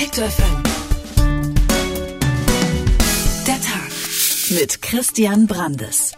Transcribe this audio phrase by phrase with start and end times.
[0.00, 0.62] Detektor FM.
[3.46, 3.90] Der Tag
[4.48, 6.12] mit Christian Brandes.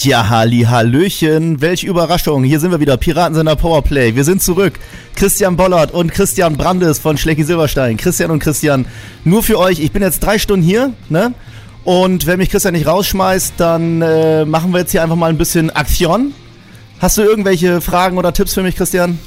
[0.00, 2.42] Ja, Halli, Hallöchen, welche Überraschung.
[2.42, 4.16] Hier sind wir wieder, Piratensender Powerplay.
[4.16, 4.80] Wir sind zurück.
[5.14, 7.98] Christian Bollert und Christian Brandes von Schlecki Silberstein.
[7.98, 8.84] Christian und Christian,
[9.22, 9.78] nur für euch.
[9.78, 11.34] Ich bin jetzt drei Stunden hier, ne?
[11.84, 15.38] Und wenn mich Christian nicht rausschmeißt, dann äh, machen wir jetzt hier einfach mal ein
[15.38, 16.34] bisschen Aktion.
[16.98, 19.20] Hast du irgendwelche Fragen oder Tipps für mich, Christian?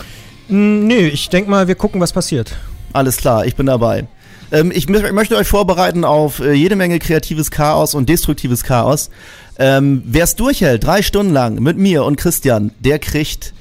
[0.50, 2.58] Mm, nee, ich denke mal, wir gucken, was passiert.
[2.94, 4.08] Alles klar, ich bin dabei.
[4.52, 9.10] Ähm, ich möchte euch vorbereiten auf äh, jede Menge kreatives Chaos und destruktives Chaos.
[9.58, 13.54] Ähm, Wer es durchhält, drei Stunden lang mit mir und Christian, der kriegt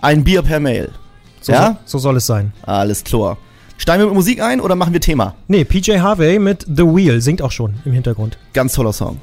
[0.00, 0.90] ein Bier per Mail.
[1.40, 1.78] So, ja?
[1.84, 2.52] so soll es sein.
[2.62, 3.38] Alles klar.
[3.76, 5.34] Steigen wir mit Musik ein oder machen wir Thema?
[5.46, 8.36] Nee, PJ Harvey mit The Wheel singt auch schon im Hintergrund.
[8.52, 9.18] Ganz toller Song.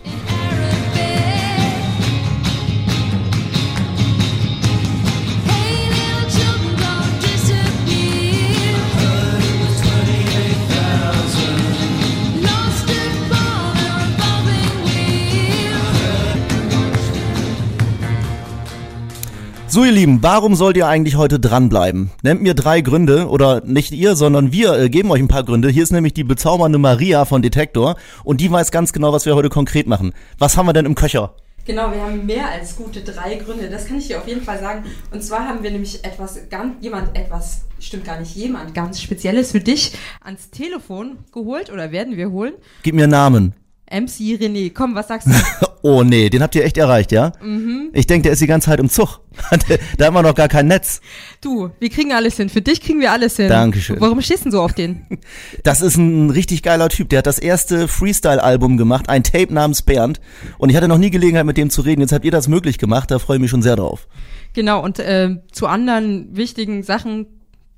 [19.76, 22.10] So ihr Lieben, warum sollt ihr eigentlich heute dranbleiben?
[22.24, 25.68] Nennt mir drei Gründe, oder nicht ihr, sondern wir äh, geben euch ein paar Gründe.
[25.68, 29.36] Hier ist nämlich die bezaubernde Maria von Detektor und die weiß ganz genau, was wir
[29.36, 30.14] heute konkret machen.
[30.40, 31.36] Was haben wir denn im Köcher?
[31.66, 33.70] Genau, wir haben mehr als gute drei Gründe.
[33.70, 34.86] Das kann ich dir auf jeden Fall sagen.
[35.12, 39.52] Und zwar haben wir nämlich etwas, ganz, jemand etwas, stimmt gar nicht jemand, ganz Spezielles
[39.52, 39.92] für dich
[40.24, 42.54] ans Telefon geholt oder werden wir holen.
[42.84, 43.54] Gib mir Namen.
[43.92, 45.32] MC René, komm, was sagst du?
[45.86, 47.32] oh nee, den habt ihr echt erreicht, ja?
[47.44, 47.92] Mhm.
[47.94, 49.20] Ich denke, der ist die ganze Zeit im Zug.
[49.98, 51.00] da haben wir noch gar kein Netz.
[51.42, 52.50] Du, wir kriegen alles hin.
[52.50, 53.50] Für dich kriegen wir alles hin.
[53.50, 54.02] Dankeschön.
[54.02, 55.06] Warum stehst du denn so auf den?
[55.64, 57.10] Das ist ein richtig geiler Typ.
[57.10, 60.20] Der hat das erste Freestyle-Album gemacht, ein Tape namens Bernd.
[60.58, 62.02] Und ich hatte noch nie Gelegenheit, mit dem zu reden.
[62.02, 63.12] Jetzt habt ihr das möglich gemacht.
[63.12, 64.08] Da freue ich mich schon sehr drauf.
[64.54, 67.28] Genau, und äh, zu anderen wichtigen Sachen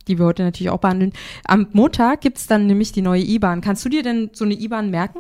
[0.08, 1.12] die wir heute natürlich auch behandeln.
[1.44, 3.60] Am Montag gibt's dann nämlich die neue IBAN.
[3.60, 5.20] Kannst du dir denn so eine IBAN merken?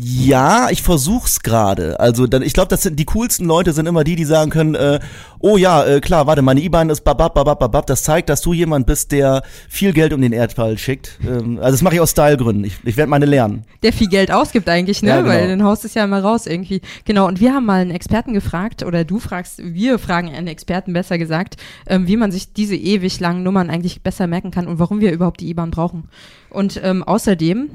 [0.00, 1.98] Ja, ich versuch's gerade.
[1.98, 4.74] Also dann, ich glaube, das sind die coolsten Leute sind immer die, die sagen können,
[4.76, 5.00] äh,
[5.40, 7.86] oh ja, äh, klar, warte, meine IBAN ist babab, babab, babab.
[7.86, 11.18] Das zeigt, dass du jemand bist, der viel Geld um den Erdball schickt.
[11.26, 12.64] Ähm, also das mache ich aus Stylegründen.
[12.64, 13.64] Ich, ich werde meine lernen.
[13.82, 15.10] Der viel Geld ausgibt eigentlich, ne?
[15.10, 15.30] Ja, genau.
[15.30, 16.80] Weil dann haust es ja immer raus irgendwie.
[17.04, 17.26] Genau.
[17.26, 21.18] Und wir haben mal einen Experten gefragt, oder du fragst, wir fragen einen Experten besser
[21.18, 21.56] gesagt,
[21.88, 25.12] ähm, wie man sich diese ewig langen Nummern eigentlich besser merken kann und warum wir
[25.12, 26.08] überhaupt die IBAN brauchen.
[26.50, 27.70] Und ähm, außerdem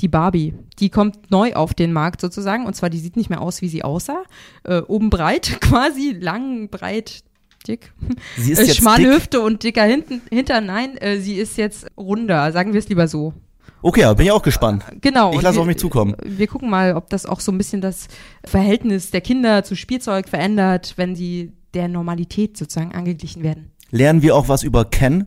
[0.00, 0.54] die Barbie.
[0.78, 2.66] Die kommt neu auf den Markt sozusagen.
[2.66, 4.22] Und zwar, die sieht nicht mehr aus, wie sie aussah.
[4.64, 7.22] Äh, oben breit quasi, lang, breit,
[7.66, 7.92] dick.
[8.36, 9.12] Sie ist äh, jetzt Schmale dick.
[9.14, 10.66] Hüfte und dicker hinten, Hintern.
[10.66, 12.52] Nein, äh, sie ist jetzt runder.
[12.52, 13.32] Sagen wir es lieber so.
[13.82, 14.84] Okay, ja, bin ich auch gespannt.
[15.00, 15.32] Genau.
[15.34, 16.16] Ich lasse auf mich zukommen.
[16.24, 18.08] Wir gucken mal, ob das auch so ein bisschen das
[18.44, 23.70] Verhältnis der Kinder zu Spielzeug verändert, wenn sie der Normalität sozusagen angeglichen werden.
[23.90, 25.26] Lernen wir auch was über Ken?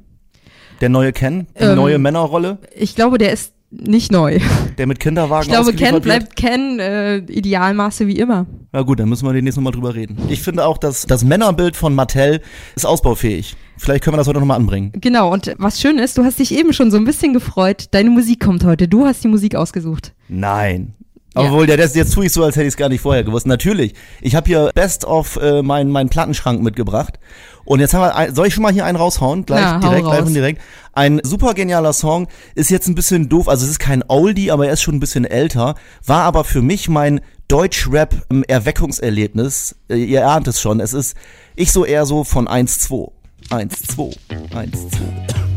[0.81, 1.47] Der neue Ken?
[1.57, 2.57] Die Ähm, neue Männerrolle?
[2.75, 4.39] Ich glaube, der ist nicht neu.
[4.77, 8.45] Der mit Kinderwagen Ich glaube, Ken bleibt Ken äh, Idealmaße wie immer.
[8.71, 10.17] Na gut, dann müssen wir demnächst nochmal drüber reden.
[10.29, 12.41] Ich finde auch, dass das Männerbild von Mattel
[12.75, 13.55] ist ausbaufähig.
[13.77, 14.91] Vielleicht können wir das heute nochmal anbringen.
[14.95, 17.85] Genau, und was schön ist, du hast dich eben schon so ein bisschen gefreut.
[17.91, 18.87] Deine Musik kommt heute.
[18.87, 20.13] Du hast die Musik ausgesucht.
[20.27, 20.93] Nein.
[21.35, 21.43] Ja.
[21.43, 23.45] Obwohl, ja, das, jetzt tue ich so, als hätte ich es gar nicht vorher gewusst.
[23.45, 23.93] Natürlich.
[24.21, 27.19] Ich habe hier Best of äh, meinen meinen Plattenschrank mitgebracht.
[27.65, 29.45] Und jetzt haben wir, ein, soll ich schon mal hier einen raushauen?
[29.45, 30.27] Gleich, Ja, direkt, live raus.
[30.27, 30.59] und direkt.
[30.93, 32.27] Ein super genialer Song.
[32.55, 33.47] Ist jetzt ein bisschen doof.
[33.47, 35.75] Also es ist kein Oldie, aber er ist schon ein bisschen älter.
[36.03, 39.75] War aber für mich mein Deutsch-Rap-Erweckungserlebnis.
[39.89, 40.79] Äh, ihr ahnt es schon.
[40.79, 41.15] Es ist,
[41.55, 43.11] ich so eher so von 1-2.
[43.51, 44.17] 1-2.
[44.51, 45.48] 1-2.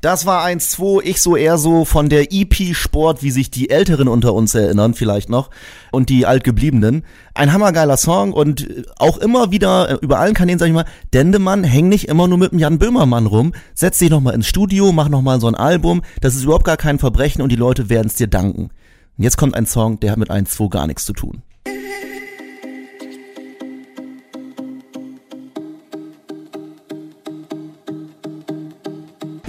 [0.00, 4.08] Das war 1-2, ich so eher so von der EP Sport, wie sich die Älteren
[4.08, 5.50] unter uns erinnern, vielleicht noch,
[5.92, 7.04] und die Altgebliebenen.
[7.34, 8.66] Ein hammergeiler Song und
[8.96, 12.38] auch immer wieder, äh, über allen Kanälen sag ich mal, Dendemann, häng nicht immer nur
[12.38, 16.00] mit dem Jan Böhmermann rum, setz dich nochmal ins Studio, mach nochmal so ein Album,
[16.22, 18.70] das ist überhaupt gar kein Verbrechen und die Leute werden es dir danken.
[19.18, 21.42] Und jetzt kommt ein Song, der hat mit 1-2 gar nichts zu tun.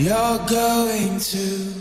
[0.01, 1.81] You're going to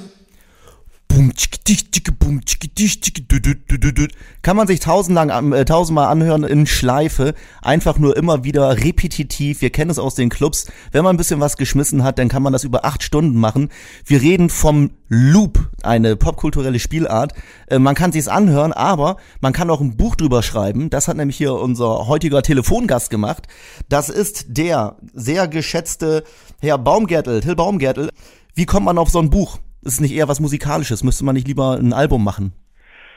[4.43, 7.35] Kann man sich tausendlang, äh, tausendmal anhören in Schleife.
[7.61, 9.61] Einfach nur immer wieder repetitiv.
[9.61, 10.73] Wir kennen es aus den Clubs.
[10.93, 13.69] Wenn man ein bisschen was geschmissen hat, dann kann man das über acht Stunden machen.
[14.07, 17.35] Wir reden vom Loop, eine popkulturelle Spielart.
[17.67, 20.89] Äh, man kann sich's anhören, aber man kann auch ein Buch drüber schreiben.
[20.89, 23.47] Das hat nämlich hier unser heutiger Telefongast gemacht.
[23.91, 26.25] Das ist der sehr geschätzte
[26.61, 28.09] Herr Baumgärtel, Till Baumgärtel.
[28.55, 29.59] Wie kommt man auf so ein Buch?
[29.83, 31.03] Ist nicht eher was Musikalisches?
[31.03, 32.53] Müsste man nicht lieber ein Album machen?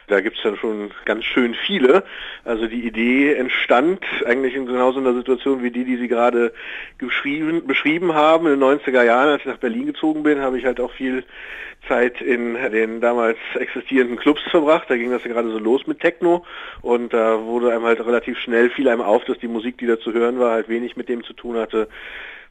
[0.07, 2.04] Da gibt es dann schon ganz schön viele.
[2.44, 6.54] Also die Idee entstand eigentlich in genauso einer Situation wie die, die Sie gerade
[6.98, 8.48] beschrieben, haben.
[8.48, 11.24] In den 90er Jahren, als ich nach Berlin gezogen bin, habe ich halt auch viel
[11.88, 14.89] Zeit in den damals existierenden Clubs verbracht.
[14.89, 16.45] Da ging das ja gerade so los mit Techno
[16.81, 20.00] und da wurde einem halt relativ schnell fiel einem auf, dass die Musik, die da
[20.00, 21.88] zu hören war, halt wenig mit dem zu tun hatte,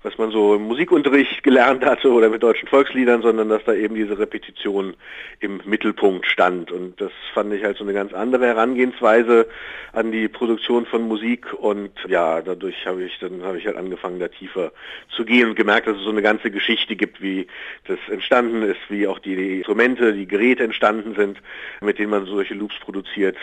[0.02, 3.94] was man so im Musikunterricht gelernt hatte oder mit deutschen Volksliedern, sondern dass da eben
[3.94, 4.94] diese Repetition
[5.40, 6.72] im Mittelpunkt stand.
[6.72, 9.49] Und das fand ich halt so eine ganz andere Herangehensweise
[9.93, 11.52] an die Produktion von Musik.
[11.52, 14.72] Und ja, dadurch habe ich dann habe ich halt angefangen, da tiefer
[15.14, 17.46] zu gehen und gemerkt, dass es so eine ganze Geschichte gibt, wie
[17.87, 21.38] das entstanden ist, wie auch die Instrumente, die Geräte entstanden sind,
[21.81, 23.37] mit denen man solche Loops produziert.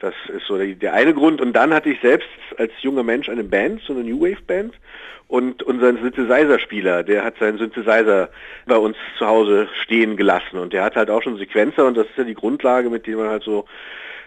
[0.00, 1.40] Das ist so der, eine Grund.
[1.40, 4.74] Und dann hatte ich selbst als junger Mensch eine Band, so eine New Wave Band
[5.30, 8.30] und unseren Synthesizer-Spieler, der hat seinen Synthesizer
[8.66, 12.06] bei uns zu Hause stehen gelassen und der hat halt auch schon Sequenzer und das
[12.06, 13.66] ist ja die Grundlage, mit dem man halt so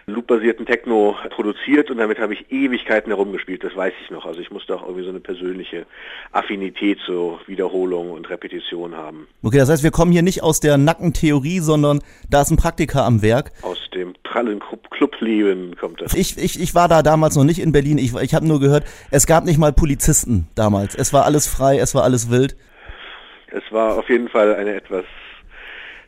[0.06, 4.26] loopbasierten Techno produziert und damit habe ich Ewigkeiten herumgespielt, das weiß ich noch.
[4.26, 5.86] Also ich musste auch irgendwie so eine persönliche
[6.32, 9.26] Affinität zur Wiederholung und Repetition haben.
[9.42, 12.00] Okay, das heißt, wir kommen hier nicht aus der Nackentheorie, sondern
[12.30, 13.52] da ist ein Praktiker am Werk.
[13.62, 14.60] Aus dem prallen
[14.90, 16.12] Clubleben kommt das.
[16.12, 18.84] Ich, ich, ich war da damals noch nicht in Berlin, ich, ich habe nur gehört,
[19.12, 20.96] es gab nicht mal Polizisten damals.
[20.96, 22.56] Es war alles frei, es war alles wild.
[23.52, 25.04] Es war auf jeden Fall eine etwas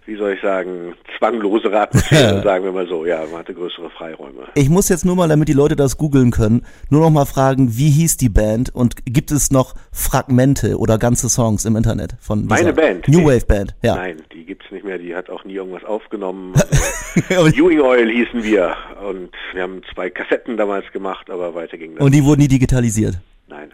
[0.07, 3.05] wie soll ich sagen, zwanglose Atmosphäre, sagen wir mal so.
[3.05, 4.45] Ja, man hatte größere Freiräume.
[4.55, 7.77] Ich muss jetzt nur mal, damit die Leute das googeln können, nur noch mal fragen,
[7.77, 12.47] wie hieß die Band und gibt es noch Fragmente oder ganze Songs im Internet von
[12.47, 13.09] Meine Band?
[13.09, 13.97] New Wave Band, ja.
[13.97, 16.55] Nein, die gibt's nicht mehr, die hat auch nie irgendwas aufgenommen.
[17.29, 18.77] Ewing Oil hießen wir
[19.09, 22.05] und wir haben zwei Kassetten damals gemacht, aber weiter ging das.
[22.05, 23.19] Und die wurden nie digitalisiert?
[23.49, 23.71] Nein.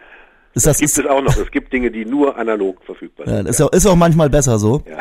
[0.55, 1.35] Ist das, das gibt es auch noch.
[1.37, 3.43] Es gibt Dinge, die nur analog verfügbar sind.
[3.43, 3.65] Ja, ist, ja.
[3.65, 4.83] Auch, ist auch manchmal besser so.
[4.87, 4.99] Ja.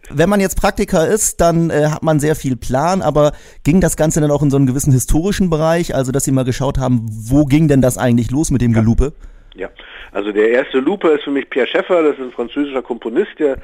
[0.10, 3.32] Wenn man jetzt Praktiker ist, dann äh, hat man sehr viel Plan, aber
[3.64, 6.44] ging das Ganze dann auch in so einen gewissen historischen Bereich, also dass Sie mal
[6.44, 8.80] geschaut haben, wo ging denn das eigentlich los mit dem ja.
[8.80, 9.12] Gelupe?
[9.54, 9.68] Ja,
[10.12, 13.58] also der erste Looper ist für mich Pierre Scheffer, das ist ein französischer Komponist, der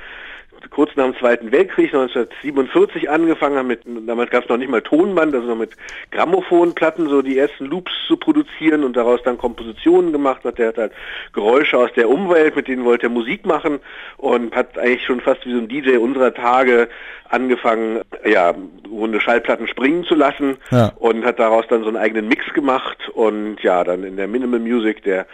[0.70, 4.82] kurz nach dem Zweiten Weltkrieg 1947 angefangen haben mit, damals gab es noch nicht mal
[4.82, 5.76] Tonband, also noch mit
[6.10, 10.58] Grammophonplatten so die ersten Loops zu produzieren und daraus dann Kompositionen gemacht hat.
[10.58, 10.92] Der hat halt
[11.32, 13.80] Geräusche aus der Umwelt, mit denen wollte er Musik machen
[14.16, 16.88] und hat eigentlich schon fast wie so ein DJ unserer Tage
[17.32, 18.54] angefangen, ja,
[18.90, 20.92] runde Schallplatten springen zu lassen ja.
[20.96, 24.60] und hat daraus dann so einen eigenen Mix gemacht und ja, dann in der Minimal
[24.60, 25.26] Music der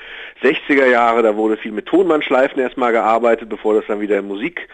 [0.43, 4.69] 60er Jahre, da wurde viel mit Tonbandschleifen erstmal gearbeitet, bevor das dann wieder in Musik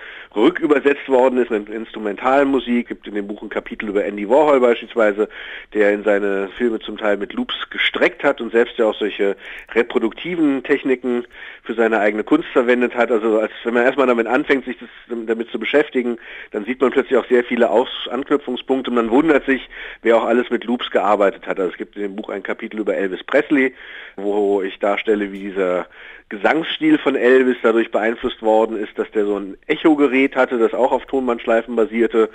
[0.45, 2.89] rückübersetzt worden ist in Instrumentalmusik.
[2.89, 5.29] Gibt in dem Buch ein Kapitel über Andy Warhol beispielsweise,
[5.73, 9.37] der in seine Filme zum Teil mit Loops gestreckt hat und selbst ja auch solche
[9.73, 11.25] reproduktiven Techniken
[11.63, 13.11] für seine eigene Kunst verwendet hat.
[13.11, 14.89] Also als wenn man erstmal damit anfängt, sich das,
[15.27, 16.19] damit zu beschäftigen,
[16.51, 19.67] dann sieht man plötzlich auch sehr viele Aus Anknüpfungspunkte und man wundert sich,
[20.03, 21.59] wer auch alles mit Loops gearbeitet hat.
[21.59, 23.75] Also es gibt in dem Buch ein Kapitel über Elvis Presley,
[24.17, 25.87] wo ich darstelle, wie dieser
[26.35, 30.93] Gesangsstil von Elvis dadurch beeinflusst worden ist, dass der so ein Echo-Gerät hatte, das auch
[30.93, 32.29] auf Tonbandschleifen basierte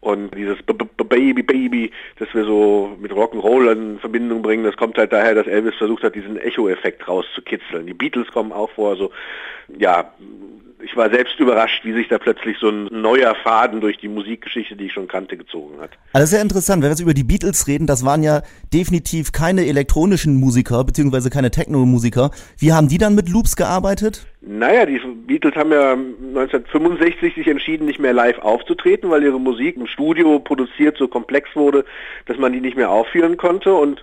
[0.00, 4.76] und dieses B -B Baby Baby, das wir so mit Rock'n'Roll in Verbindung bringen, das
[4.76, 7.86] kommt halt daher, dass Elvis versucht hat, diesen Echo-Effekt rauszukitzeln.
[7.86, 9.10] Die Beatles kommen auch vor, so
[9.78, 10.12] ja,
[10.84, 14.76] ich war selbst überrascht, wie sich da plötzlich so ein neuer Faden durch die Musikgeschichte,
[14.76, 15.90] die ich schon kannte, gezogen hat.
[16.12, 19.66] Also sehr interessant, wenn wir jetzt über die Beatles reden, das waren ja definitiv keine
[19.66, 22.30] elektronischen Musiker, beziehungsweise keine Techno-Musiker.
[22.58, 24.26] Wie haben die dann mit Loops gearbeitet?
[24.40, 29.76] Naja, die Beatles haben ja 1965 sich entschieden, nicht mehr live aufzutreten, weil ihre Musik
[29.76, 31.84] im Studio produziert so komplex wurde,
[32.26, 34.02] dass man die nicht mehr aufführen konnte und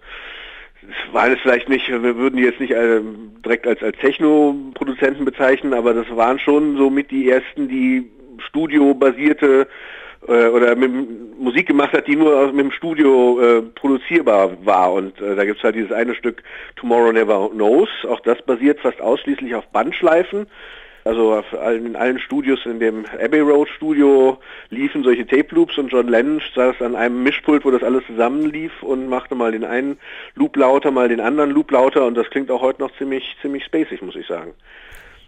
[1.12, 3.02] waren es vielleicht nicht, wir würden die jetzt nicht äh,
[3.44, 8.10] direkt als, als Techno-Produzenten bezeichnen, aber das waren schon so mit die ersten, die
[8.48, 9.68] studiobasierte
[10.28, 10.92] äh, oder mit
[11.40, 14.94] Musik gemacht hat, die nur mit dem Studio äh, produzierbar war.
[14.94, 16.44] Und äh, da gibt's halt dieses eine Stück
[16.76, 20.48] Tomorrow Never Knows, auch das basiert fast ausschließlich auf Bandschleifen.
[21.10, 21.44] Also
[21.76, 24.38] in allen Studios, in dem Abbey Road Studio
[24.70, 28.84] liefen solche Tape Loops und John Lennon saß an einem Mischpult, wo das alles zusammenlief
[28.84, 29.98] und machte mal den einen
[30.36, 33.64] Loop lauter, mal den anderen Loop lauter und das klingt auch heute noch ziemlich, ziemlich
[33.66, 34.52] spacig, muss ich sagen.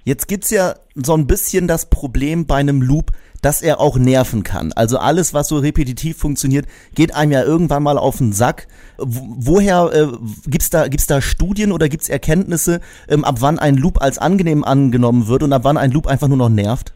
[0.04, 3.08] Jetzt gibt's ja so ein bisschen das Problem bei einem Loop,
[3.42, 4.72] dass er auch nerven kann.
[4.74, 8.68] Also alles, was so repetitiv funktioniert, geht einem ja irgendwann mal auf den Sack.
[8.98, 10.08] Woher äh,
[10.48, 14.64] gibt's da gibt's da Studien oder gibt's Erkenntnisse, ähm, ab wann ein Loop als angenehm
[14.64, 16.94] angenommen wird und ab wann ein Loop einfach nur noch nervt?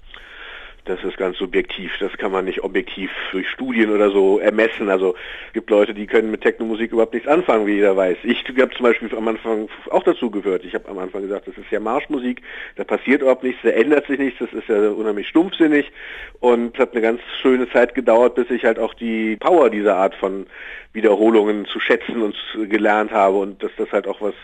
[0.86, 1.92] Das ist ganz subjektiv.
[2.00, 4.90] Das kann man nicht objektiv durch Studien oder so ermessen.
[4.90, 5.16] Also
[5.48, 8.18] es gibt Leute, die können mit Technomusik überhaupt nichts anfangen, wie jeder weiß.
[8.24, 10.64] Ich habe zum Beispiel am Anfang auch dazu gehört.
[10.64, 12.42] Ich habe am Anfang gesagt, das ist ja Marschmusik,
[12.76, 15.92] da passiert überhaupt nichts, da ändert sich nichts, das ist ja unheimlich stumpfsinnig
[16.40, 19.96] und es hat eine ganz schöne Zeit gedauert, bis ich halt auch die Power dieser
[19.96, 20.46] Art von
[20.94, 22.36] Wiederholungen zu schätzen und
[22.70, 24.36] gelernt habe und dass das halt auch was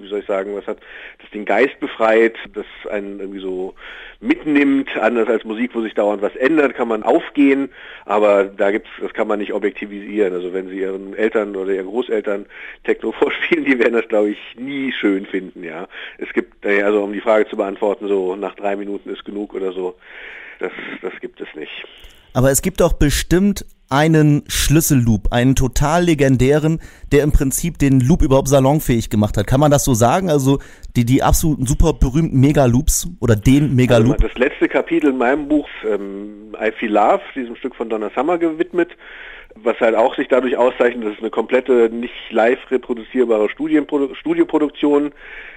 [0.00, 0.78] wie soll ich sagen, was hat
[1.20, 3.74] das den Geist befreit, das einen irgendwie so
[4.20, 7.70] mitnimmt, anders als Musik, wo sich dauernd was ändert, kann man aufgehen,
[8.04, 10.32] aber da gibt's, das kann man nicht objektivisieren.
[10.32, 12.46] Also wenn Sie Ihren Eltern oder Ihren Großeltern
[12.84, 15.88] Techno vorspielen, die werden das, glaube ich, nie schön finden, ja.
[16.18, 19.72] Es gibt, also um die Frage zu beantworten, so nach drei Minuten ist genug oder
[19.72, 19.96] so,
[20.58, 21.84] das, das gibt es nicht.
[22.34, 26.80] Aber es gibt doch bestimmt einen Schlüsselloop, einen total legendären,
[27.12, 29.46] der im Prinzip den Loop überhaupt salonfähig gemacht hat.
[29.46, 30.30] Kann man das so sagen?
[30.30, 30.60] Also
[30.96, 34.14] die, die absoluten super berühmten Megaloops oder den Megaloop?
[34.14, 38.10] Also das letzte Kapitel in meinem Buch, ähm, I Feel Love, diesem Stück von Donna
[38.14, 38.88] Summer gewidmet,
[39.56, 45.12] was halt auch sich dadurch auszeichnet, dass es eine komplette, nicht live reproduzierbare Studienprodu Studioproduktion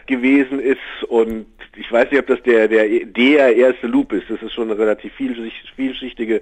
[0.07, 1.45] gewesen ist und
[1.77, 4.29] ich weiß nicht, ob das der, der, der erste Loop ist.
[4.29, 6.41] Das ist schon eine relativ vielschichtige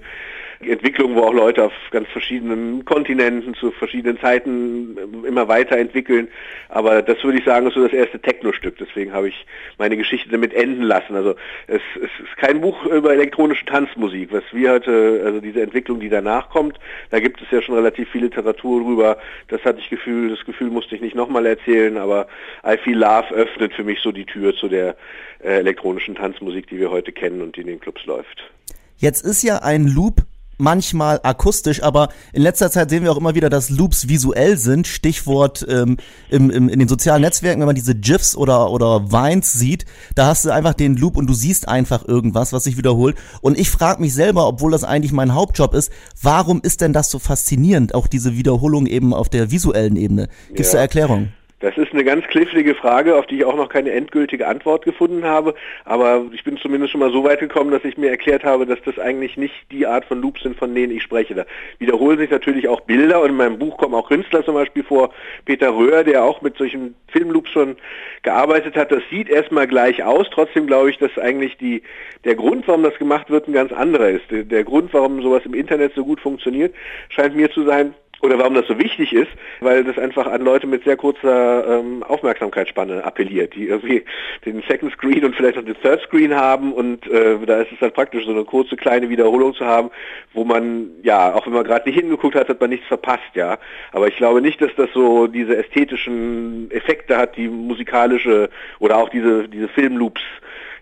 [0.68, 6.28] Entwicklung, wo auch Leute auf ganz verschiedenen Kontinenten zu verschiedenen Zeiten immer weiterentwickeln.
[6.68, 8.76] Aber das würde ich sagen, ist so das erste Techno-Stück.
[8.78, 9.46] Deswegen habe ich
[9.78, 11.14] meine Geschichte damit enden lassen.
[11.14, 11.34] Also
[11.66, 14.32] es, es ist kein Buch über elektronische Tanzmusik.
[14.32, 16.78] Was wir heute, also diese Entwicklung, die danach kommt,
[17.10, 19.18] da gibt es ja schon relativ viel Literatur drüber.
[19.48, 22.26] Das hatte ich Gefühl, das Gefühl musste ich nicht nochmal erzählen, aber
[22.66, 24.96] I Feel Love öffnet für mich so die Tür zu der
[25.42, 28.50] äh, elektronischen Tanzmusik, die wir heute kennen und die in den Clubs läuft.
[28.96, 30.22] Jetzt ist ja ein Loop
[30.58, 34.86] manchmal akustisch, aber in letzter Zeit sehen wir auch immer wieder, dass Loops visuell sind.
[34.86, 35.96] Stichwort ähm,
[36.30, 39.84] im, im, in den sozialen Netzwerken, wenn man diese GIFs oder, oder Vines sieht,
[40.14, 43.16] da hast du einfach den Loop und du siehst einfach irgendwas, was sich wiederholt.
[43.40, 47.10] Und ich frage mich selber, obwohl das eigentlich mein Hauptjob ist, warum ist denn das
[47.10, 50.28] so faszinierend, auch diese Wiederholung eben auf der visuellen Ebene?
[50.48, 50.78] Gibt es ja.
[50.78, 51.32] da Erklärungen?
[51.64, 55.24] Das ist eine ganz knifflige Frage, auf die ich auch noch keine endgültige Antwort gefunden
[55.24, 55.54] habe.
[55.86, 58.82] Aber ich bin zumindest schon mal so weit gekommen, dass ich mir erklärt habe, dass
[58.84, 61.34] das eigentlich nicht die Art von Loops sind, von denen ich spreche.
[61.34, 61.46] Da
[61.78, 65.14] wiederholen sich natürlich auch Bilder und in meinem Buch kommen auch Künstler zum Beispiel vor.
[65.46, 67.76] Peter Röhr, der auch mit solchen Filmloops schon
[68.22, 68.92] gearbeitet hat.
[68.92, 70.26] Das sieht erstmal gleich aus.
[70.34, 71.82] Trotzdem glaube ich, dass eigentlich die,
[72.26, 74.26] der Grund, warum das gemacht wird, ein ganz anderer ist.
[74.28, 76.74] Der Grund, warum sowas im Internet so gut funktioniert,
[77.08, 77.94] scheint mir zu sein,
[78.24, 82.02] oder warum das so wichtig ist, weil das einfach an Leute mit sehr kurzer ähm,
[82.02, 84.02] Aufmerksamkeitsspanne appelliert, die irgendwie
[84.44, 87.80] den Second Screen und vielleicht noch den Third Screen haben und äh, da ist es
[87.80, 89.90] halt praktisch, so eine kurze kleine Wiederholung zu haben,
[90.32, 93.58] wo man, ja, auch wenn man gerade nicht hingeguckt hat, hat man nichts verpasst, ja.
[93.92, 99.10] Aber ich glaube nicht, dass das so diese ästhetischen Effekte hat, die musikalische oder auch
[99.10, 100.22] diese, diese Filmloops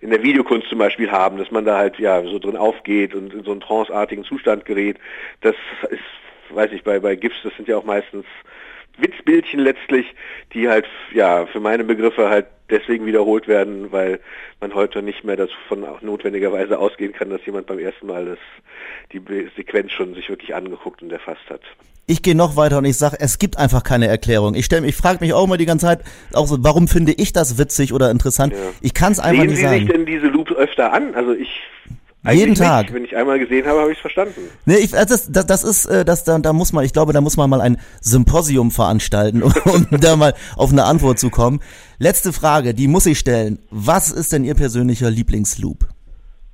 [0.00, 3.32] in der Videokunst zum Beispiel haben, dass man da halt ja so drin aufgeht und
[3.32, 4.98] in so einen tranceartigen Zustand gerät.
[5.40, 5.54] Das
[5.90, 6.00] ist
[6.54, 8.24] weiß ich, bei, bei GIFs, das sind ja auch meistens
[8.98, 10.06] Witzbildchen letztlich,
[10.52, 14.20] die halt, ja, für meine Begriffe halt deswegen wiederholt werden, weil
[14.60, 18.38] man heute nicht mehr davon auch notwendigerweise ausgehen kann, dass jemand beim ersten Mal das,
[19.12, 19.22] die
[19.56, 21.62] Sequenz schon sich wirklich angeguckt und erfasst hat.
[22.06, 24.54] Ich gehe noch weiter und ich sage, es gibt einfach keine Erklärung.
[24.54, 26.00] Ich stelle, ich frage mich auch immer die ganze Zeit,
[26.32, 28.52] auch so, warum finde ich das witzig oder interessant?
[28.52, 28.58] Ja.
[28.80, 29.76] Ich kann es einfach Sehen nicht Sie sagen.
[29.76, 31.14] Sehen Sie sich denn diese Loops öfter an?
[31.14, 31.60] Also ich
[32.24, 32.84] eigentlich Jeden Tag.
[32.84, 32.94] Nicht.
[32.94, 34.48] Wenn ich einmal gesehen habe, habe ich es verstanden.
[34.64, 37.12] Nee, ich, also das, das, das ist, äh, das, da, da muss man, ich glaube,
[37.12, 39.52] da muss man mal ein Symposium veranstalten, um,
[39.90, 41.60] um da mal auf eine Antwort zu kommen.
[41.98, 43.58] Letzte Frage, die muss ich stellen.
[43.70, 45.88] Was ist denn Ihr persönlicher Lieblingsloop?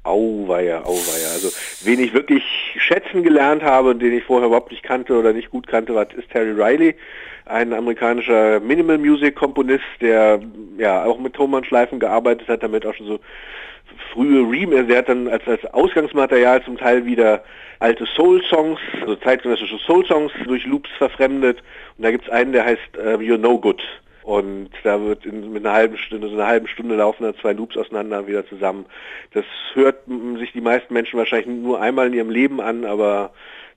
[0.04, 1.32] Auweia, auweia.
[1.34, 1.50] Also,
[1.84, 2.42] wen ich wirklich
[2.78, 6.30] schätzen gelernt habe, den ich vorher überhaupt nicht kannte oder nicht gut kannte, war, ist
[6.30, 6.94] Terry Riley,
[7.44, 10.40] ein amerikanischer Minimal Music Komponist, der
[10.78, 13.20] ja auch mit Thomann-Schleifen gearbeitet hat, damit auch schon so
[14.12, 17.42] frühe Remix, der hat dann als, als Ausgangsmaterial zum Teil wieder
[17.80, 21.62] alte Soul-Songs, also zeitgenössische Soul-Songs durch Loops verfremdet.
[21.96, 23.82] Und da gibt es einen, der heißt uh, You're No Good.
[24.22, 27.52] Und da wird in, mit einer halben Stunde, so einer halben Stunde laufen da zwei
[27.52, 28.84] Loops auseinander wieder zusammen.
[29.32, 30.00] Das hört
[30.38, 33.30] sich die meisten Menschen wahrscheinlich nur einmal in ihrem Leben an, aber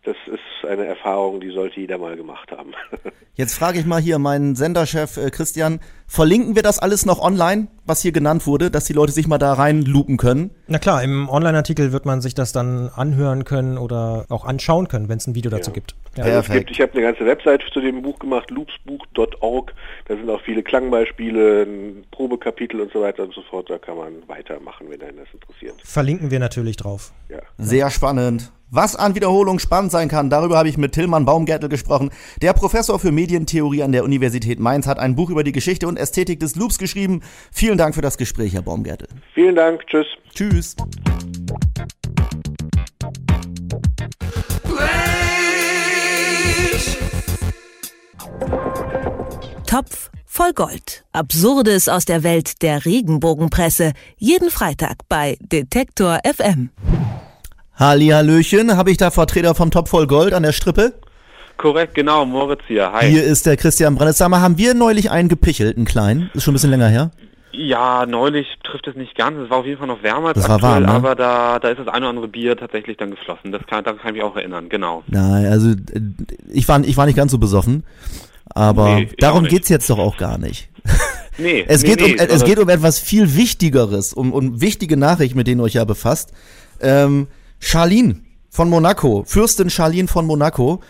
[0.03, 2.72] das ist eine Erfahrung, die sollte jeder mal gemacht haben.
[3.36, 7.67] Jetzt frage ich mal hier meinen Senderchef äh, Christian, verlinken wir das alles noch online,
[7.86, 10.51] was hier genannt wurde, dass die Leute sich mal da reinlupen können?
[10.67, 15.08] Na klar, im Online-Artikel wird man sich das dann anhören können oder auch anschauen können,
[15.08, 15.75] wenn es ein Video dazu ja.
[15.75, 15.96] gibt.
[16.17, 16.24] Ja.
[16.24, 16.72] Also es gibt.
[16.72, 19.74] Ich habe eine ganze Website zu dem Buch gemacht, loopsbuch.org.
[20.05, 23.70] Da sind auch viele Klangbeispiele, ein Probekapitel und so weiter und so fort.
[23.70, 25.75] Da kann man weitermachen, wenn einen das interessiert.
[25.84, 27.13] Verlinken wir natürlich drauf.
[27.29, 27.39] Ja.
[27.58, 28.51] Sehr spannend.
[28.74, 32.10] Was an Wiederholung spannend sein kann, darüber habe ich mit Tillmann Baumgärtel gesprochen.
[32.42, 36.00] Der Professor für Medientheorie an der Universität Mainz hat ein Buch über die Geschichte und
[36.00, 37.20] Ästhetik des Loops geschrieben.
[37.51, 39.10] Vielen Dank für das Gespräch, Herr Baumgärtel.
[39.34, 40.08] Vielen Dank, tschüss.
[40.34, 40.78] Tschüss.
[49.68, 51.04] Topf voll Gold.
[51.12, 53.92] Absurdes aus der Welt der Regenbogenpresse.
[54.16, 56.70] Jeden Freitag bei Detektor FM.
[57.81, 60.93] Hallihallöchen, habe ich da Vertreter vom Topf voll Gold an der Strippe?
[61.57, 62.91] Korrekt, genau, Moritz hier.
[62.91, 63.09] Hi.
[63.09, 66.29] Hier ist der Christian mal, haben wir neulich einen gepichelt, einen kleinen?
[66.35, 67.09] Ist schon ein bisschen länger her.
[67.53, 69.35] Ja, neulich trifft es nicht ganz.
[69.39, 70.91] Es war auf jeden Fall noch wärmer als Das war aktuell, warm, ne?
[70.91, 73.51] aber da, da ist das eine oder andere Bier tatsächlich dann geflossen.
[73.51, 75.01] Das kann, daran kann ich mich auch erinnern, genau.
[75.07, 76.01] Nein, also äh,
[76.53, 77.83] ich war, ich war nicht ganz so besoffen.
[78.45, 80.69] Aber Nee, darum geht's jetzt doch auch gar nicht.
[81.39, 84.97] Nee, Es, nee, geht, nee, um, es geht um etwas viel Wichtigeres, um, um wichtige
[84.97, 86.31] Nachrichten, mit denen ihr euch ja befasst.
[86.79, 87.25] Ähm,
[87.62, 88.18] Charlene
[88.50, 90.82] von Monaco, Fürstin Charlene von Monaco,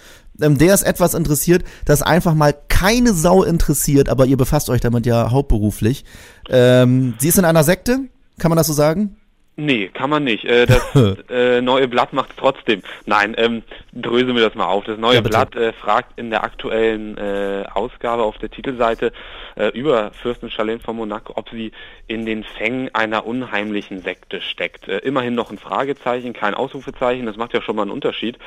[0.42, 4.82] ähm, der ist etwas interessiert, das einfach mal keine Sau interessiert, aber ihr befasst euch
[4.82, 6.04] damit ja hauptberuflich.
[6.50, 8.00] Ähm, sie ist in einer Sekte,
[8.40, 9.18] kann man das so sagen?
[9.64, 10.44] Nee, kann man nicht.
[10.46, 10.96] Äh, das
[11.30, 12.82] äh, neue Blatt macht trotzdem.
[13.06, 13.62] Nein, ähm,
[13.94, 14.86] dröse mir das mal auf.
[14.86, 15.22] Das neue Ja.
[15.22, 19.12] Blatt äh, fragt in der aktuellen äh, Ausgabe auf der Titelseite
[19.56, 21.74] äh, über Fürstin Charlene von Monaco, ob sie
[22.08, 24.88] in den Fängen einer unheimlichen Sekte steckt.
[24.88, 27.28] Äh, immerhin noch ein Fragezeichen, kein Ausrufezeichen.
[27.28, 28.40] Das macht ja schon mal einen Unterschied.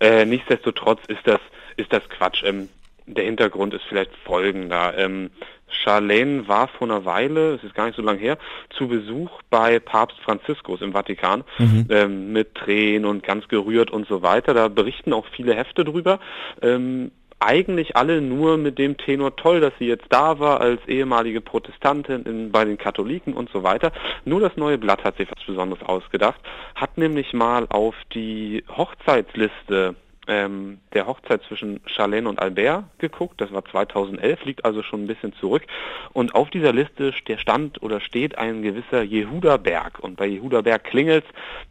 [0.00, 1.40] Nichtsdestotrotz ist das
[1.76, 2.42] ist das Quatsch.
[2.44, 2.68] Ähm,
[3.06, 4.96] der Hintergrund ist vielleicht folgender.
[4.96, 5.30] Ähm,
[5.72, 8.38] Charlene war vor einer Weile, es ist gar nicht so lange her,
[8.70, 11.44] zu Besuch bei Papst Franziskus im Vatikan
[11.90, 14.54] ähm, mit Tränen und ganz gerührt und so weiter.
[14.54, 16.20] Da berichten auch viele Hefte drüber.
[16.60, 17.10] Ähm,
[17.44, 22.22] eigentlich alle nur mit dem Tenor toll, dass sie jetzt da war als ehemalige Protestantin
[22.22, 23.92] in, bei den Katholiken und so weiter.
[24.24, 26.40] Nur das neue Blatt hat sich was Besonderes ausgedacht,
[26.74, 29.96] hat nämlich mal auf die Hochzeitsliste
[30.32, 33.40] ähm, der Hochzeit zwischen Charlene und Albert geguckt.
[33.40, 35.64] Das war 2011, liegt also schon ein bisschen zurück.
[36.12, 39.98] Und auf dieser Liste ste- stand oder steht ein gewisser Jehuda Berg.
[40.00, 41.28] Und bei Jehuda Berg klingelt's.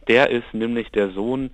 [0.07, 1.51] Der ist nämlich der Sohn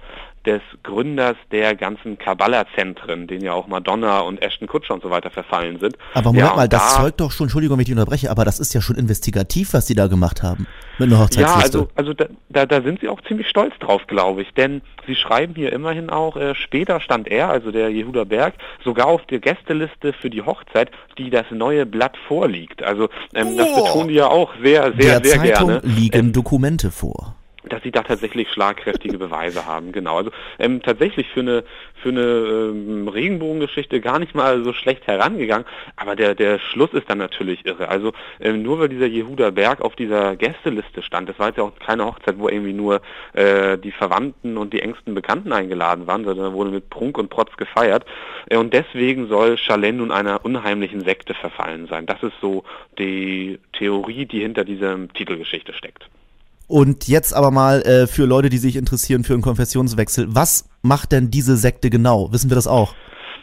[0.48, 5.30] des Gründers der ganzen Kabbala-Zentren, denen ja auch Madonna und Ashton Kutscher und so weiter
[5.30, 5.98] verfallen sind.
[6.14, 8.60] Aber Moment ja, mal, das da- zeugt doch schon, Entschuldigung, wenn ich unterbreche, aber das
[8.60, 10.66] ist ja schon investigativ, was sie da gemacht haben.
[10.98, 11.78] Mit einer Ja, Hochzeitsliste.
[11.80, 14.52] also, also da, da, da sind sie auch ziemlich stolz drauf, glaube ich.
[14.56, 19.06] Denn sie schreiben hier immerhin auch, äh, später stand er, also der Jehuda Berg, sogar
[19.08, 22.82] auf der Gästeliste für die Hochzeit, die das neue Blatt vorliegt.
[22.82, 23.84] Also ähm, das Oh.
[23.84, 25.82] betonen die ja auch sehr, sehr, der sehr Zeitung gerne.
[25.84, 27.36] liegen Ähm, Dokumente vor.
[27.68, 30.18] Dass sie da tatsächlich schlagkräftige Beweise haben, genau.
[30.18, 31.64] Also ähm, tatsächlich für eine
[32.02, 37.10] für eine ähm, Regenbogengeschichte gar nicht mal so schlecht herangegangen, aber der der Schluss ist
[37.10, 37.90] dann natürlich irre.
[37.90, 41.64] Also ähm, nur weil dieser Jehuda Berg auf dieser Gästeliste stand, das war jetzt ja
[41.64, 43.02] auch keine Hochzeit, wo irgendwie nur
[43.34, 47.30] äh, die Verwandten und die engsten Bekannten eingeladen waren, sondern da wurde mit Prunk und
[47.30, 48.06] Protz gefeiert.
[48.50, 52.06] Äh, und deswegen soll Charlene nun einer unheimlichen Sekte verfallen sein.
[52.06, 52.64] Das ist so
[52.98, 56.10] die Theorie, die hinter dieser Titelgeschichte steckt.
[56.68, 61.14] Und jetzt aber mal äh, für Leute, die sich interessieren für einen Konfessionswechsel, was macht
[61.14, 62.32] denn diese Sekte genau?
[62.32, 62.94] Wissen wir das auch?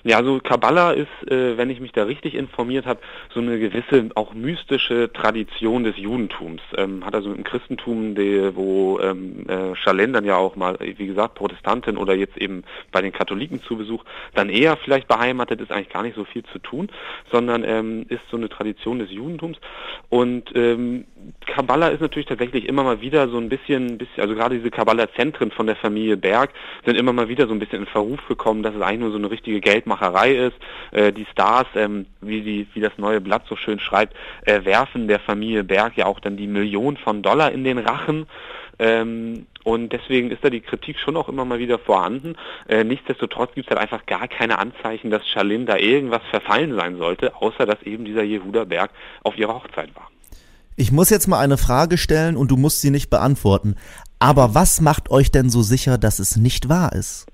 [0.06, 3.00] Ja, also Kabbala ist, äh, wenn ich mich da richtig informiert habe,
[3.32, 6.60] so eine gewisse auch mystische Tradition des Judentums.
[6.76, 11.06] Ähm, hat also dem Christentum, die, wo ähm, äh, Charlene dann ja auch mal, wie
[11.06, 15.72] gesagt, Protestantin oder jetzt eben bei den Katholiken zu Besuch, dann eher vielleicht beheimatet ist,
[15.72, 16.90] eigentlich gar nicht so viel zu tun,
[17.32, 19.56] sondern ähm, ist so eine Tradition des Judentums.
[20.10, 21.06] Und ähm,
[21.46, 25.50] Kabbala ist natürlich tatsächlich immer mal wieder so ein bisschen, bisschen also gerade diese Kabbala-Zentren
[25.50, 26.50] von der Familie Berg
[26.84, 29.18] sind immer mal wieder so ein bisschen in Verruf gekommen, dass es eigentlich nur so
[29.18, 30.56] eine richtige Geldmacherei ist.
[30.92, 34.14] Äh, die Stars, ähm, wie, die, wie das neue Blatt so schön schreibt,
[34.46, 38.26] äh, werfen der Familie Berg ja auch dann die Millionen von Dollar in den Rachen.
[38.78, 42.36] Ähm, und deswegen ist da die Kritik schon auch immer mal wieder vorhanden.
[42.68, 46.98] Äh, nichtsdestotrotz gibt es halt einfach gar keine Anzeichen, dass Charlene da irgendwas verfallen sein
[46.98, 48.90] sollte, außer dass eben dieser Jehuda Berg
[49.22, 50.10] auf ihrer Hochzeit war.
[50.76, 53.76] Ich muss jetzt mal eine Frage stellen und du musst sie nicht beantworten.
[54.18, 57.26] Aber was macht euch denn so sicher, dass es nicht wahr ist?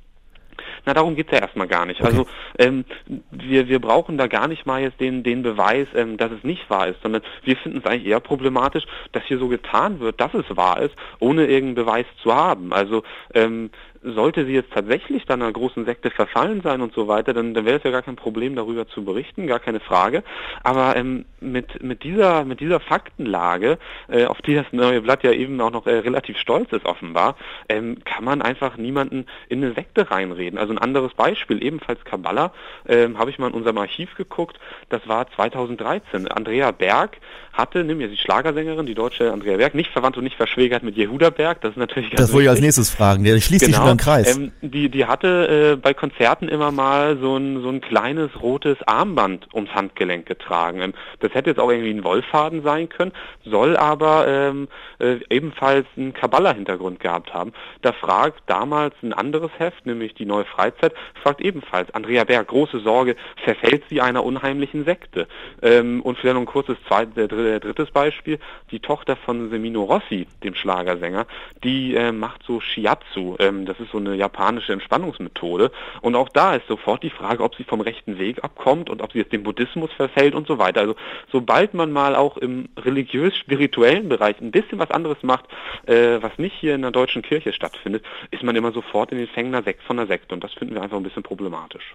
[0.87, 2.03] Na, darum geht's ja erstmal gar nicht.
[2.03, 2.27] Also
[2.59, 2.85] ähm,
[3.31, 6.69] wir, wir brauchen da gar nicht mal jetzt den, den Beweis, ähm, dass es nicht
[6.69, 10.35] wahr ist, sondern wir finden es eigentlich eher problematisch, dass hier so getan wird, dass
[10.35, 12.73] es wahr ist, ohne irgendeinen Beweis zu haben.
[12.73, 13.03] Also
[13.35, 13.71] ähm,
[14.03, 17.67] sollte sie jetzt tatsächlich dann einer großen Sekte verfallen sein und so weiter, dann, dann
[17.67, 20.23] wäre es ja gar kein Problem, darüber zu berichten, gar keine Frage.
[20.63, 25.33] Aber ähm, mit, mit, dieser, mit dieser Faktenlage, äh, auf die das neue Blatt ja
[25.33, 27.37] eben auch noch äh, relativ stolz ist offenbar,
[27.69, 30.59] ähm, kann man einfach niemanden in eine Sekte reinreden.
[30.59, 32.53] Also ein anderes Beispiel, ebenfalls Kabbala,
[32.89, 34.59] ähm, habe ich mal in unserem Archiv geguckt,
[34.89, 36.29] das war 2013.
[36.29, 37.19] Andrea Berg
[37.53, 40.97] hatte, nimm ja die Schlagersängerin, die deutsche Andrea Berg, nicht verwandt und nicht verschwägert mit
[40.97, 43.25] Jehuda Berg, das ist natürlich ganz Das wollte ich als nächstes fragen.
[43.25, 43.87] Der schließt sich Genau.
[43.89, 44.05] schon genau.
[44.11, 44.37] Kreis.
[44.37, 48.77] Ähm, die, die hatte äh, bei Konzerten immer mal so ein, so ein kleines rotes
[48.87, 50.81] Armband ums Handgelenk getragen.
[50.81, 53.13] Ähm, das hätte jetzt auch irgendwie ein Wollfaden sein können,
[53.45, 57.53] soll aber ähm, äh, ebenfalls einen Kabbala-Hintergrund gehabt haben.
[57.83, 62.81] Da fragt damals ein anderes Heft, nämlich die Neue Freizeit, fragt ebenfalls Andrea Berg, große
[62.81, 65.27] Sorge, verfällt sie einer unheimlichen Sekte?
[65.63, 67.15] Ähm, und vielleicht noch ein kurzes zweites,
[67.51, 68.39] äh, drittes Beispiel,
[68.71, 71.27] die Tochter von Semino Rossi, dem Schlagersänger,
[71.65, 75.71] die äh, macht so Shiatsu, ähm, das ist so eine japanische Entspannungsmethode.
[76.01, 79.13] Und auch da ist sofort die Frage, ob sie vom rechten Weg abkommt und ob
[79.13, 80.81] sie jetzt dem Buddhismus verfällt und so weiter.
[80.81, 80.97] Also
[81.31, 85.47] sobald man mal auch im religiös-spirituellen Bereich ein bisschen was anderes macht,
[85.87, 89.29] äh, was nicht hier in der deutschen Kirche stattfindet, ist man immer sofort in den
[89.29, 90.35] Fängen Sekt von der Sekte.
[90.35, 91.95] Und das finden wir einfach ein bisschen problematisch.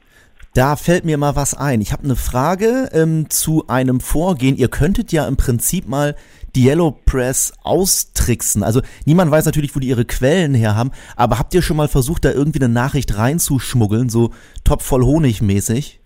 [0.55, 1.81] Da fällt mir mal was ein.
[1.81, 4.55] Ich habe eine Frage ähm, zu einem Vorgehen.
[4.55, 6.15] Ihr könntet ja im Prinzip mal
[6.55, 8.63] die Yellow Press austricksen.
[8.63, 11.87] Also niemand weiß natürlich, wo die ihre Quellen her haben, aber habt ihr schon mal
[11.87, 14.31] versucht, da irgendwie eine Nachricht reinzuschmuggeln, so
[14.63, 15.99] top voll Honig mäßig?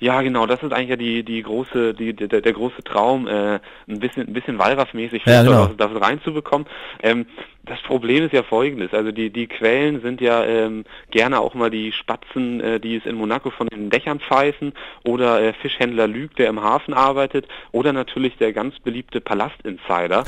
[0.00, 3.60] Ja, genau, das ist eigentlich ja die, die große, die, der, der große Traum, äh,
[3.88, 5.66] ein bisschen, ein bisschen Wallraff-mäßig ja, genau.
[5.66, 6.66] das, das reinzubekommen.
[7.02, 7.26] Ähm,
[7.66, 11.70] das Problem ist ja folgendes, also die, die Quellen sind ja ähm, gerne auch mal
[11.70, 14.72] die Spatzen, äh, die es in Monaco von den Dächern pfeifen
[15.04, 20.24] oder äh, Fischhändler Lüg, der im Hafen arbeitet oder natürlich der ganz beliebte Palast-Insider.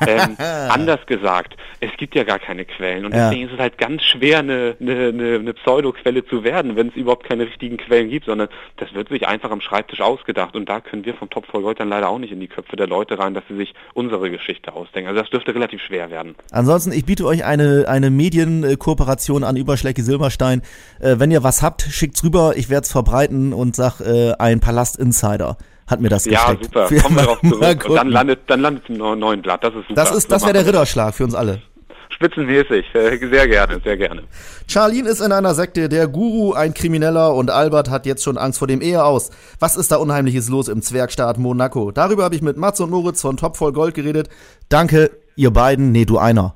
[0.06, 4.02] ähm, anders gesagt, es gibt ja gar keine Quellen und deswegen ist es halt ganz
[4.02, 8.26] schwer, eine, eine, eine, eine Pseudo-Quelle zu werden, wenn es überhaupt keine richtigen Quellen gibt,
[8.26, 8.48] sondern
[8.78, 11.88] das wird sich einfach am Schreibtisch ausgedacht und da können wir vom Top Voll dann
[11.88, 15.08] leider auch nicht in die Köpfe der Leute rein, dass sie sich unsere Geschichte ausdenken.
[15.08, 16.34] Also das dürfte relativ schwer werden.
[16.50, 20.62] Ansonsten Ansonsten, ich biete euch eine, eine Medienkooperation an über Schlecke Silberstein.
[20.98, 22.54] Äh, wenn ihr was habt, schickt's rüber.
[22.56, 26.74] Ich werde es verbreiten und sag, äh, ein Palast Insider hat mir das ja, gesteckt.
[26.74, 27.02] Ja, super.
[27.02, 27.84] Kommen wir drauf zurück.
[27.86, 29.62] Und dann landet, dann landet es im neuen Blatt.
[29.62, 29.94] Das ist super.
[29.94, 31.60] Das ist, das wäre der Ritterschlag für uns alle.
[32.08, 32.86] Spitzenmäßig.
[32.94, 34.22] Äh, sehr gerne, sehr gerne.
[34.66, 38.58] Charlene ist in einer Sekte, der Guru ein Krimineller und Albert hat jetzt schon Angst
[38.58, 39.28] vor dem Ehe aus.
[39.58, 41.90] Was ist da Unheimliches los im Zwergstaat Monaco?
[41.90, 44.30] Darüber habe ich mit Mats und Moritz von Top voll Gold geredet.
[44.70, 45.92] Danke, ihr beiden.
[45.92, 46.54] Nee, du einer.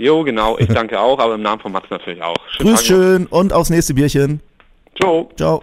[0.00, 0.58] Jo, genau.
[0.58, 2.36] Ich danke auch, aber im Namen von Mats natürlich auch.
[2.56, 4.40] Schönen Grüß schön und aufs nächste Bierchen.
[5.00, 5.30] Ciao.
[5.36, 5.62] Ciao.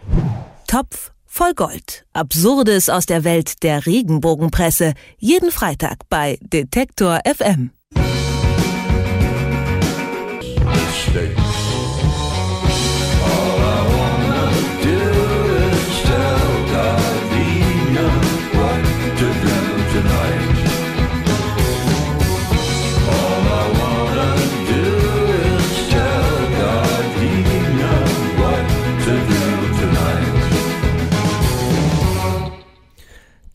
[0.67, 2.05] Topf voll Gold.
[2.13, 4.93] Absurdes aus der Welt der Regenbogenpresse.
[5.17, 7.71] Jeden Freitag bei Detektor FM.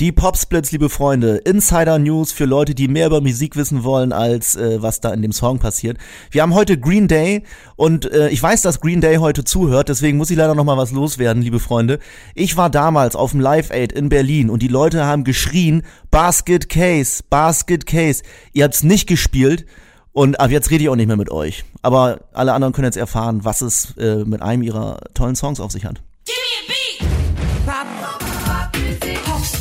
[0.03, 4.57] Die Popsplits, liebe Freunde, Insider News für Leute, die mehr über Musik wissen wollen, als
[4.57, 5.97] äh, was da in dem Song passiert.
[6.33, 7.45] Wir haben heute Green Day
[7.77, 10.77] und äh, ich weiß, dass Green Day heute zuhört, deswegen muss ich leider noch mal
[10.77, 12.01] was loswerden, liebe Freunde.
[12.35, 16.69] Ich war damals auf dem Live Aid in Berlin und die Leute haben geschrien, Basket
[16.69, 18.25] Case, Basket Case.
[18.53, 19.67] Ihr habt's nicht gespielt.
[20.11, 21.65] Und ab jetzt rede ich auch nicht mehr mit euch.
[21.81, 25.71] Aber alle anderen können jetzt erfahren, was es äh, mit einem ihrer tollen Songs auf
[25.71, 26.03] sich hat.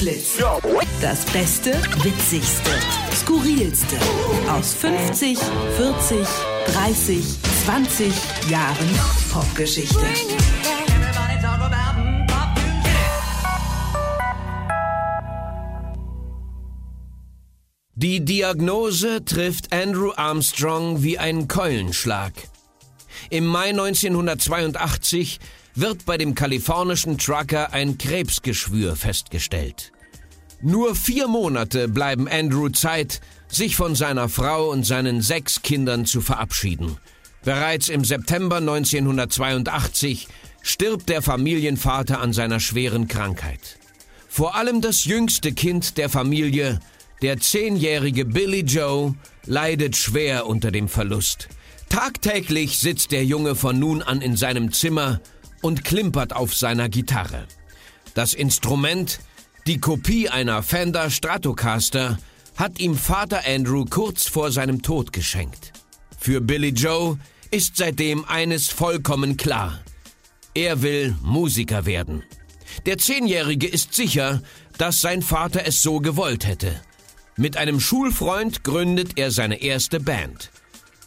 [0.01, 0.39] Blitz.
[0.99, 2.71] Das Beste, Witzigste,
[3.13, 3.97] Skurrilste
[4.49, 6.27] aus 50, 40,
[6.73, 7.23] 30,
[7.65, 8.13] 20
[8.49, 8.89] Jahren
[9.31, 10.03] Popgeschichte.
[17.93, 22.33] Die Diagnose trifft Andrew Armstrong wie ein Keulenschlag.
[23.29, 25.39] Im Mai 1982
[25.75, 29.91] wird bei dem kalifornischen Trucker ein Krebsgeschwür festgestellt.
[30.61, 36.21] Nur vier Monate bleiben Andrew Zeit, sich von seiner Frau und seinen sechs Kindern zu
[36.21, 36.97] verabschieden.
[37.43, 40.27] Bereits im September 1982
[40.61, 43.79] stirbt der Familienvater an seiner schweren Krankheit.
[44.29, 46.79] Vor allem das jüngste Kind der Familie,
[47.21, 51.49] der zehnjährige Billy Joe, leidet schwer unter dem Verlust.
[51.89, 55.19] Tagtäglich sitzt der Junge von nun an in seinem Zimmer
[55.61, 57.47] und klimpert auf seiner Gitarre.
[58.13, 59.19] Das Instrument,
[59.67, 62.17] die Kopie einer Fender Stratocaster,
[62.57, 65.73] hat ihm Vater Andrew kurz vor seinem Tod geschenkt.
[66.19, 67.17] Für Billy Joe
[67.49, 69.79] ist seitdem eines vollkommen klar.
[70.53, 72.23] Er will Musiker werden.
[72.85, 74.41] Der Zehnjährige ist sicher,
[74.77, 76.81] dass sein Vater es so gewollt hätte.
[77.37, 80.51] Mit einem Schulfreund gründet er seine erste Band.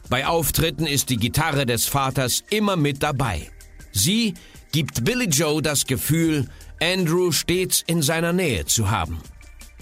[0.09, 3.51] Bei Auftritten ist die Gitarre des Vaters immer mit dabei.
[3.95, 4.35] Sie
[4.73, 6.49] gibt Billy Joe das Gefühl,
[6.83, 9.21] Andrew stets in seiner Nähe zu haben.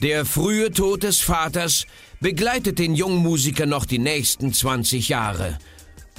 [0.02, 1.86] Der frühe Tod des Vaters
[2.20, 5.58] begleitet den jungen Musiker noch die nächsten 20 Jahre.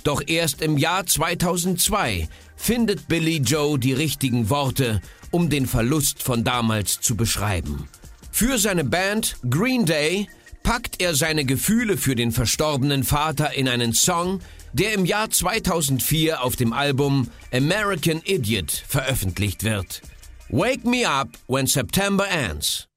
[0.03, 5.01] Doch erst im Jahr 2002 findet Billy Joe die richtigen Worte,
[5.31, 7.87] um den Verlust von damals zu beschreiben.
[8.31, 10.27] Für seine Band Green Day
[10.63, 14.39] packt er seine Gefühle für den verstorbenen Vater in einen Song,
[14.73, 20.01] der im Jahr 2004 auf dem Album American Idiot veröffentlicht wird.
[20.49, 22.87] Wake Me Up When September Ends.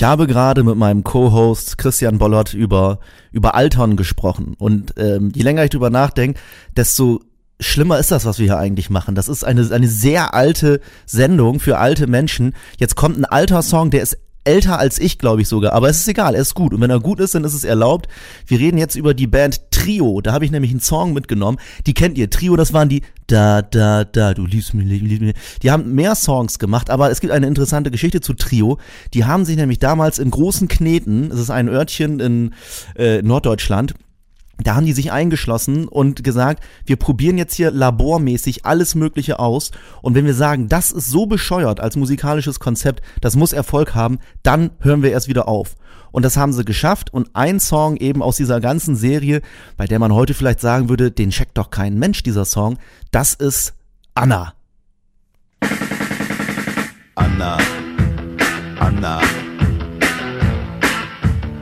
[0.00, 3.00] Ich habe gerade mit meinem Co-Host Christian Bollert über,
[3.32, 4.54] über Altern gesprochen.
[4.56, 6.40] Und ähm, je länger ich drüber nachdenke,
[6.74, 7.20] desto
[7.60, 9.14] schlimmer ist das, was wir hier eigentlich machen.
[9.14, 12.54] Das ist eine, eine sehr alte Sendung für alte Menschen.
[12.78, 15.72] Jetzt kommt ein alter Song, der ist älter als ich, glaube ich sogar.
[15.72, 16.72] Aber es ist egal, er ist gut.
[16.72, 18.08] Und wenn er gut ist, dann ist es erlaubt.
[18.46, 20.20] Wir reden jetzt über die Band Trio.
[20.20, 21.58] Da habe ich nämlich einen Song mitgenommen.
[21.86, 22.30] Die kennt ihr.
[22.30, 25.34] Trio, das waren die Da, Da, Da, du liebst mich, liebst mich.
[25.62, 28.78] Die haben mehr Songs gemacht, aber es gibt eine interessante Geschichte zu Trio.
[29.14, 32.54] Die haben sich nämlich damals in großen Kneten, es ist ein Örtchen in
[32.96, 33.94] äh, Norddeutschland,
[34.66, 39.70] da haben die sich eingeschlossen und gesagt, wir probieren jetzt hier labormäßig alles Mögliche aus.
[40.02, 44.18] Und wenn wir sagen, das ist so bescheuert als musikalisches Konzept, das muss Erfolg haben,
[44.42, 45.76] dann hören wir erst wieder auf.
[46.12, 47.12] Und das haben sie geschafft.
[47.12, 49.42] Und ein Song eben aus dieser ganzen Serie,
[49.76, 52.78] bei der man heute vielleicht sagen würde, den checkt doch kein Mensch, dieser Song,
[53.10, 53.74] das ist
[54.14, 54.54] Anna.
[57.14, 57.58] Anna,
[58.78, 59.20] Anna,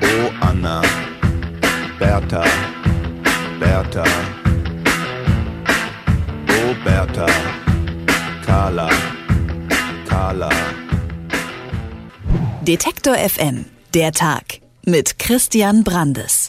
[0.02, 0.82] oh Anna,
[1.98, 2.44] Bertha.
[3.78, 4.04] Bertha,
[6.48, 7.26] oh Bertha,
[8.44, 8.90] Carla,
[10.08, 10.50] Carla.
[12.62, 16.48] Detektor FM, der Tag mit Christian Brandes.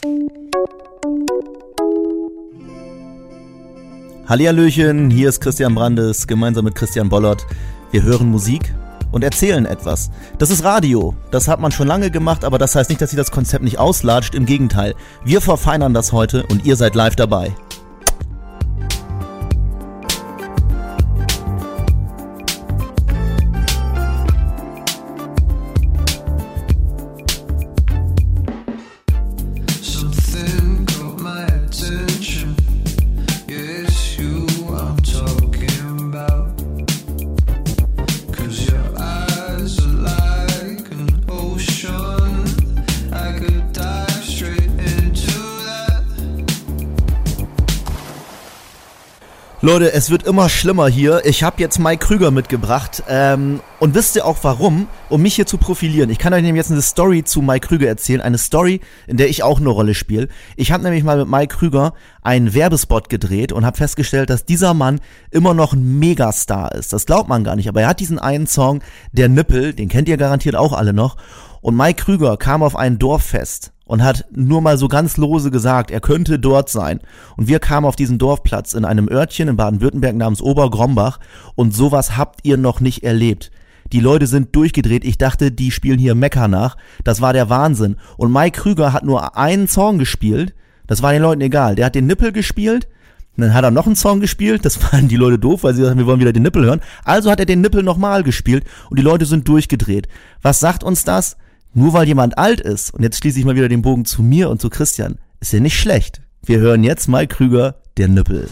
[4.26, 7.46] Hallihallöchen, hier ist Christian Brandes, gemeinsam mit Christian Bollert.
[7.92, 8.74] Wir hören Musik
[9.10, 10.10] und erzählen etwas.
[10.38, 11.14] Das ist Radio.
[11.30, 13.78] Das hat man schon lange gemacht, aber das heißt nicht, dass sich das Konzept nicht
[13.78, 14.34] auslatscht.
[14.34, 14.94] Im Gegenteil.
[15.24, 17.52] Wir verfeinern das heute und ihr seid live dabei.
[49.62, 51.20] Leute, es wird immer schlimmer hier.
[51.26, 53.02] Ich habe jetzt Mike Krüger mitgebracht.
[53.10, 54.88] Ähm, und wisst ihr auch warum?
[55.10, 56.08] Um mich hier zu profilieren.
[56.08, 58.22] Ich kann euch nämlich jetzt eine Story zu Mike Krüger erzählen.
[58.22, 60.28] Eine Story, in der ich auch eine Rolle spiele.
[60.56, 61.92] Ich habe nämlich mal mit Mike Krüger
[62.22, 64.98] einen Werbespot gedreht und habe festgestellt, dass dieser Mann
[65.30, 66.94] immer noch ein Megastar ist.
[66.94, 67.68] Das glaubt man gar nicht.
[67.68, 68.80] Aber er hat diesen einen Song,
[69.12, 71.18] der Nippel, den kennt ihr garantiert auch alle noch.
[71.60, 75.90] Und Mike Krüger kam auf ein Dorffest und hat nur mal so ganz lose gesagt,
[75.90, 77.00] er könnte dort sein.
[77.36, 81.18] Und wir kamen auf diesen Dorfplatz in einem Örtchen in Baden-Württemberg namens Obergrombach
[81.56, 83.50] und sowas habt ihr noch nicht erlebt.
[83.92, 85.04] Die Leute sind durchgedreht.
[85.04, 86.76] Ich dachte, die spielen hier Mecker nach.
[87.02, 87.96] Das war der Wahnsinn.
[88.16, 90.54] Und Mike Krüger hat nur einen Song gespielt.
[90.86, 91.74] Das war den Leuten egal.
[91.74, 92.86] Der hat den Nippel gespielt.
[93.36, 94.64] Dann hat er noch einen Song gespielt.
[94.64, 96.80] Das waren die Leute doof, weil sie sagten, wir wollen wieder den Nippel hören.
[97.02, 100.06] Also hat er den Nippel nochmal gespielt und die Leute sind durchgedreht.
[100.42, 101.36] Was sagt uns das?
[101.72, 104.50] Nur weil jemand alt ist, und jetzt schließe ich mal wieder den Bogen zu mir
[104.50, 106.20] und zu Christian, ist ja nicht schlecht.
[106.42, 108.48] Wir hören jetzt Mike Krüger, der Nippel.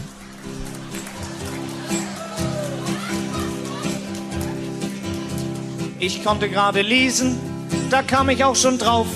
[5.99, 7.35] Ich konnte gerade lesen,
[7.89, 9.07] da kam ich auch schon drauf.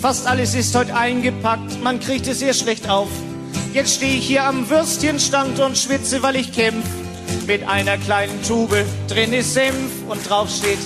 [0.00, 3.10] Fast alles ist heute eingepackt, man kriegt es sehr schlecht auf.
[3.74, 6.86] Jetzt stehe ich hier am Würstchenstand und schwitze, weil ich kämpf.
[7.46, 10.78] Mit einer kleinen Tube, drin ist Senf und drauf steht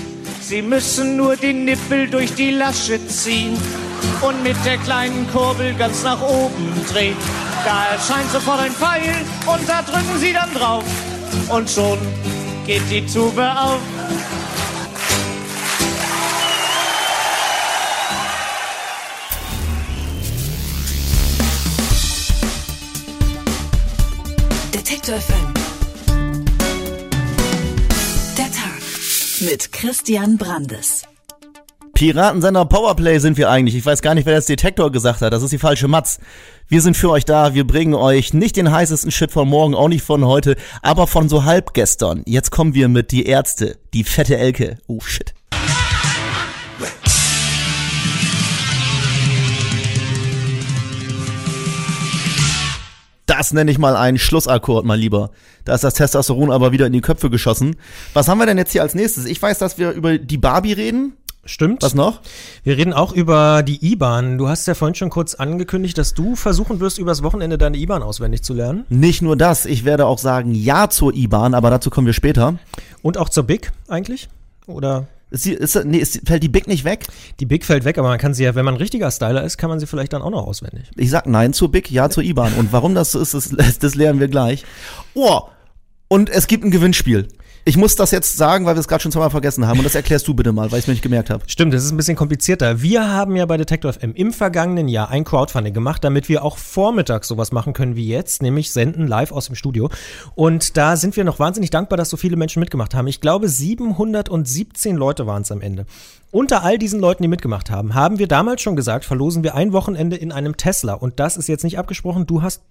[0.49, 3.55] Sie müssen nur den Nippel durch die Lasche ziehen
[4.23, 7.19] und mit der kleinen Kurbel ganz nach oben drehen.
[7.67, 10.85] Da erscheint sofort ein Pfeil und da drücken Sie dann drauf
[11.51, 11.99] und schon
[12.67, 13.79] geht die Tube auf.
[24.73, 25.58] Detektor FM.
[29.41, 31.03] Mit Christian Brandes.
[31.95, 33.75] Piratensender Powerplay sind wir eigentlich.
[33.75, 35.33] Ich weiß gar nicht, wer das Detektor gesagt hat.
[35.33, 36.19] Das ist die falsche Matz.
[36.69, 37.55] Wir sind für euch da.
[37.55, 41.29] Wir bringen euch nicht den heißesten Shit von morgen, auch nicht von heute, aber von
[41.29, 42.23] so halb gestern.
[42.27, 44.79] Jetzt kommen wir mit die Ärzte, die fette Elke.
[44.87, 45.35] Oh shit.
[53.27, 55.31] Das nenne ich mal einen Schlussakkord, mal lieber.
[55.69, 57.77] Da ist das Testosteron aber wieder in die Köpfe geschossen.
[58.15, 59.27] Was haben wir denn jetzt hier als nächstes?
[59.27, 61.13] Ich weiß, dass wir über die Barbie reden.
[61.45, 61.83] Stimmt.
[61.83, 62.23] Was noch?
[62.65, 64.39] Wir reden auch über die IBAN.
[64.39, 68.03] Du hast ja vorhin schon kurz angekündigt, dass du versuchen wirst, übers Wochenende deine IBAN
[68.03, 68.87] auswendig zu lernen.
[68.89, 72.59] Nicht nur das, ich werde auch sagen Ja zur IBAN, aber dazu kommen wir später.
[73.03, 74.31] Und auch zur BIC eigentlich?
[74.67, 77.07] Oder ist sie, ist, nee, ist, fällt die Big nicht weg?
[77.41, 79.59] Die Big fällt weg, aber man kann sie ja, wenn man ein richtiger Styler ist,
[79.59, 80.91] kann man sie vielleicht dann auch noch auswendig.
[80.97, 82.55] Ich sag nein zur Big, ja zur IBAN.
[82.55, 84.65] Und warum das so ist, das, das lernen wir gleich.
[85.15, 85.43] Oh,
[86.09, 87.29] und es gibt ein Gewinnspiel.
[87.69, 89.77] Ich muss das jetzt sagen, weil wir es gerade schon zweimal vergessen haben.
[89.79, 91.45] Und das erklärst du bitte mal, weil ich es mir nicht gemerkt habe.
[91.47, 92.81] Stimmt, das ist ein bisschen komplizierter.
[92.81, 96.57] Wir haben ja bei Detector FM im vergangenen Jahr ein Crowdfunding gemacht, damit wir auch
[96.57, 99.91] vormittags sowas machen können wie jetzt, nämlich senden live aus dem Studio.
[100.35, 103.07] Und da sind wir noch wahnsinnig dankbar, dass so viele Menschen mitgemacht haben.
[103.07, 105.85] Ich glaube, 717 Leute waren es am Ende.
[106.31, 109.75] Unter all diesen Leuten, die mitgemacht haben, haben wir damals schon gesagt, verlosen wir ein
[109.75, 110.95] Wochenende in einem Tesla.
[110.95, 112.27] Und das ist jetzt nicht abgesprochen.
[112.27, 112.63] Du hast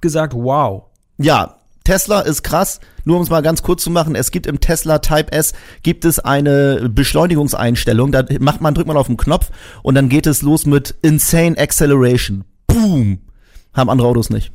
[0.00, 0.86] gesagt, wow.
[1.18, 1.59] Ja,
[1.90, 2.78] Tesla ist krass.
[3.04, 6.04] Nur um es mal ganz kurz zu machen, es gibt im Tesla Type S gibt
[6.04, 8.12] es eine Beschleunigungseinstellung.
[8.12, 9.50] Da macht man, drückt man auf den Knopf
[9.82, 12.44] und dann geht es los mit Insane Acceleration.
[12.68, 13.18] Boom.
[13.74, 14.52] Haben andere Autos nicht.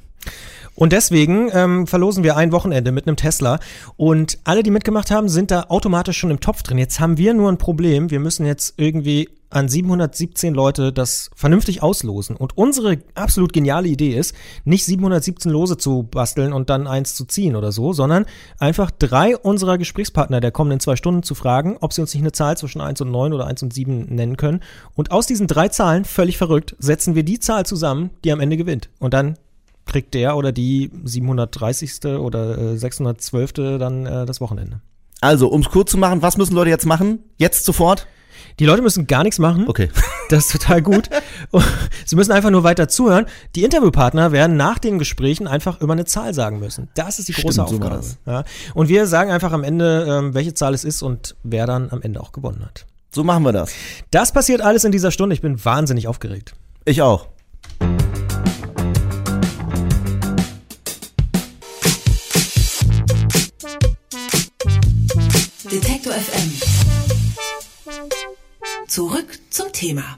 [0.76, 3.60] Und deswegen ähm, verlosen wir ein Wochenende mit einem Tesla.
[3.98, 6.78] Und alle, die mitgemacht haben, sind da automatisch schon im Topf drin.
[6.78, 8.12] Jetzt haben wir nur ein Problem.
[8.12, 12.36] Wir müssen jetzt irgendwie an 717 Leute das vernünftig auslosen.
[12.36, 17.26] Und unsere absolut geniale Idee ist, nicht 717 Lose zu basteln und dann eins zu
[17.26, 18.26] ziehen oder so, sondern
[18.60, 22.34] einfach drei unserer Gesprächspartner der kommenden zwei Stunden zu fragen, ob sie uns nicht eine
[22.34, 24.60] Zahl zwischen 1 und 9 oder 1 und 7 nennen können.
[24.94, 28.58] Und aus diesen drei Zahlen, völlig verrückt, setzen wir die Zahl zusammen, die am Ende
[28.58, 28.90] gewinnt.
[29.00, 29.38] Und dann
[29.86, 32.06] kriegt der oder die 730.
[32.20, 33.54] oder äh, 612.
[33.54, 34.82] dann äh, das Wochenende.
[35.22, 37.20] Also, um es kurz zu machen, was müssen Leute jetzt machen?
[37.38, 38.06] Jetzt sofort?
[38.60, 39.66] Die Leute müssen gar nichts machen.
[39.68, 39.90] Okay.
[40.28, 41.08] Das ist total gut.
[42.04, 43.28] Sie müssen einfach nur weiter zuhören.
[43.56, 46.90] Die Interviewpartner werden nach den Gesprächen einfach immer eine Zahl sagen müssen.
[46.96, 48.02] Das ist die große Stimmt, Aufgabe.
[48.02, 48.44] So ja.
[48.74, 52.02] Und wir sagen einfach am Ende, ähm, welche Zahl es ist und wer dann am
[52.02, 52.88] Ende auch gewonnen hat.
[53.14, 53.72] So machen wir das.
[54.10, 55.36] Das passiert alles in dieser Stunde.
[55.36, 56.56] Ich bin wahnsinnig aufgeregt.
[56.86, 57.28] Ich auch.
[65.72, 66.55] Detektor FM.
[68.88, 70.18] Zurück zum Thema.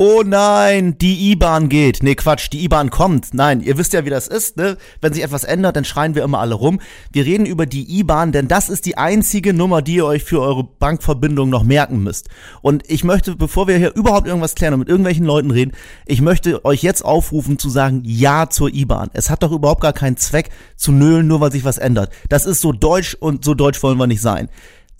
[0.00, 2.04] Oh nein, die IBAN geht.
[2.04, 3.34] Nee, Quatsch, die IBAN kommt.
[3.34, 4.76] Nein, ihr wisst ja, wie das ist, ne?
[5.00, 6.80] Wenn sich etwas ändert, dann schreien wir immer alle rum.
[7.10, 10.40] Wir reden über die IBAN, denn das ist die einzige Nummer, die ihr euch für
[10.40, 12.28] eure Bankverbindung noch merken müsst.
[12.62, 15.72] Und ich möchte, bevor wir hier überhaupt irgendwas klären und mit irgendwelchen Leuten reden,
[16.06, 19.10] ich möchte euch jetzt aufrufen zu sagen Ja zur IBAN.
[19.14, 22.12] Es hat doch überhaupt gar keinen Zweck zu nölen, nur weil sich was ändert.
[22.28, 24.48] Das ist so deutsch und so deutsch wollen wir nicht sein.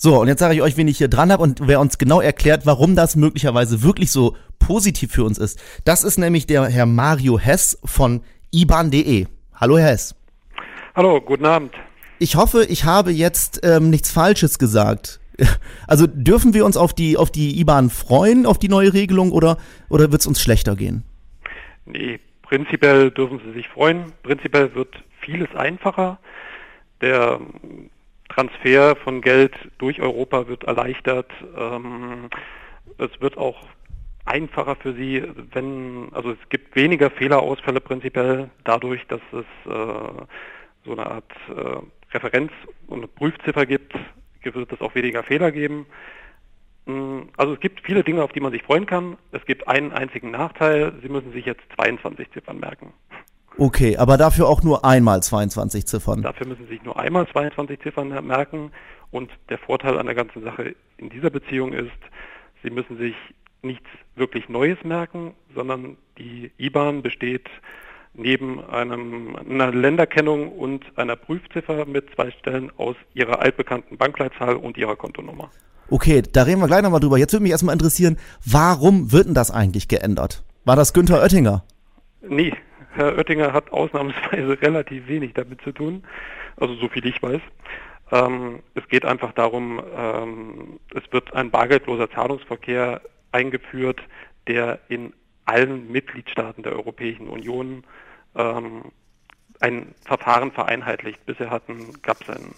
[0.01, 2.21] So, und jetzt sage ich euch, wen ich hier dran habe und wer uns genau
[2.21, 5.61] erklärt, warum das möglicherweise wirklich so positiv für uns ist.
[5.85, 9.27] Das ist nämlich der Herr Mario Hess von iban.de.
[9.57, 10.15] Hallo Herr Hess.
[10.95, 11.75] Hallo, guten Abend.
[12.21, 15.21] Ich hoffe, ich habe jetzt ähm, nichts Falsches gesagt.
[15.89, 19.57] Also dürfen wir uns auf die, auf die IBAN freuen, auf die neue Regelung oder,
[19.89, 21.03] oder wird es uns schlechter gehen?
[21.87, 24.13] Nee, prinzipiell dürfen Sie sich freuen.
[24.23, 26.19] Prinzipiell wird vieles einfacher.
[27.01, 27.41] Der
[28.39, 31.29] Transfer von Geld durch Europa wird erleichtert.
[31.57, 32.31] Ähm,
[32.97, 33.67] es wird auch
[34.27, 40.25] einfacher für Sie, wenn, also es gibt weniger Fehlerausfälle prinzipiell dadurch, dass es äh,
[40.85, 42.53] so eine Art äh, Referenz
[42.87, 43.93] und eine Prüfziffer gibt,
[44.45, 45.87] wird es auch weniger Fehler geben.
[46.87, 49.17] Mm, also es gibt viele Dinge, auf die man sich freuen kann.
[49.33, 52.93] Es gibt einen einzigen Nachteil, Sie müssen sich jetzt 22 Ziffern merken.
[53.57, 56.23] Okay, aber dafür auch nur einmal 22 Ziffern.
[56.23, 58.71] Dafür müssen Sie sich nur einmal 22 Ziffern merken.
[59.11, 61.91] Und der Vorteil an der ganzen Sache in dieser Beziehung ist,
[62.63, 63.15] Sie müssen sich
[63.63, 63.87] nichts
[64.17, 67.49] wirklich Neues merken, sondern die IBAN besteht
[68.15, 74.77] neben einem, einer Länderkennung und einer Prüfziffer mit zwei Stellen aus Ihrer altbekannten Bankleitzahl und
[74.77, 75.51] Ihrer Kontonummer.
[75.91, 77.19] Okay, da reden wir gleich nochmal drüber.
[77.19, 80.45] Jetzt würde mich erstmal interessieren, warum wird denn das eigentlich geändert?
[80.65, 81.65] War das Günther Oettinger?
[82.21, 82.53] Nee,
[82.99, 86.05] Herr Oettinger hat ausnahmsweise relativ wenig damit zu tun,
[86.57, 87.41] also so viel ich weiß.
[88.11, 93.01] Ähm, es geht einfach darum, ähm, es wird ein bargeldloser Zahlungsverkehr
[93.33, 94.01] eingeführt,
[94.49, 95.13] der in
[95.45, 97.85] allen Mitgliedstaaten der Europäischen Union
[98.35, 98.87] ähm,
[99.61, 101.25] ein Verfahren vereinheitlicht.
[101.25, 101.49] Bisher
[102.03, 102.53] gab es ein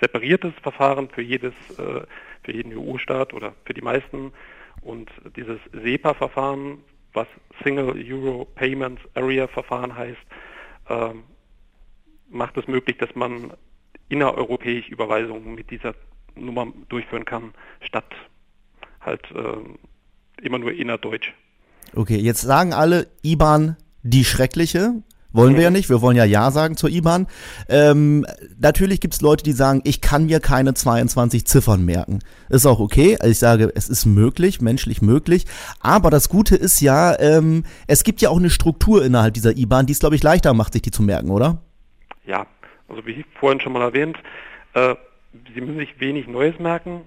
[0.00, 2.06] separiertes Verfahren für jedes äh,
[2.42, 4.32] für jeden EU-Staat oder für die meisten
[4.80, 6.78] und dieses SEPA-Verfahren,
[7.12, 7.26] was
[7.62, 10.18] Single Euro Payments Area Verfahren heißt,
[10.88, 11.10] äh,
[12.30, 13.52] macht es möglich, dass man
[14.08, 15.94] innereuropäisch Überweisungen mit dieser
[16.34, 18.10] Nummer durchführen kann, statt
[19.00, 21.32] halt äh, immer nur innerdeutsch.
[21.94, 25.02] Okay, jetzt sagen alle IBAN die schreckliche.
[25.38, 27.28] Wollen wir ja nicht, wir wollen ja Ja sagen zur IBAN.
[27.68, 28.26] Ähm,
[28.58, 32.18] natürlich gibt es Leute, die sagen, ich kann mir keine 22 Ziffern merken.
[32.48, 35.44] Ist auch okay, also ich sage, es ist möglich, menschlich möglich.
[35.80, 39.86] Aber das Gute ist ja, ähm, es gibt ja auch eine Struktur innerhalb dieser IBAN,
[39.86, 41.62] die es, glaube ich, leichter macht, sich die zu merken, oder?
[42.26, 42.48] Ja,
[42.88, 44.18] also wie vorhin schon mal erwähnt,
[44.74, 44.96] äh,
[45.54, 47.02] Sie müssen sich wenig Neues merken.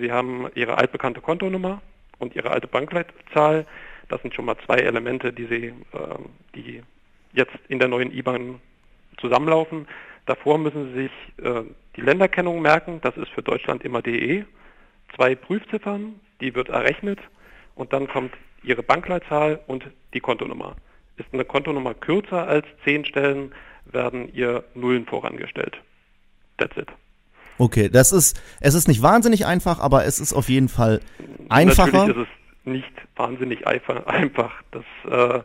[0.00, 1.82] Sie haben Ihre altbekannte Kontonummer
[2.20, 3.66] und Ihre alte Bankleitzahl.
[4.08, 5.74] Das sind schon mal zwei Elemente, die Sie, äh,
[6.54, 6.82] die
[7.36, 8.60] jetzt in der neuen IBAN
[9.20, 9.86] zusammenlaufen.
[10.24, 11.62] Davor müssen Sie sich äh,
[11.94, 13.00] die Länderkennung merken.
[13.02, 14.44] Das ist für Deutschland immer DE.
[15.14, 17.20] Zwei Prüfziffern, die wird errechnet
[17.76, 19.84] und dann kommt Ihre Bankleitzahl und
[20.14, 20.74] die Kontonummer.
[21.16, 25.80] Ist eine Kontonummer kürzer als zehn Stellen, werden ihr Nullen vorangestellt.
[26.58, 26.88] That's it.
[27.58, 31.00] Okay, das ist, es ist nicht wahnsinnig einfach, aber es ist auf jeden Fall
[31.48, 31.92] einfacher.
[31.92, 34.62] Natürlich ist es nicht wahnsinnig einfach.
[34.72, 35.42] Das, äh,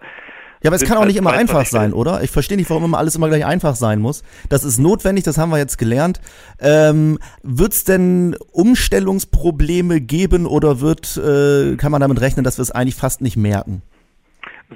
[0.63, 2.21] ja, aber es kann auch nicht immer einfach sein, oder?
[2.21, 4.23] Ich verstehe nicht, warum immer alles immer gleich einfach sein muss.
[4.49, 6.21] Das ist notwendig, das haben wir jetzt gelernt.
[6.59, 12.63] Ähm, wird es denn Umstellungsprobleme geben oder wird, äh, kann man damit rechnen, dass wir
[12.63, 13.81] es eigentlich fast nicht merken?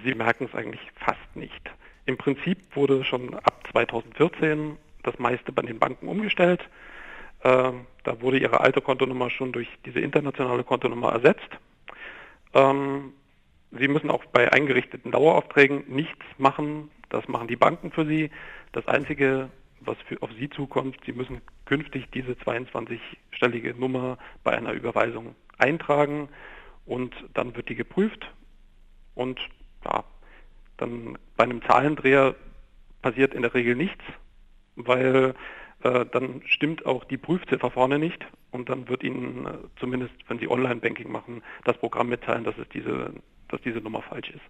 [0.03, 1.69] Sie merken es eigentlich fast nicht.
[2.07, 6.61] Im Prinzip wurde schon ab 2014 das meiste bei den Banken umgestellt.
[7.41, 7.71] Äh,
[8.03, 11.49] da wurde ihre alte Kontonummer schon durch diese internationale Kontonummer ersetzt.
[12.55, 13.13] Ähm,
[13.77, 16.89] Sie müssen auch bei eingerichteten Daueraufträgen nichts machen.
[17.09, 18.31] Das machen die Banken für Sie.
[18.71, 19.49] Das Einzige,
[19.81, 26.29] was für, auf Sie zukommt, Sie müssen künftig diese 22-stellige Nummer bei einer Überweisung eintragen
[26.85, 28.31] und dann wird die geprüft
[29.15, 29.39] und
[29.83, 30.03] ja,
[30.77, 32.35] dann bei einem Zahlendreher
[33.01, 34.03] passiert in der Regel nichts,
[34.75, 35.33] weil
[35.83, 40.39] äh, dann stimmt auch die Prüfziffer vorne nicht und dann wird Ihnen äh, zumindest, wenn
[40.39, 43.13] Sie Online-Banking machen, das Programm mitteilen, dass es diese
[43.55, 44.41] dass diese Nummer falsch ist.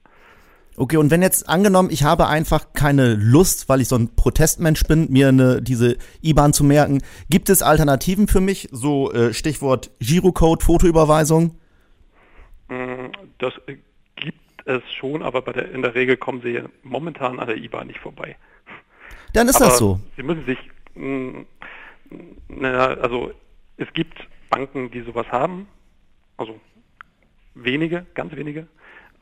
[0.78, 4.84] Okay, und wenn jetzt angenommen, ich habe einfach keine Lust, weil ich so ein Protestmensch
[4.84, 8.68] bin, mir eine, diese IBAN zu merken, gibt es Alternativen für mich?
[8.72, 11.58] So äh, Stichwort Girocode, Fotoüberweisung?
[12.68, 13.06] Mm,
[13.38, 13.54] das
[14.18, 17.88] gibt es schon, aber bei der, in der Regel kommen sie momentan an der IBAN
[17.88, 18.36] nicht vorbei.
[19.32, 20.00] Dann ist aber das so.
[20.18, 20.58] Sie müssen sich,
[20.96, 21.46] mh, mm,
[22.50, 23.32] na, also
[23.78, 24.18] es gibt
[24.50, 25.68] Banken, die sowas haben,
[26.36, 26.60] also
[27.54, 28.68] wenige, ganz wenige.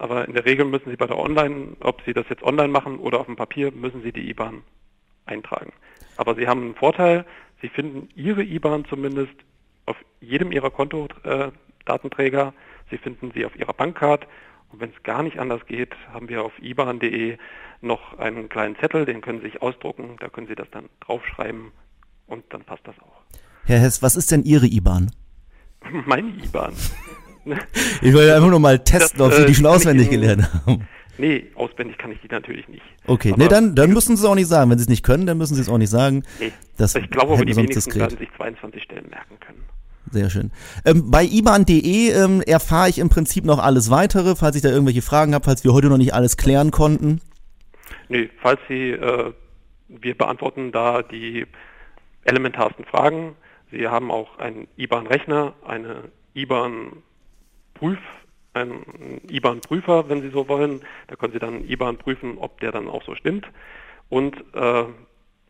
[0.04, 3.00] Aber in der Regel müssen Sie bei der Online, ob Sie das jetzt online machen
[3.00, 4.62] oder auf dem Papier, müssen Sie die IBAN
[5.26, 5.72] eintragen.
[6.18, 7.24] Aber Sie haben einen Vorteil,
[7.62, 9.32] Sie finden Ihre IBAN zumindest
[9.86, 12.48] auf jedem Ihrer Kontodatenträger.
[12.48, 14.28] Äh, Sie finden sie auf Ihrer Bankcard.
[14.74, 17.38] Und wenn es gar nicht anders geht, haben wir auf iban.de
[17.80, 21.72] noch einen kleinen Zettel, den können Sie sich ausdrucken, da können Sie das dann draufschreiben
[22.28, 23.22] und dann passt das auch.
[23.64, 25.12] Herr Hess, was ist denn Ihre IBAN?
[26.06, 26.74] Meine IBAN.
[28.02, 30.88] Ich wollte einfach nur mal testen, das, ob Sie die schon auswendig gelernt haben.
[31.18, 32.82] Nee, auswendig kann ich die natürlich nicht.
[33.06, 34.72] Okay, aber nee, dann, dann müssen Sie es auch nicht sagen.
[34.72, 36.24] Wenn Sie es nicht können, dann müssen Sie es auch nicht sagen.
[36.40, 39.64] Nee, das ich glaube aber, die wenigsten werden sich 22 Stellen merken können.
[40.12, 40.52] Sehr schön.
[40.86, 45.02] Ähm, bei iban.de ähm, erfahre ich im Prinzip noch alles weitere, falls ich da irgendwelche
[45.02, 47.22] Fragen habe, falls wir heute noch nicht alles klären konnten.
[48.10, 49.34] Nee, falls Sie, äh,
[49.88, 51.46] wir beantworten da die
[52.26, 53.36] elementarsten Fragen.
[53.72, 56.92] Sie haben auch einen IBAN-Rechner, eine IBAN
[57.84, 58.00] Prüf,
[58.54, 60.84] ein IBAN-Prüfer, wenn Sie so wollen.
[61.08, 63.46] Da können Sie dann IBAN prüfen, ob der dann auch so stimmt.
[64.08, 64.86] Und äh,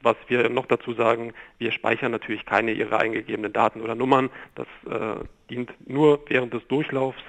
[0.01, 4.31] was wir noch dazu sagen, wir speichern natürlich keine Ihre eingegebenen Daten oder Nummern.
[4.55, 7.21] Das äh, dient nur während des Durchlaufs,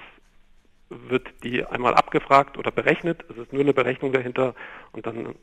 [0.89, 3.23] wird die einmal abgefragt oder berechnet.
[3.29, 4.55] Es ist nur eine Berechnung dahinter
[4.91, 5.35] und dann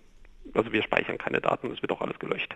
[0.54, 2.54] also wir speichern keine Daten, es wird auch alles gelöscht.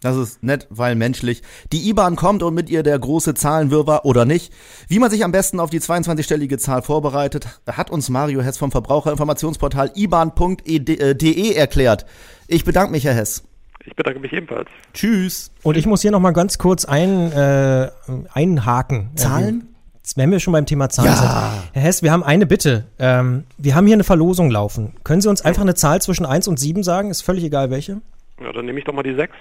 [0.00, 1.42] Das ist nett, weil menschlich.
[1.72, 4.52] Die IBAN kommt und mit ihr der große Zahlenwirrwarr oder nicht.
[4.88, 8.70] Wie man sich am besten auf die 22-stellige Zahl vorbereitet, hat uns Mario Hess vom
[8.70, 12.06] Verbraucherinformationsportal iban.de erklärt.
[12.46, 13.44] Ich bedanke mich, Herr Hess.
[13.84, 14.68] Ich bedanke mich ebenfalls.
[14.92, 15.52] Tschüss.
[15.62, 17.90] Und ich muss hier nochmal ganz kurz ein, äh,
[18.32, 19.10] einhaken.
[19.14, 19.75] Zahlen?
[20.14, 21.16] Wenn wir schon beim Thema Zahlen Ja.
[21.16, 21.70] sind.
[21.72, 22.84] Herr Hess, wir haben eine Bitte.
[22.98, 24.92] Ähm, wir haben hier eine Verlosung laufen.
[25.04, 27.10] Können Sie uns einfach eine Zahl zwischen 1 und 7 sagen?
[27.10, 28.00] Ist völlig egal welche.
[28.40, 29.32] Ja, dann nehme ich doch mal die 6.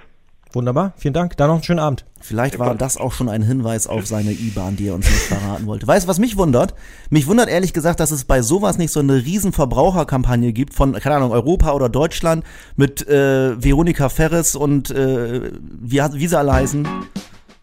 [0.54, 1.36] Wunderbar, vielen Dank.
[1.36, 2.06] Dann noch einen schönen Abend.
[2.22, 5.66] Vielleicht war das auch schon ein Hinweis auf seine IBAN, die er uns nicht verraten
[5.68, 5.86] wollte.
[5.86, 6.74] Weißt du, was mich wundert?
[7.10, 10.94] Mich wundert ehrlich gesagt, dass es bei sowas nicht so eine riesen Verbraucherkampagne gibt von,
[10.94, 12.46] keine Ahnung, Europa oder Deutschland
[12.78, 16.88] mit äh, Veronika Ferres und äh, wie, wie sie alle heißen.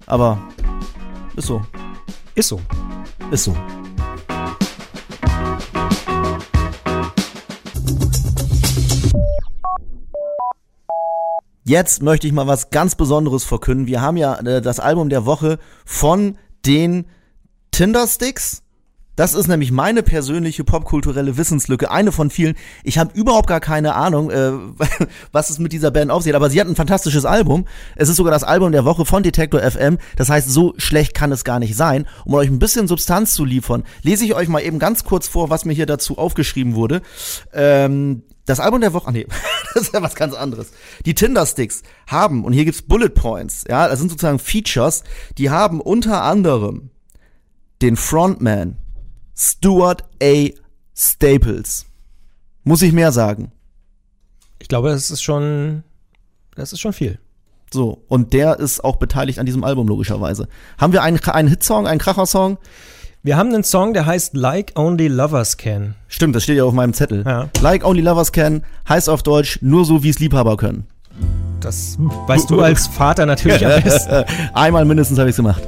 [0.05, 0.39] Aber
[1.35, 1.63] ist so.
[2.35, 2.61] Ist so.
[3.31, 3.55] Ist so.
[11.65, 13.87] Jetzt möchte ich mal was ganz Besonderes verkünden.
[13.87, 17.07] Wir haben ja äh, das Album der Woche von den
[17.71, 18.63] Tindersticks.
[19.15, 22.55] Das ist nämlich meine persönliche popkulturelle Wissenslücke, eine von vielen.
[22.83, 24.53] Ich habe überhaupt gar keine Ahnung, äh,
[25.33, 27.67] was es mit dieser Band auf aber sie hat ein fantastisches Album.
[27.95, 29.99] Es ist sogar das Album der Woche von Detektor FM.
[30.17, 32.07] Das heißt, so schlecht kann es gar nicht sein.
[32.25, 35.51] Um euch ein bisschen Substanz zu liefern, lese ich euch mal eben ganz kurz vor,
[35.51, 37.03] was mir hier dazu aufgeschrieben wurde.
[37.53, 39.27] Ähm, das Album der Woche, nee,
[39.75, 40.73] das ist ja was ganz anderes.
[41.05, 45.05] Die Tindersticks haben, und hier gibt's Bullet Points, ja, das sind sozusagen Features,
[45.39, 46.91] die haben unter anderem
[47.83, 48.79] den Frontman
[49.37, 50.49] Stuart A.
[50.95, 51.87] Staples.
[52.65, 53.53] Muss ich mehr sagen?
[54.59, 55.83] Ich glaube, das ist schon,
[56.55, 57.19] das ist schon viel.
[57.73, 60.47] So, und der ist auch beteiligt an diesem Album, logischerweise.
[60.79, 62.59] Haben wir einen, einen Hitsong, einen Krachersong?
[63.23, 65.95] Wir haben einen Song, der heißt Like Only Lovers Can.
[66.09, 67.25] Stimmt, das steht ja auf meinem Zettel.
[67.25, 67.49] Ja.
[67.61, 70.87] Like Only Lovers Can heißt auf Deutsch nur so, wie es Liebhaber können.
[71.61, 74.25] Das weißt du als Vater natürlich am besten.
[74.55, 75.63] Einmal mindestens habe ich's gemacht.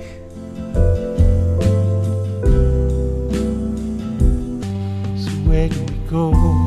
[6.15, 6.64] Go?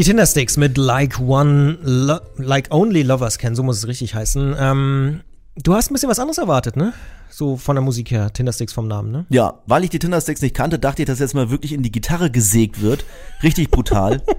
[0.00, 4.56] Die Tindersticks mit Like One, Lo Like Only Lovers Can, so muss es richtig heißen.
[4.58, 5.20] Ähm,
[5.56, 6.94] du hast ein bisschen was anderes erwartet, ne?
[7.28, 9.26] So von der Musik her, Tindersticks vom Namen, ne?
[9.28, 11.92] Ja, weil ich die Tindersticks nicht kannte, dachte ich, dass jetzt mal wirklich in die
[11.92, 13.04] Gitarre gesägt wird.
[13.42, 14.22] Richtig brutal.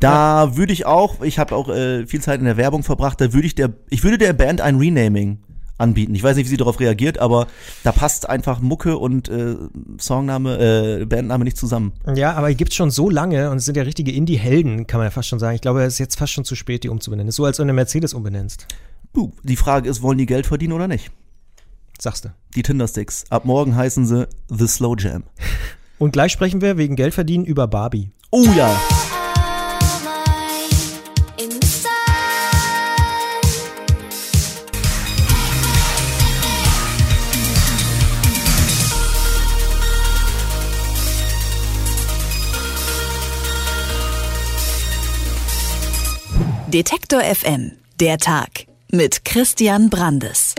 [0.00, 3.32] Da würde ich auch, ich habe auch äh, viel Zeit in der Werbung verbracht, da
[3.32, 5.38] würde ich der, ich würde der Band ein Renaming
[5.78, 6.14] anbieten.
[6.14, 7.46] Ich weiß nicht, wie sie darauf reagiert, aber
[7.82, 9.56] da passt einfach Mucke und äh,
[9.98, 11.92] Songname, äh, Bandname nicht zusammen.
[12.14, 15.06] Ja, aber die gibt's schon so lange und es sind ja richtige Indie-Helden, kann man
[15.06, 15.54] ja fast schon sagen.
[15.54, 17.28] Ich glaube, es ist jetzt fast schon zu spät, die umzubenennen.
[17.28, 18.66] Ist so, als wenn du eine Mercedes umbenennst.
[19.12, 21.10] Du, die Frage ist, wollen die Geld verdienen oder nicht?
[21.98, 22.30] Sagst du.
[22.54, 23.24] Die Tindersticks.
[23.30, 25.24] Ab morgen heißen sie The Slow Jam.
[25.98, 28.10] Und gleich sprechen wir wegen Geld verdienen über Barbie.
[28.30, 28.76] Oh ja.
[46.74, 47.70] Detektor FM,
[48.00, 50.56] der Tag mit Christian Brandes.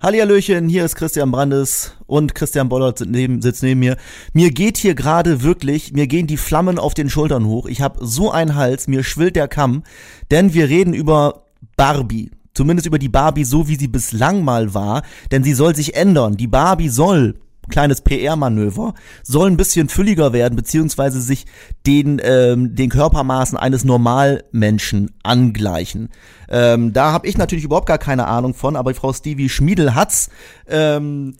[0.00, 3.98] Hallihallöchen, hier ist Christian Brandes und Christian Bollert sitzt neben, sitzt neben mir.
[4.32, 7.66] Mir geht hier gerade wirklich, mir gehen die Flammen auf den Schultern hoch.
[7.66, 9.82] Ich habe so einen Hals, mir schwillt der Kamm,
[10.30, 11.44] denn wir reden über
[11.76, 12.30] Barbie.
[12.54, 15.02] Zumindest über die Barbie so, wie sie bislang mal war,
[15.32, 16.38] denn sie soll sich ändern.
[16.38, 17.34] Die Barbie soll
[17.68, 21.46] kleines PR-Manöver, soll ein bisschen fülliger werden, beziehungsweise sich
[21.86, 26.10] den, ähm, den Körpermaßen eines Normalmenschen angleichen.
[26.48, 30.30] Ähm, da habe ich natürlich überhaupt gar keine Ahnung von, aber Frau Stevie Schmiedel hat's.
[30.68, 31.36] Ähm,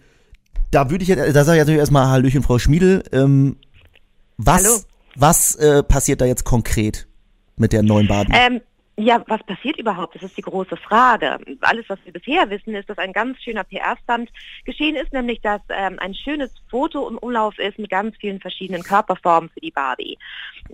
[0.71, 3.05] da würde ich jetzt, da sage ich natürlich erstmal Hallöchen, Frau Schmiedel.
[3.13, 3.57] Ähm,
[4.37, 4.79] was Hallo.
[5.17, 7.07] was äh, passiert da jetzt konkret
[7.57, 8.33] mit der neuen Barbie?
[8.35, 8.61] Ähm,
[8.97, 10.15] Ja, was passiert überhaupt?
[10.15, 11.39] Das ist die große Frage.
[11.63, 14.31] Alles, was wir bisher wissen, ist, dass ein ganz schöner PR-Stand
[14.65, 18.85] geschehen ist, nämlich dass ähm, ein schönes Foto im Umlauf ist mit ganz vielen verschiedenen
[18.85, 20.17] Körperformen für die Barbie.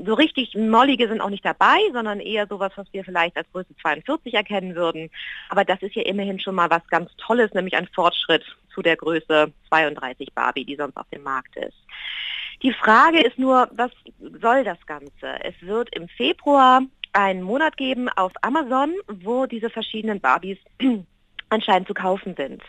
[0.05, 3.75] So richtig mollige sind auch nicht dabei, sondern eher sowas, was wir vielleicht als Größe
[3.81, 5.09] 42 erkennen würden.
[5.49, 8.45] Aber das ist ja immerhin schon mal was ganz Tolles, nämlich ein Fortschritt
[8.75, 11.79] zu der Größe 32 Barbie, die sonst auf dem Markt ist.
[12.63, 13.91] Die Frage ist nur, was
[14.43, 15.43] soll das Ganze?
[15.43, 16.83] Es wird im Februar
[17.13, 20.59] einen Monat geben auf Amazon, wo diese verschiedenen Barbies
[21.51, 22.63] anscheinend zu kaufen sind.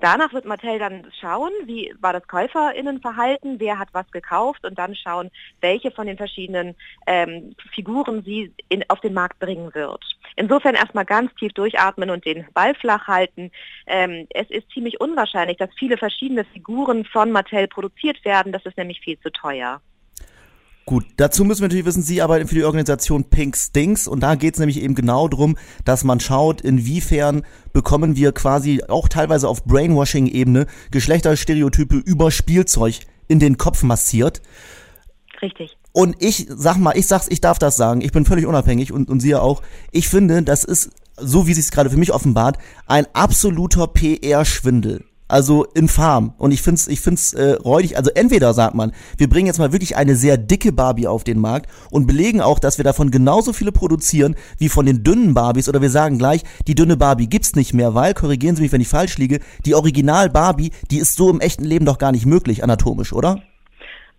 [0.00, 4.94] Danach wird Mattel dann schauen, wie war das Käuferinnenverhalten, wer hat was gekauft und dann
[4.94, 5.30] schauen,
[5.60, 6.74] welche von den verschiedenen
[7.06, 10.02] ähm, Figuren sie in, auf den Markt bringen wird.
[10.36, 13.50] Insofern erstmal ganz tief durchatmen und den Ball flach halten.
[13.86, 18.52] Ähm, es ist ziemlich unwahrscheinlich, dass viele verschiedene Figuren von Mattel produziert werden.
[18.52, 19.80] Das ist nämlich viel zu teuer.
[20.84, 24.34] Gut, dazu müssen wir natürlich wissen, Sie arbeiten für die Organisation Pink Stinks und da
[24.34, 29.48] geht es nämlich eben genau darum, dass man schaut, inwiefern bekommen wir quasi auch teilweise
[29.48, 34.42] auf Brainwashing-Ebene Geschlechterstereotype über Spielzeug in den Kopf massiert.
[35.40, 35.76] Richtig.
[35.92, 39.08] Und ich sag mal, ich sag's, ich darf das sagen, ich bin völlig unabhängig und,
[39.08, 39.62] und Sie ja auch.
[39.92, 45.04] Ich finde, das ist, so wie Sie es gerade für mich offenbart, ein absoluter PR-Schwindel.
[45.32, 46.34] Also infam.
[46.36, 47.96] Und ich find's, ich find's äh, räudig.
[47.96, 51.38] Also entweder sagt man, wir bringen jetzt mal wirklich eine sehr dicke Barbie auf den
[51.38, 55.70] Markt und belegen auch, dass wir davon genauso viele produzieren wie von den dünnen Barbies.
[55.70, 58.82] Oder wir sagen gleich, die dünne Barbie gibt's nicht mehr, weil, korrigieren Sie mich, wenn
[58.82, 62.26] ich falsch liege, die Original Barbie, die ist so im echten Leben doch gar nicht
[62.26, 63.40] möglich, anatomisch, oder?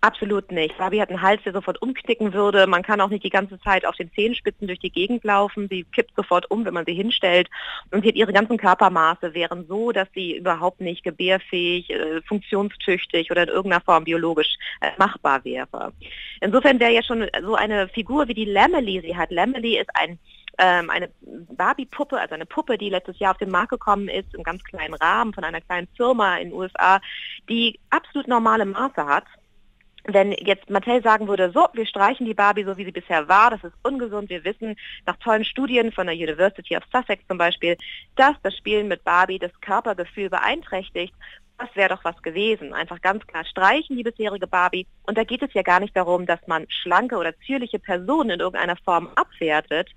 [0.04, 0.78] Absolut nicht.
[0.78, 2.68] Barbie hat einen Hals, der sofort umknicken würde.
[2.68, 5.70] Man kann auch nicht die ganze Zeit auf den Zehenspitzen durch die Gegend laufen.
[5.70, 7.50] Sie kippt sofort um, wenn man sie hinstellt.
[7.90, 13.48] Und ihre ganzen Körpermaße wären so, dass sie überhaupt nicht gebärfähig, äh, funktionstüchtig oder in
[13.48, 15.94] irgendeiner Form biologisch äh, machbar wäre.
[16.42, 19.32] Insofern wäre ja schon so eine Figur wie die Lamely sie hat.
[19.32, 20.20] Lamely ist ein
[20.58, 24.44] ähm, eine Barbie-Puppe, also eine Puppe, die letztes Jahr auf den Markt gekommen ist, im
[24.44, 27.00] ganz kleinen Rahmen von einer kleinen Firma in den USA,
[27.50, 29.24] die absolut normale Maße hat
[30.06, 33.52] wenn jetzt Mattel sagen würde, so, wir streichen die Barbie so, wie sie bisher war,
[33.52, 34.76] das ist ungesund, wir wissen
[35.06, 37.78] nach tollen Studien von der University of Sussex zum Beispiel,
[38.16, 41.14] dass das Spielen mit Barbie das Körpergefühl beeinträchtigt,
[41.58, 42.74] das wäre doch was gewesen.
[42.74, 44.88] Einfach ganz klar streichen die bisherige Barbie.
[45.04, 48.40] Und da geht es ja gar nicht darum, dass man schlanke oder zierliche Personen in
[48.40, 49.90] irgendeiner Form abwertet.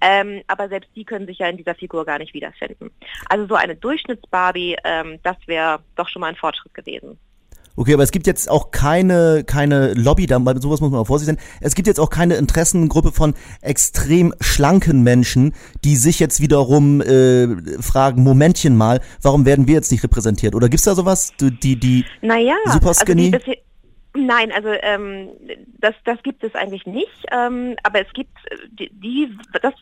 [0.00, 2.90] Ähm, aber selbst die können sich ja in dieser Figur gar nicht wiederfinden.
[3.28, 7.18] Also so eine Durchschnitts-Barbie, ähm, das wäre doch schon mal ein Fortschritt gewesen.
[7.76, 11.36] Okay, aber es gibt jetzt auch keine, keine Lobby, da, sowas muss man auch vorsichtig
[11.36, 11.44] sein.
[11.60, 15.54] Es gibt jetzt auch keine Interessengruppe von extrem schlanken Menschen,
[15.84, 17.48] die sich jetzt wiederum äh,
[17.80, 20.54] fragen, Momentchen mal, warum werden wir jetzt nicht repräsentiert?
[20.54, 21.32] Oder gibt's da sowas?
[21.40, 23.32] Die, die naja, super skinny?
[23.32, 23.58] Also die,
[24.12, 25.30] Nein, also ähm,
[25.78, 29.74] das, das gibt es eigentlich nicht, ähm, aber es gibt äh, die, die das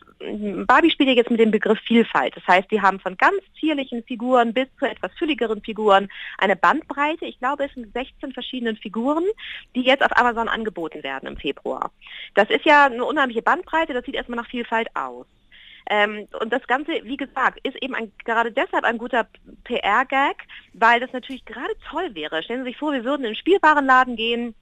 [0.67, 2.35] Barbie spielt ja jetzt mit dem Begriff Vielfalt.
[2.35, 7.25] Das heißt, die haben von ganz zierlichen Figuren bis zu etwas fülligeren Figuren eine Bandbreite.
[7.25, 9.23] Ich glaube, es sind 16 verschiedenen Figuren,
[9.75, 11.91] die jetzt auf Amazon angeboten werden im Februar.
[12.35, 15.25] Das ist ja eine unheimliche Bandbreite, das sieht erstmal nach Vielfalt aus.
[15.89, 19.27] Ähm, und das Ganze, wie gesagt, ist eben ein, gerade deshalb ein guter
[19.63, 22.43] PR-Gag, weil das natürlich gerade toll wäre.
[22.43, 24.55] Stellen Sie sich vor, wir würden in den Spielwarenladen gehen,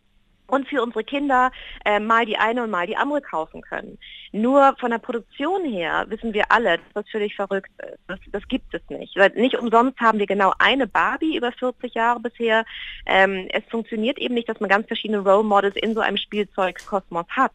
[0.47, 1.51] und für unsere Kinder
[1.85, 3.99] äh, mal die eine und mal die andere kaufen können.
[4.37, 7.99] Nur von der Produktion her wissen wir alle, dass das völlig verrückt ist.
[8.07, 9.15] Das, das gibt es nicht.
[9.15, 12.63] Weil nicht umsonst haben wir genau eine Barbie über 40 Jahre bisher.
[13.05, 17.25] Ähm, es funktioniert eben nicht, dass man ganz verschiedene Role Models in so einem Spielzeugkosmos
[17.29, 17.51] hat.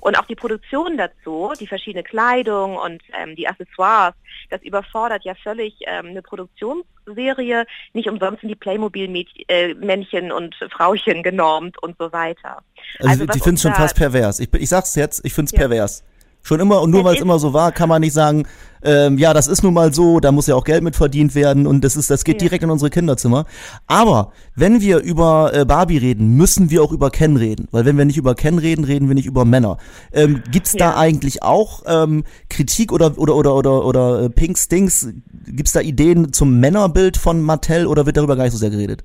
[0.00, 4.14] Und auch die Produktion dazu, die verschiedene Kleidung und ähm, die Accessoires,
[4.50, 7.66] das überfordert ja völlig ähm, eine Produktionsserie.
[7.94, 12.58] Nicht umsonst sind die Playmobil-Männchen äh, und Frauchen genormt und so weiter.
[12.98, 14.40] Also, also ich finde es schon fast pervers.
[14.40, 15.58] Ich, ich sag's jetzt, ich finde es ja.
[15.58, 16.04] pervers.
[16.42, 18.44] Schon immer und nur weil es immer so war, kann man nicht sagen,
[18.84, 21.66] ähm, ja, das ist nun mal so, da muss ja auch Geld mit verdient werden
[21.66, 22.48] und das ist, das geht ja.
[22.48, 23.44] direkt in unsere Kinderzimmer.
[23.86, 27.96] Aber wenn wir über äh, Barbie reden, müssen wir auch über Ken reden, weil wenn
[27.96, 29.78] wir nicht über Ken reden, reden wir nicht über Männer.
[30.12, 30.90] Ähm, gibt's ja.
[30.90, 35.08] da eigentlich auch ähm, Kritik oder oder oder oder oder äh, Pink Stings?
[35.46, 39.04] Gibt's da Ideen zum Männerbild von Mattel oder wird darüber gar nicht so sehr geredet?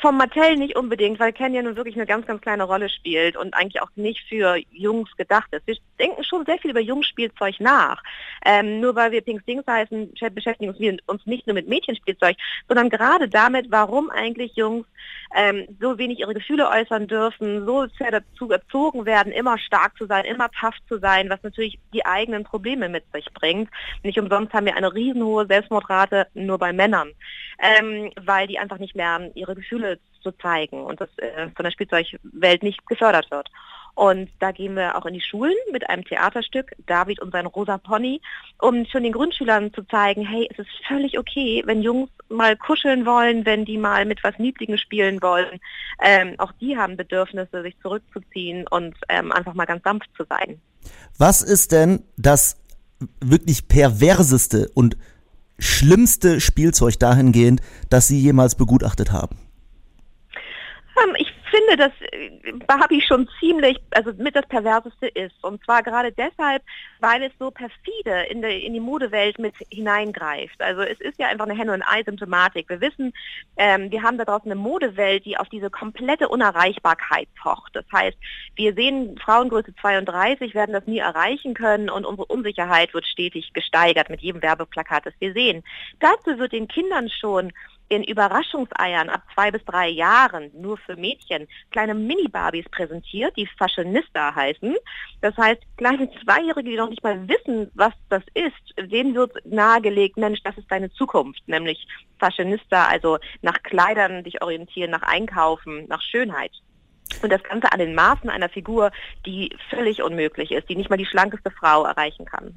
[0.00, 3.36] Vom Mattel nicht unbedingt, weil Ken ja nun wirklich eine ganz, ganz kleine Rolle spielt
[3.36, 5.66] und eigentlich auch nicht für Jungs gedacht ist.
[5.66, 8.02] Wir denken schon sehr viel über Jungspielzeug nach.
[8.44, 12.36] Ähm, nur weil wir Pink Stings heißen, beschäftigen wir uns nicht nur mit Mädchenspielzeug,
[12.68, 14.86] sondern gerade damit, warum eigentlich Jungs
[15.34, 20.06] ähm, so wenig ihre Gefühle äußern dürfen, so sehr dazu erzogen werden, immer stark zu
[20.06, 23.70] sein, immer tough zu sein, was natürlich die eigenen Probleme mit sich bringt.
[24.02, 27.12] Nicht umsonst haben wir eine riesenhohe Selbstmordrate nur bei Männern,
[27.58, 31.72] ähm, weil die einfach nicht lernen, ihre Gefühle zu zeigen und das äh, von der
[31.72, 33.48] Spielzeugwelt nicht gefördert wird.
[33.94, 37.76] Und da gehen wir auch in die Schulen mit einem Theaterstück, David und sein rosa
[37.76, 38.20] Pony,
[38.58, 43.04] um schon den Grundschülern zu zeigen, hey, es ist völlig okay, wenn Jungs mal kuscheln
[43.04, 45.60] wollen, wenn die mal mit was Niedligen spielen wollen.
[46.02, 50.60] Ähm, auch die haben Bedürfnisse, sich zurückzuziehen und ähm, einfach mal ganz sanft zu sein.
[51.18, 52.56] Was ist denn das
[53.20, 54.96] wirklich perverseste und
[55.58, 59.36] schlimmste Spielzeug dahingehend, das Sie jemals begutachtet haben?
[60.96, 65.34] Ähm, ich finde, dass äh, Barbie schon ziemlich, also mit das Perverseste ist.
[65.42, 66.62] Und zwar gerade deshalb,
[67.00, 70.60] weil es so perfide in, der, in die Modewelt mit hineingreift.
[70.60, 72.68] Also es ist ja einfach eine Henne- und Ei-Symptomatik.
[72.68, 73.12] Wir wissen,
[73.56, 77.74] ähm, wir haben da draußen eine Modewelt, die auf diese komplette Unerreichbarkeit pocht.
[77.74, 78.16] Das heißt,
[78.56, 84.10] wir sehen Frauengröße 32, werden das nie erreichen können und unsere Unsicherheit wird stetig gesteigert
[84.10, 85.62] mit jedem Werbeplakat, das wir sehen.
[86.00, 87.52] Dazu wird den Kindern schon
[87.92, 94.34] in Überraschungseiern ab zwei bis drei Jahren nur für Mädchen kleine Mini-Barbies präsentiert, die Fashionista
[94.34, 94.74] heißen.
[95.20, 100.16] Das heißt, kleine Zweijährige, die noch nicht mal wissen, was das ist, denen wird nahegelegt,
[100.16, 101.86] Mensch, das ist deine Zukunft, nämlich
[102.18, 106.52] Fashionista, also nach Kleidern dich orientieren, nach Einkaufen, nach Schönheit.
[107.20, 108.90] Und das Ganze an den Maßen einer Figur,
[109.26, 112.54] die völlig unmöglich ist, die nicht mal die schlankeste Frau erreichen kann.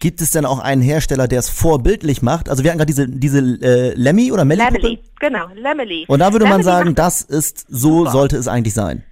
[0.00, 2.48] Gibt es denn auch einen Hersteller, der es vorbildlich macht?
[2.48, 4.62] Also wir hatten gerade diese, diese äh, Lemmy oder Melly?
[4.62, 6.06] Lemmy, genau, Lemmy.
[6.08, 8.10] Und da würde man Lemmy sagen, das ist, so super.
[8.10, 9.04] sollte es eigentlich sein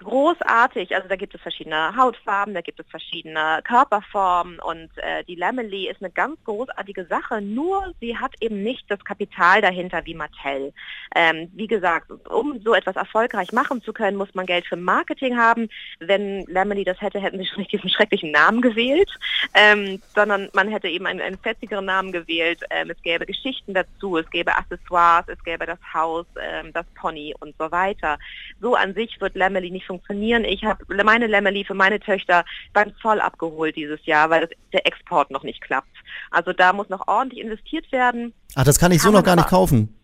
[0.00, 0.94] großartig.
[0.94, 5.88] Also da gibt es verschiedene Hautfarben, da gibt es verschiedene Körperformen und äh, die Lamely
[5.88, 10.72] ist eine ganz großartige Sache, nur sie hat eben nicht das Kapital dahinter wie Mattel.
[11.14, 15.36] Ähm, wie gesagt, um so etwas erfolgreich machen zu können, muss man Geld für Marketing
[15.36, 15.68] haben.
[15.98, 19.10] Wenn Lamely das hätte, hätten sie schon nicht diesen schrecklichen Namen gewählt,
[19.54, 22.60] ähm, sondern man hätte eben einen, einen fetzigeren Namen gewählt.
[22.70, 27.34] Ähm, es gäbe Geschichten dazu, es gäbe Accessoires, es gäbe das Haus, ähm, das Pony
[27.40, 28.18] und so weiter.
[28.60, 30.44] So an sich wird Lamely nicht funktionieren.
[30.44, 34.86] Ich habe meine Lämmerli für meine Töchter beim Zoll abgeholt dieses Jahr, weil das, der
[34.86, 35.96] Export noch nicht klappt.
[36.30, 38.32] Also da muss noch ordentlich investiert werden.
[38.54, 39.96] Ach, das kann ich kann so noch gar nicht kaufen.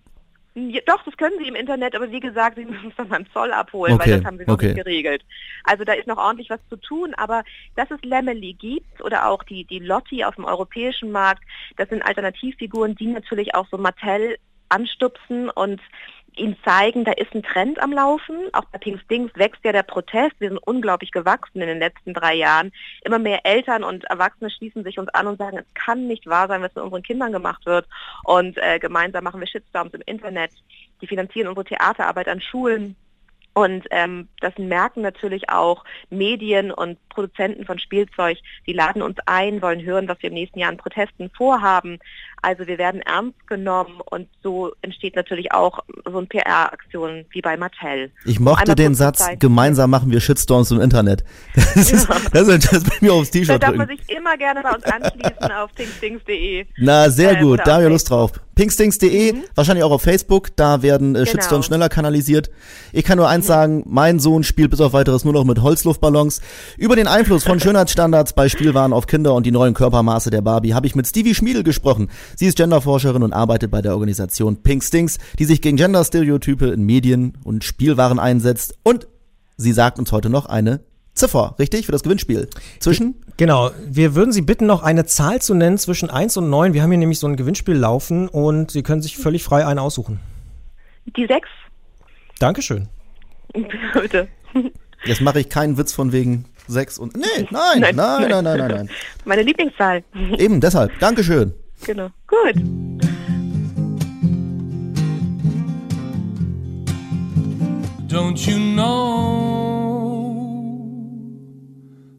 [0.58, 3.30] Ja, doch, das können Sie im Internet, aber wie gesagt, Sie müssen es dann beim
[3.32, 4.72] Zoll abholen, okay, weil das haben Sie noch okay.
[4.72, 5.22] nicht geregelt.
[5.64, 7.44] Also da ist noch ordentlich was zu tun, aber
[7.76, 11.44] dass es Lemeli gibt oder auch die, die Lotti auf dem europäischen Markt,
[11.76, 14.36] das sind Alternativfiguren, die natürlich auch so Mattel
[14.68, 15.80] anstupsen und
[16.38, 18.36] ihnen zeigen, da ist ein Trend am Laufen.
[18.52, 20.34] Auch bei Pink Stings wächst ja der Protest.
[20.38, 22.72] Wir sind unglaublich gewachsen in den letzten drei Jahren.
[23.02, 26.48] Immer mehr Eltern und Erwachsene schließen sich uns an und sagen, es kann nicht wahr
[26.48, 27.86] sein, was mit unseren Kindern gemacht wird.
[28.24, 30.52] Und äh, gemeinsam machen wir Shitstorms im Internet.
[31.00, 32.96] Die finanzieren unsere Theaterarbeit an Schulen.
[33.56, 38.36] Und ähm, das merken natürlich auch Medien und Produzenten von Spielzeug.
[38.66, 41.98] Die laden uns ein, wollen hören, was wir im nächsten Jahr an Protesten vorhaben.
[42.46, 47.56] Also wir werden ernst genommen und so entsteht natürlich auch so eine PR-Aktion wie bei
[47.56, 48.12] Mattel.
[48.24, 49.40] Ich mochte den Satz, zeigen.
[49.40, 51.24] gemeinsam machen wir Shitstorms im Internet.
[51.74, 52.16] Das ist, ja.
[52.32, 54.84] das ist das bei mir aufs T-Shirt Da darf man sich immer gerne bei uns
[54.84, 56.66] anschließen auf pinkstings.de.
[56.78, 58.32] Na, sehr äh, gut, da haben wir Lust drauf.
[58.56, 59.42] Pinkstings.de, mhm.
[59.54, 61.30] wahrscheinlich auch auf Facebook, da werden äh, genau.
[61.30, 62.50] Shitstorms schneller kanalisiert.
[62.90, 63.48] Ich kann nur eins mhm.
[63.48, 66.40] sagen, mein Sohn spielt bis auf weiteres nur noch mit Holzluftballons.
[66.78, 70.72] Über den Einfluss von Schönheitsstandards bei Spielwaren auf Kinder und die neuen Körpermaße der Barbie
[70.72, 72.08] habe ich mit Stevie Schmiedel gesprochen.
[72.38, 76.82] Sie ist Genderforscherin und arbeitet bei der Organisation Pink Stings, die sich gegen Genderstereotype in
[76.82, 78.78] Medien und Spielwaren einsetzt.
[78.82, 79.08] Und
[79.56, 80.80] sie sagt uns heute noch eine
[81.14, 82.48] Ziffer, richtig, für das Gewinnspiel.
[82.78, 83.14] Zwischen?
[83.38, 83.70] Genau.
[83.86, 86.74] Wir würden Sie bitten, noch eine Zahl zu nennen zwischen 1 und 9.
[86.74, 89.78] Wir haben hier nämlich so ein Gewinnspiel laufen und Sie können sich völlig frei einen
[89.78, 90.20] aussuchen.
[91.16, 91.48] Die 6.
[92.38, 92.88] Dankeschön.
[93.94, 94.28] Bitte.
[95.06, 97.16] Jetzt mache ich keinen Witz von wegen 6 und.
[97.16, 98.90] Nee, nein, nein, nein, nein, nein, nein, nein.
[99.24, 100.04] Meine Lieblingszahl.
[100.36, 100.98] Eben, deshalb.
[100.98, 101.54] Dankeschön.
[101.84, 102.10] Genau.
[102.26, 102.56] Gut.
[108.08, 109.56] Don't you know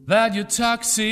[0.06, 1.06] that you're toxic?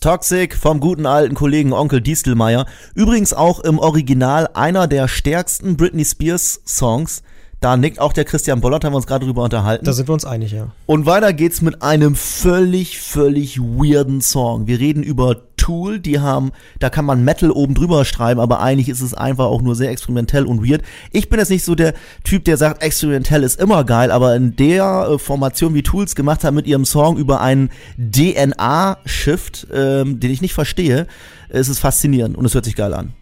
[0.00, 2.66] Toxic vom guten alten Kollegen Onkel Distelmeier.
[2.94, 7.22] Übrigens auch im Original einer der stärksten Britney Spears Songs.
[7.60, 9.84] Da nickt auch der Christian Bollert, haben wir uns gerade drüber unterhalten.
[9.84, 10.68] Da sind wir uns einig, ja.
[10.86, 14.66] Und weiter geht's mit einem völlig, völlig weirden Song.
[14.66, 18.88] Wir reden über Tool, die haben, da kann man Metal oben drüber schreiben, aber eigentlich
[18.88, 20.80] ist es einfach auch nur sehr experimentell und weird.
[21.12, 21.92] Ich bin jetzt nicht so der
[22.24, 26.44] Typ, der sagt, experimentell ist immer geil, aber in der äh, Formation, wie Tools gemacht
[26.44, 31.06] haben mit ihrem Song über einen DNA-Shift, ähm, den ich nicht verstehe,
[31.50, 33.12] ist es faszinierend und es hört sich geil an.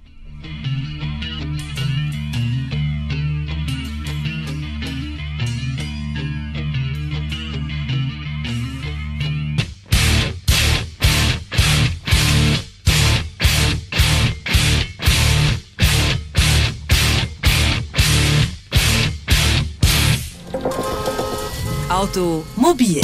[22.08, 23.02] Automobil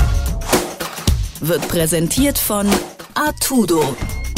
[1.40, 2.66] wird präsentiert von
[3.12, 3.94] Artudo,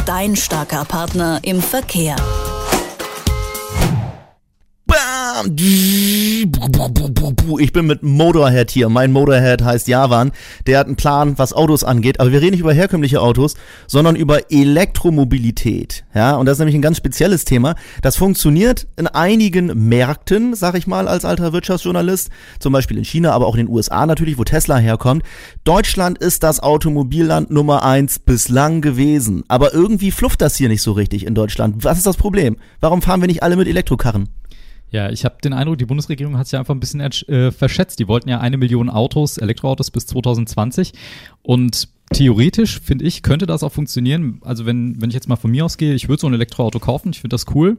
[0.06, 2.16] dein starker Partner im Verkehr.
[7.58, 8.88] Ich bin mit Motorhead hier.
[8.88, 10.32] Mein Motorhead heißt Javan.
[10.66, 12.20] Der hat einen Plan, was Autos angeht.
[12.20, 13.54] Aber wir reden nicht über herkömmliche Autos,
[13.86, 16.04] sondern über Elektromobilität.
[16.14, 17.74] Ja, und das ist nämlich ein ganz spezielles Thema.
[18.00, 22.30] Das funktioniert in einigen Märkten, sag ich mal, als alter Wirtschaftsjournalist.
[22.58, 25.22] Zum Beispiel in China, aber auch in den USA natürlich, wo Tesla herkommt.
[25.64, 29.44] Deutschland ist das Automobilland Nummer eins bislang gewesen.
[29.48, 31.84] Aber irgendwie flufft das hier nicht so richtig in Deutschland.
[31.84, 32.56] Was ist das Problem?
[32.80, 34.30] Warum fahren wir nicht alle mit Elektrokarren?
[34.90, 37.98] Ja, ich habe den Eindruck, die Bundesregierung hat sich einfach ein bisschen äh, verschätzt.
[37.98, 40.92] Die wollten ja eine Million Autos, Elektroautos bis 2020
[41.42, 44.40] und theoretisch finde ich, könnte das auch funktionieren.
[44.42, 47.10] Also wenn, wenn ich jetzt mal von mir ausgehe, ich würde so ein Elektroauto kaufen,
[47.10, 47.78] ich finde das cool.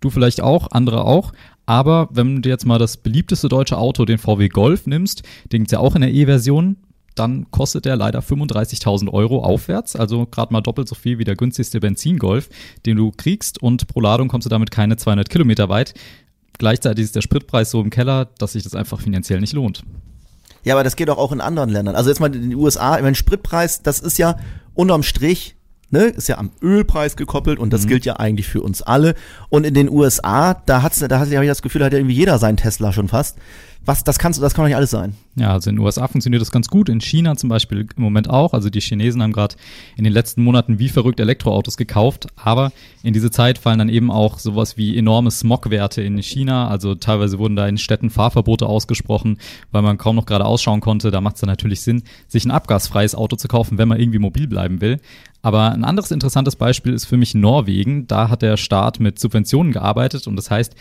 [0.00, 1.32] Du vielleicht auch, andere auch.
[1.66, 5.22] Aber wenn du jetzt mal das beliebteste deutsche Auto, den VW Golf, nimmst,
[5.52, 6.76] den gibt's ja auch in der E-Version,
[7.14, 11.34] dann kostet der leider 35.000 Euro aufwärts, also gerade mal doppelt so viel wie der
[11.34, 12.48] günstigste Benzingolf,
[12.86, 15.94] den du kriegst und pro Ladung kommst du damit keine 200 Kilometer weit.
[16.58, 19.84] Gleichzeitig ist der Spritpreis so im Keller, dass sich das einfach finanziell nicht lohnt.
[20.64, 21.94] Ja, aber das geht auch, auch in anderen Ländern.
[21.94, 24.38] Also jetzt mal in den USA, ich meine, Spritpreis, das ist ja
[24.74, 25.56] unterm Strich,
[25.90, 27.88] ne, ist ja am Ölpreis gekoppelt und das mhm.
[27.88, 29.14] gilt ja eigentlich für uns alle.
[29.48, 32.16] Und in den USA, da hat's, da hatte ich das Gefühl, da hat ja irgendwie
[32.16, 33.38] jeder seinen Tesla schon fast
[33.88, 35.14] was, das kannst das kann doch nicht alles sein.
[35.34, 38.28] Ja, also in den USA funktioniert das ganz gut, in China zum Beispiel im Moment
[38.28, 38.52] auch.
[38.52, 39.56] Also die Chinesen haben gerade
[39.96, 42.70] in den letzten Monaten wie verrückt Elektroautos gekauft, aber
[43.02, 46.68] in diese Zeit fallen dann eben auch sowas wie enorme Smogwerte in China.
[46.68, 49.38] Also teilweise wurden da in Städten Fahrverbote ausgesprochen,
[49.72, 51.10] weil man kaum noch gerade ausschauen konnte.
[51.10, 54.18] Da macht es dann natürlich Sinn, sich ein abgasfreies Auto zu kaufen, wenn man irgendwie
[54.18, 55.00] mobil bleiben will.
[55.40, 58.06] Aber ein anderes interessantes Beispiel ist für mich Norwegen.
[58.06, 60.74] Da hat der Staat mit Subventionen gearbeitet und das heißt,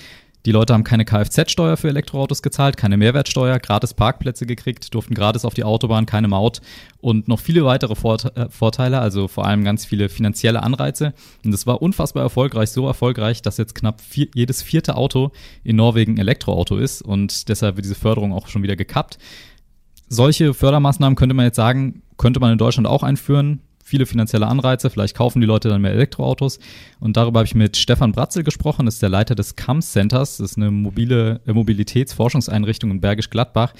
[0.46, 5.44] die Leute haben keine Kfz-Steuer für Elektroautos gezahlt, keine Mehrwertsteuer, gratis Parkplätze gekriegt, durften gratis
[5.44, 6.62] auf die Autobahn, keine Maut
[7.02, 11.14] und noch viele weitere äh, Vorteile, also vor allem ganz viele finanzielle Anreize.
[11.44, 15.32] Und es war unfassbar erfolgreich, so erfolgreich, dass jetzt knapp vier, jedes vierte Auto
[15.64, 19.18] in Norwegen Elektroauto ist und deshalb wird diese Förderung auch schon wieder gekappt.
[20.08, 24.90] Solche Fördermaßnahmen könnte man jetzt sagen, könnte man in Deutschland auch einführen viele finanzielle Anreize,
[24.90, 26.60] vielleicht kaufen die Leute dann mehr Elektroautos.
[27.00, 30.38] Und darüber habe ich mit Stefan Bratzel gesprochen, das ist der Leiter des CAMS Centers,
[30.38, 33.74] das ist eine mobile äh, Mobilitätsforschungseinrichtung in Bergisch Gladbach.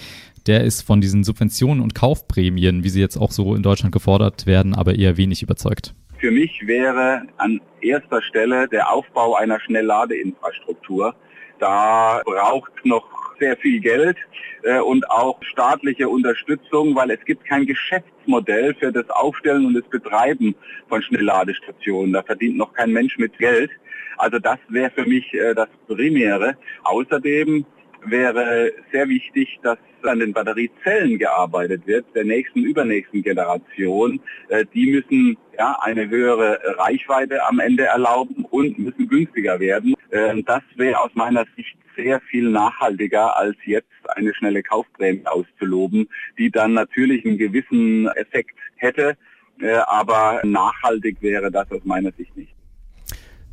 [0.48, 4.46] Der ist von diesen Subventionen und Kaufprämien, wie sie jetzt auch so in Deutschland gefordert
[4.46, 5.94] werden, aber eher wenig überzeugt.
[6.20, 11.14] Für mich wäre an erster Stelle der Aufbau einer Schnellladeinfrastruktur.
[11.60, 14.18] Da braucht noch sehr viel Geld
[14.64, 19.88] äh, und auch staatliche Unterstützung, weil es gibt kein Geschäftsmodell für das Aufstellen und das
[19.90, 20.56] Betreiben
[20.90, 22.14] von Schnellladestationen.
[22.14, 23.72] Da verdient noch kein Mensch mit Geld.
[24.18, 26.58] Also das wäre für mich äh, das Primäre.
[26.84, 27.66] Außerdem
[28.10, 34.20] wäre sehr wichtig, dass an den Batteriezellen gearbeitet wird, der nächsten, übernächsten Generation.
[34.50, 39.96] Äh, die müssen ja, eine höhere Reichweite am Ende erlauben und müssen günstiger werden.
[40.12, 46.08] Äh, das wäre aus meiner Sicht sehr viel nachhaltiger, als jetzt eine schnelle Kaufprämie auszuloben,
[46.38, 49.18] die dann natürlich einen gewissen Effekt hätte,
[49.60, 52.57] äh, aber nachhaltig wäre das aus meiner Sicht nicht.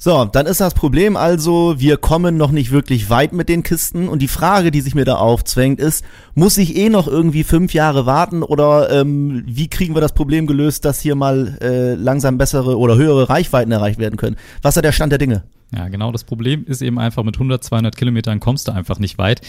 [0.05, 4.07] So, dann ist das Problem also, wir kommen noch nicht wirklich weit mit den Kisten
[4.07, 7.73] und die Frage, die sich mir da aufzwängt, ist, muss ich eh noch irgendwie fünf
[7.73, 12.37] Jahre warten oder ähm, wie kriegen wir das Problem gelöst, dass hier mal äh, langsam
[12.37, 14.37] bessere oder höhere Reichweiten erreicht werden können?
[14.61, 15.45] Was ist da der Stand der Dinge?
[15.75, 16.13] Ja, genau.
[16.13, 19.41] Das Problem ist eben einfach, mit 100, 200 Kilometern kommst du einfach nicht weit.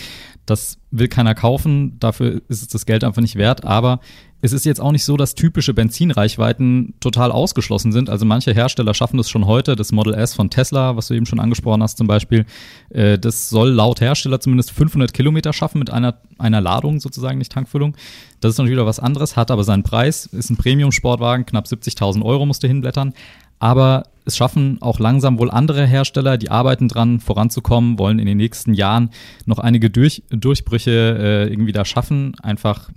[0.45, 1.99] Das will keiner kaufen.
[1.99, 3.65] Dafür ist es das Geld einfach nicht wert.
[3.65, 3.99] Aber
[4.45, 8.09] es ist jetzt auch nicht so, dass typische Benzinreichweiten total ausgeschlossen sind.
[8.09, 9.75] Also manche Hersteller schaffen das schon heute.
[9.75, 12.45] Das Model S von Tesla, was du eben schon angesprochen hast zum Beispiel,
[12.89, 17.51] äh, das soll laut Hersteller zumindest 500 Kilometer schaffen mit einer, einer Ladung sozusagen, nicht
[17.51, 17.95] Tankfüllung.
[18.39, 22.23] Das ist natürlich wieder was anderes, hat aber seinen Preis, ist ein Premium-Sportwagen, knapp 70.000
[22.23, 23.13] Euro musst du hinblättern.
[23.57, 28.37] Aber es schaffen auch langsam wohl andere Hersteller, die arbeiten dran, voranzukommen, wollen in den
[28.37, 29.11] nächsten Jahren
[29.45, 32.89] noch einige Durch Durchbrüche äh, irgendwie da schaffen, einfach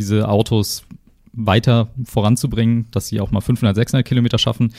[0.00, 0.84] diese Autos
[1.32, 4.72] weiter voranzubringen, dass sie auch mal 500, 600 Kilometer schaffen.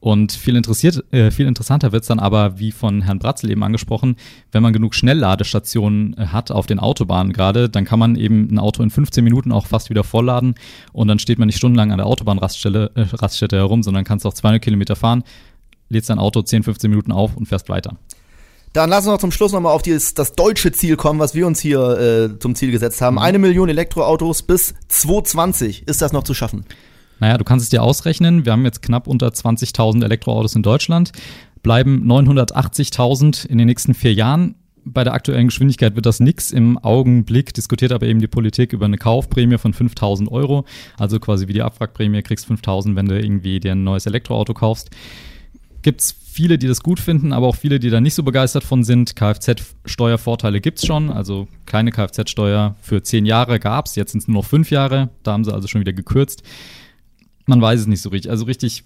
[0.00, 3.62] Und viel, interessiert, äh, viel interessanter wird es dann aber, wie von Herrn Bratzel eben
[3.62, 4.16] angesprochen,
[4.52, 8.58] wenn man genug Schnellladestationen äh, hat auf den Autobahnen gerade, dann kann man eben ein
[8.58, 10.56] Auto in 15 Minuten auch fast wieder vollladen
[10.92, 14.34] und dann steht man nicht stundenlang an der Autobahnraststätte äh, Raststätte herum, sondern kannst auch
[14.34, 15.24] 200 Kilometer fahren,
[15.88, 17.96] lädst dein Auto 10, 15 Minuten auf und fährst weiter.
[18.74, 21.46] Dann lassen wir noch zum Schluss nochmal auf dieses, das deutsche Ziel kommen, was wir
[21.46, 21.78] uns hier
[22.34, 23.14] äh, zum Ziel gesetzt haben.
[23.14, 23.22] Mhm.
[23.22, 25.86] Eine Million Elektroautos bis 2020.
[25.86, 26.66] Ist das noch zu schaffen?
[27.20, 28.44] Naja, du kannst es dir ausrechnen.
[28.44, 31.12] Wir haben jetzt knapp unter 20.000 Elektroautos in Deutschland,
[31.62, 34.56] bleiben 980.000 in den nächsten vier Jahren.
[34.84, 36.50] bei der aktuellen Geschwindigkeit wird das nix.
[36.50, 40.64] Im Augenblick diskutiert aber eben die Politik über eine Kaufprämie von 5000 Euro.
[40.98, 44.90] Also quasi wie die Abwrackprämie, kriegst 5000, wenn du irgendwie dir ein neues Elektroauto kaufst.
[45.84, 48.84] Gibt's viele, die das gut finden, aber auch viele, die da nicht so begeistert von
[48.84, 49.14] sind.
[49.16, 51.10] Kfz-Steuervorteile gibt's schon.
[51.10, 53.94] Also kleine Kfz-Steuer für zehn Jahre gab's.
[53.94, 55.10] Jetzt sind es nur noch fünf Jahre.
[55.22, 56.42] Da haben sie also schon wieder gekürzt.
[57.44, 58.30] Man weiß es nicht so richtig.
[58.30, 58.84] Also richtig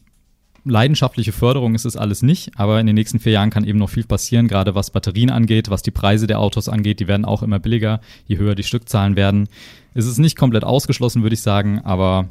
[0.64, 3.90] leidenschaftliche Förderung ist es alles nicht, aber in den nächsten vier Jahren kann eben noch
[3.90, 7.00] viel passieren, gerade was Batterien angeht, was die Preise der Autos angeht.
[7.00, 9.48] Die werden auch immer billiger, je höher die Stückzahlen werden.
[9.94, 12.28] Es ist nicht komplett ausgeschlossen, würde ich sagen, aber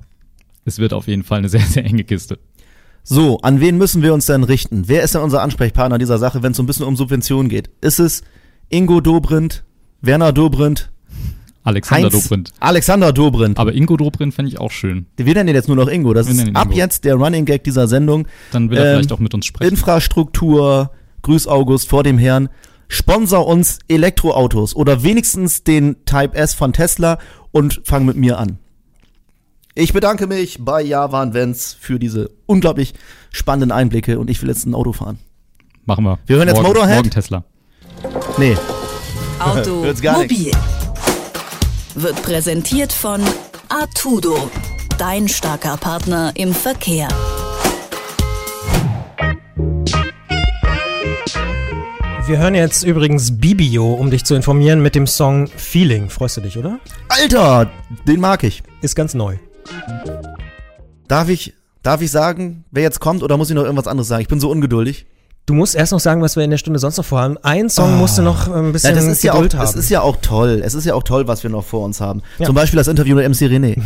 [0.65, 2.38] es wird auf jeden Fall eine sehr, sehr enge Kiste.
[3.10, 4.89] So, an wen müssen wir uns denn richten?
[4.89, 7.70] Wer ist denn unser Ansprechpartner dieser Sache, wenn es so ein bisschen um Subventionen geht?
[7.80, 8.22] Ist es
[8.68, 9.64] Ingo Dobrindt,
[10.01, 10.91] Werner Dobrindt,
[11.64, 12.51] Alexander Heinz, Dobrindt.
[12.60, 13.60] Alexander Dobrindt.
[13.60, 15.05] Aber Ingo Dobrindt fände ich auch schön.
[15.16, 16.14] Wir nennen ihn jetzt nur noch Ingo.
[16.14, 16.78] Das ist ab Ingo.
[16.78, 18.28] jetzt der Running Gag dieser Sendung.
[18.51, 19.72] Dann will er Ähm, vielleicht auch mit uns sprechen.
[19.72, 20.91] Infrastruktur,
[21.22, 22.49] Grüß August vor dem Herrn.
[22.89, 27.20] Sponsor uns Elektroautos oder wenigstens den Type S von Tesla
[27.51, 28.60] und fang mit mir an.
[29.80, 32.96] Ich bedanke mich bei Javan Vents für diese unglaublich
[33.32, 35.20] spannenden Einblicke und ich will jetzt ein Auto fahren.
[35.86, 36.18] Machen wir.
[36.26, 36.96] Wir hören jetzt morgen, Motorhead?
[36.96, 37.44] Morgen Tesla.
[38.40, 38.50] Nee.
[38.50, 38.62] Nix.
[39.40, 40.52] Automobil
[41.96, 43.22] wird präsentiert von
[43.70, 44.50] Artudo,
[44.98, 47.10] dein starker Partner im Verkehr.
[52.26, 56.10] Wir hören jetzt übrigens Bibio, um dich zu informieren, mit dem Song Feeling.
[56.10, 56.80] Freust du dich, oder?
[57.10, 57.70] Alter,
[58.08, 58.64] den mag ich.
[58.82, 59.38] Ist ganz neu.
[61.07, 61.53] Darf ich,
[61.84, 64.22] darf ich sagen, wer jetzt kommt oder muss ich noch irgendwas anderes sagen?
[64.22, 65.05] Ich bin so ungeduldig.
[65.45, 67.38] Du musst erst noch sagen, was wir in der Stunde sonst noch vorhaben.
[67.41, 68.89] Ein Song musst du noch ein bisschen.
[68.89, 69.63] Ja, das ist ja, auch, Geduld haben.
[69.63, 70.61] es ist ja auch toll.
[70.61, 72.22] Es ist ja auch toll, was wir noch vor uns haben.
[72.38, 72.47] Ja.
[72.47, 73.82] Zum Beispiel das Interview mit MC René.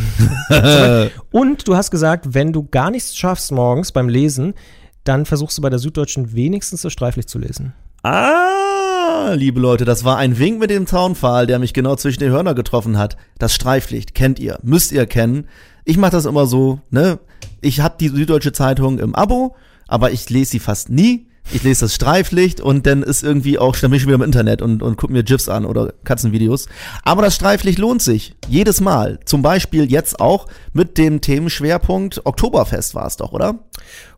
[1.32, 4.56] Und du hast gesagt, wenn du gar nichts schaffst morgens beim Lesen,
[5.04, 7.74] dann versuchst du bei der Süddeutschen wenigstens das Streiflicht zu lesen.
[8.02, 12.32] Ah, liebe Leute, das war ein Wink mit dem Zaunpfahl, der mich genau zwischen den
[12.32, 13.18] Hörner getroffen hat.
[13.38, 15.48] Das Streiflicht kennt ihr, müsst ihr kennen.
[15.86, 17.20] Ich mache das immer so, ne?
[17.62, 19.56] Ich habe die Süddeutsche Zeitung im Abo,
[19.88, 21.28] aber ich lese sie fast nie.
[21.54, 24.26] Ich lese das Streiflicht und dann ist irgendwie auch, dann bin ich schon wieder im
[24.26, 26.68] Internet und, und guck mir GIFs an oder Katzenvideos.
[27.04, 28.36] Aber das Streiflicht lohnt sich.
[28.48, 29.20] Jedes Mal.
[29.26, 33.60] Zum Beispiel jetzt auch mit dem Themenschwerpunkt Oktoberfest war es doch, oder?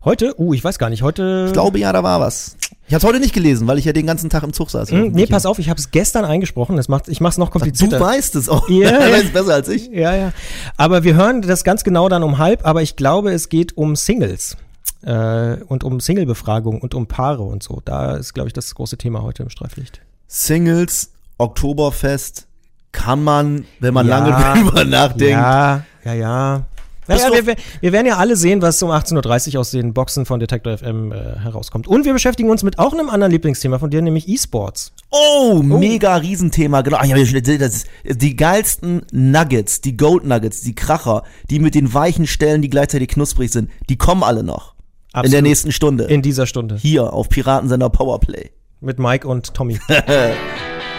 [0.03, 0.39] Heute?
[0.39, 1.01] Uh, ich weiß gar nicht.
[1.01, 1.45] Heute.
[1.47, 2.55] Ich glaube ja, da war was.
[2.87, 4.91] Ich habe es heute nicht gelesen, weil ich ja den ganzen Tag im Zug saß.
[4.91, 6.75] Hm, nee, pass auf, ich habe es gestern eingesprochen.
[6.75, 7.97] Das macht, ich mache es noch komplizierter.
[7.97, 8.67] Du weißt es auch.
[8.73, 9.15] Ja, Er ja.
[9.15, 9.87] weiß besser als ich.
[9.87, 10.33] Ja, ja.
[10.75, 13.95] Aber wir hören das ganz genau dann um halb, aber ich glaube, es geht um
[13.95, 14.57] Singles.
[15.05, 17.81] Äh, und um Singlebefragung und um Paare und so.
[17.83, 20.01] Da ist, glaube ich, das große Thema heute im Streiflicht.
[20.27, 22.47] Singles, Oktoberfest,
[22.91, 25.31] kann man, wenn man Ja, lange drüber nachdenkt.
[25.31, 26.63] Ja, ja, ja.
[27.07, 30.39] Naja, wir, wir, werden ja alle sehen, was um 18.30 Uhr aus den Boxen von
[30.39, 31.87] Detektor FM äh, herauskommt.
[31.87, 34.93] Und wir beschäftigen uns mit auch einem anderen Lieblingsthema von dir, nämlich E-Sports.
[35.09, 36.97] Oh, mega Riesenthema, genau.
[36.99, 41.93] Ach, ja, das ist, die geilsten Nuggets, die Gold Nuggets, die Kracher, die mit den
[41.93, 44.73] weichen Stellen, die gleichzeitig knusprig sind, die kommen alle noch.
[44.73, 45.43] In der Absolut.
[45.43, 46.03] nächsten Stunde.
[46.05, 46.75] In dieser Stunde.
[46.75, 48.49] Hier auf Piratensender Powerplay.
[48.81, 49.79] Mit Mike und Tommy.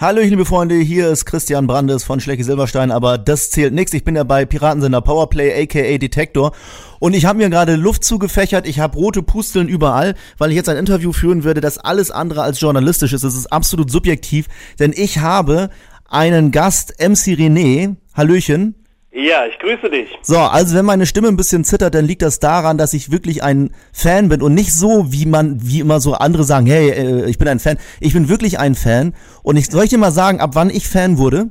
[0.00, 3.92] Hallo, liebe Freunde, hier ist Christian Brandes von Schlecke Silberstein, aber das zählt nichts.
[3.92, 6.52] Ich bin ja bei Piratensender Powerplay, aka Detektor.
[7.00, 10.70] Und ich habe mir gerade Luft zugefächert, ich habe rote Pusteln überall, weil ich jetzt
[10.70, 13.24] ein Interview führen würde, das alles andere als journalistisch ist.
[13.24, 14.46] Es ist absolut subjektiv,
[14.78, 15.68] denn ich habe
[16.08, 17.96] einen Gast, MC René.
[18.14, 18.76] Hallöchen.
[19.12, 20.08] Ja, ich grüße dich.
[20.22, 23.42] So, also wenn meine Stimme ein bisschen zittert, dann liegt das daran, dass ich wirklich
[23.42, 27.28] ein Fan bin und nicht so, wie man, wie immer so andere sagen, hey, äh,
[27.28, 27.78] ich bin ein Fan.
[27.98, 29.14] Ich bin wirklich ein Fan.
[29.42, 31.48] Und ich soll ich dir mal sagen, ab wann ich Fan wurde?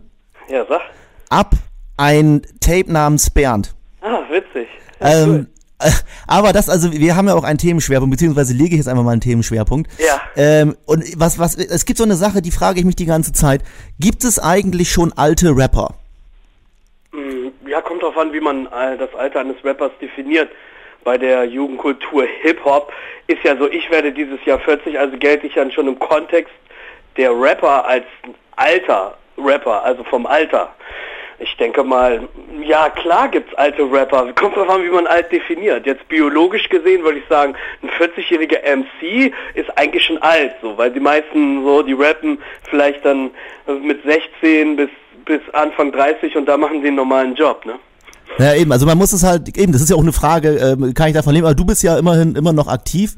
[0.47, 0.82] Ja, sag.
[1.30, 1.55] Ab
[1.97, 3.76] ein Tape namens Bernd.
[4.01, 4.70] Ah, witzig.
[5.01, 5.47] Ähm,
[5.80, 5.91] äh,
[6.28, 9.12] aber das, also wir haben ja auch einen Themenschwerpunkt, beziehungsweise lege ich jetzt einfach mal
[9.12, 9.91] einen Themenschwerpunkt.
[9.99, 10.22] Ja.
[10.38, 13.34] Ähm, und was, was, es gibt so eine Sache, die frage ich mich die ganze
[13.34, 13.64] Zeit.
[13.99, 15.95] Gibt es eigentlich schon alte Rapper?
[17.12, 17.48] Ja,
[17.99, 20.49] kommt drauf an, wie man äh, das Alter eines Rappers definiert.
[21.03, 22.91] Bei der Jugendkultur Hip-Hop
[23.27, 26.53] ist ja so, ich werde dieses Jahr 40, also gelte ich dann schon im Kontext
[27.17, 28.05] der Rapper als
[28.55, 30.73] alter Rapper, also vom Alter.
[31.39, 32.27] ich denke mal,
[32.63, 34.33] ja klar gibt's alte Rapper.
[34.33, 35.85] Kommt drauf an, wie man alt definiert.
[35.85, 40.91] Jetzt biologisch gesehen würde ich sagen, ein 40-jähriger MC ist eigentlich schon alt, so, weil
[40.91, 43.31] die meisten so, die rappen vielleicht dann
[43.81, 44.89] mit 16 bis
[45.29, 47.79] bis Anfang 30 und da machen sie einen normalen Job, ne?
[48.38, 50.93] Ja, eben, also man muss es halt, eben, das ist ja auch eine Frage, äh,
[50.93, 53.17] kann ich davon leben, aber du bist ja immerhin immer noch aktiv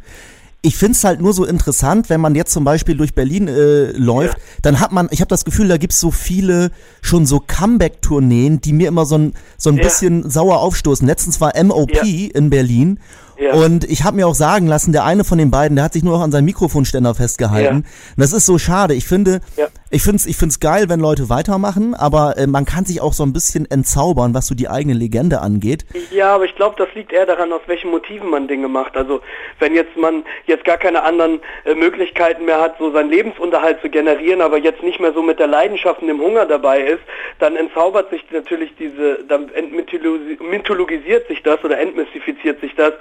[0.64, 4.38] ich find's halt nur so interessant, wenn man jetzt zum Beispiel durch Berlin äh, läuft,
[4.38, 4.44] ja.
[4.62, 8.74] dann hat man, ich habe das Gefühl, da gibt's so viele schon so Comeback-Tourneen, die
[8.74, 9.84] mir immer so ein, so ein ja.
[9.84, 11.08] bisschen sauer aufstoßen.
[11.08, 12.04] Letztens war MOP ja.
[12.04, 13.00] in Berlin
[13.42, 13.54] ja.
[13.54, 16.04] Und ich habe mir auch sagen lassen, der eine von den beiden, der hat sich
[16.04, 17.84] nur noch an seinem Mikrofonständer festgehalten.
[17.86, 18.14] Ja.
[18.18, 18.94] das ist so schade.
[18.94, 19.68] Ich finde, ja.
[19.90, 23.14] ich finde es ich find's geil, wenn Leute weitermachen, aber äh, man kann sich auch
[23.14, 25.86] so ein bisschen entzaubern, was so die eigene Legende angeht.
[26.12, 28.96] Ja, aber ich glaube, das liegt eher daran, aus welchen Motiven man Dinge macht.
[28.96, 29.22] Also
[29.58, 33.90] wenn jetzt man jetzt gar keine anderen äh, Möglichkeiten mehr hat, so seinen Lebensunterhalt zu
[33.90, 37.02] generieren, aber jetzt nicht mehr so mit der Leidenschaft und dem Hunger dabei ist,
[37.40, 42.94] dann entzaubert sich natürlich diese, dann entmythologisiert sich das oder entmystifiziert sich das,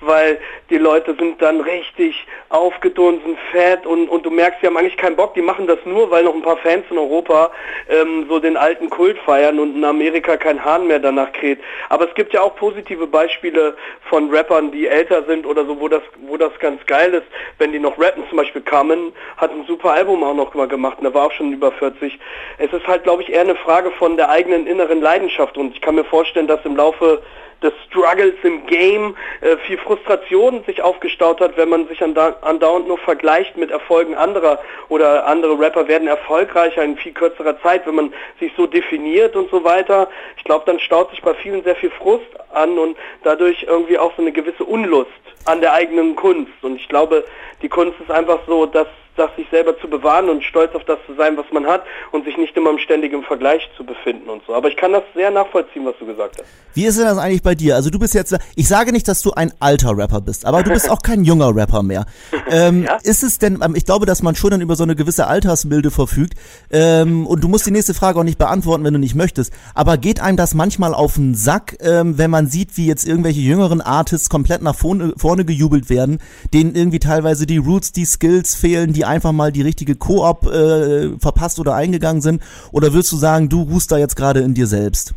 [0.00, 0.38] weil
[0.70, 5.16] die Leute sind dann richtig aufgedunsen, fett und, und du merkst, die haben eigentlich keinen
[5.16, 7.50] Bock, die machen das nur, weil noch ein paar Fans in Europa
[7.88, 11.60] ähm, so den alten Kult feiern und in Amerika kein Hahn mehr danach kräht.
[11.88, 13.76] Aber es gibt ja auch positive Beispiele
[14.08, 17.26] von Rappern, die älter sind oder so, wo das, wo das ganz geil ist,
[17.58, 20.98] wenn die noch rappen, zum Beispiel Carmen hat ein super Album auch noch mal gemacht
[20.98, 22.18] und da war auch schon über 40.
[22.58, 25.80] Es ist halt, glaube ich, eher eine Frage von der eigenen inneren Leidenschaft und ich
[25.80, 27.22] kann mir vorstellen, dass im Laufe
[27.62, 32.98] des Struggles im Game äh, viel Frustration sich aufgestaut hat, wenn man sich andauernd nur
[32.98, 34.58] vergleicht mit Erfolgen anderer
[34.88, 39.50] oder andere Rapper werden erfolgreicher in viel kürzerer Zeit, wenn man sich so definiert und
[39.50, 40.08] so weiter.
[40.36, 44.12] Ich glaube, dann staut sich bei vielen sehr viel Frust an und dadurch irgendwie auch
[44.16, 45.10] so eine gewisse Unlust
[45.46, 46.52] an der eigenen Kunst.
[46.62, 47.24] Und ich glaube,
[47.62, 48.86] die Kunst ist einfach so, dass
[49.16, 52.24] das sich selber zu bewahren und stolz auf das zu sein, was man hat und
[52.24, 54.54] sich nicht immer im ständigen Vergleich zu befinden und so.
[54.54, 56.46] Aber ich kann das sehr nachvollziehen, was du gesagt hast.
[56.74, 57.74] Wie ist denn das eigentlich bei dir?
[57.74, 60.70] Also du bist jetzt, ich sage nicht, dass du ein alter Rapper bist, aber du
[60.70, 62.06] bist auch kein junger Rapper mehr.
[62.50, 62.98] Ähm, ja?
[63.02, 65.90] Ist es denn, ähm, ich glaube, dass man schon dann über so eine gewisse Altersmilde
[65.90, 66.34] verfügt
[66.70, 69.96] ähm, und du musst die nächste Frage auch nicht beantworten, wenn du nicht möchtest, aber
[69.96, 73.80] geht einem das manchmal auf den Sack, ähm, wenn man sieht, wie jetzt irgendwelche jüngeren
[73.80, 76.18] Artists komplett nach vorne, vorne gejubelt werden,
[76.52, 80.46] denen irgendwie teilweise die Roots, die Skills fehlen, die die einfach mal die richtige Koop
[80.46, 82.42] äh, verpasst oder eingegangen sind?
[82.72, 85.14] Oder würdest du sagen, du ruhst da jetzt gerade in dir selbst?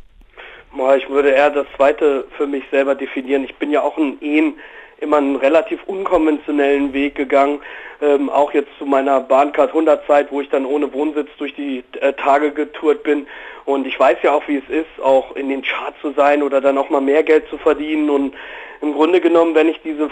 [0.98, 3.44] Ich würde eher das zweite für mich selber definieren.
[3.44, 4.56] Ich bin ja auch ein Ehen
[5.00, 7.60] immer einen relativ unkonventionellen Weg gegangen,
[8.02, 11.84] ähm, auch jetzt zu meiner Bahncard 100 Zeit, wo ich dann ohne Wohnsitz durch die
[12.02, 13.28] äh, Tage getourt bin.
[13.66, 16.62] Und ich weiß ja auch, wie es ist, auch in den Charts zu sein oder
[16.62, 18.10] dann auch mal mehr Geld zu verdienen.
[18.10, 18.36] Und
[18.82, 20.10] im Grunde genommen, wenn ich diese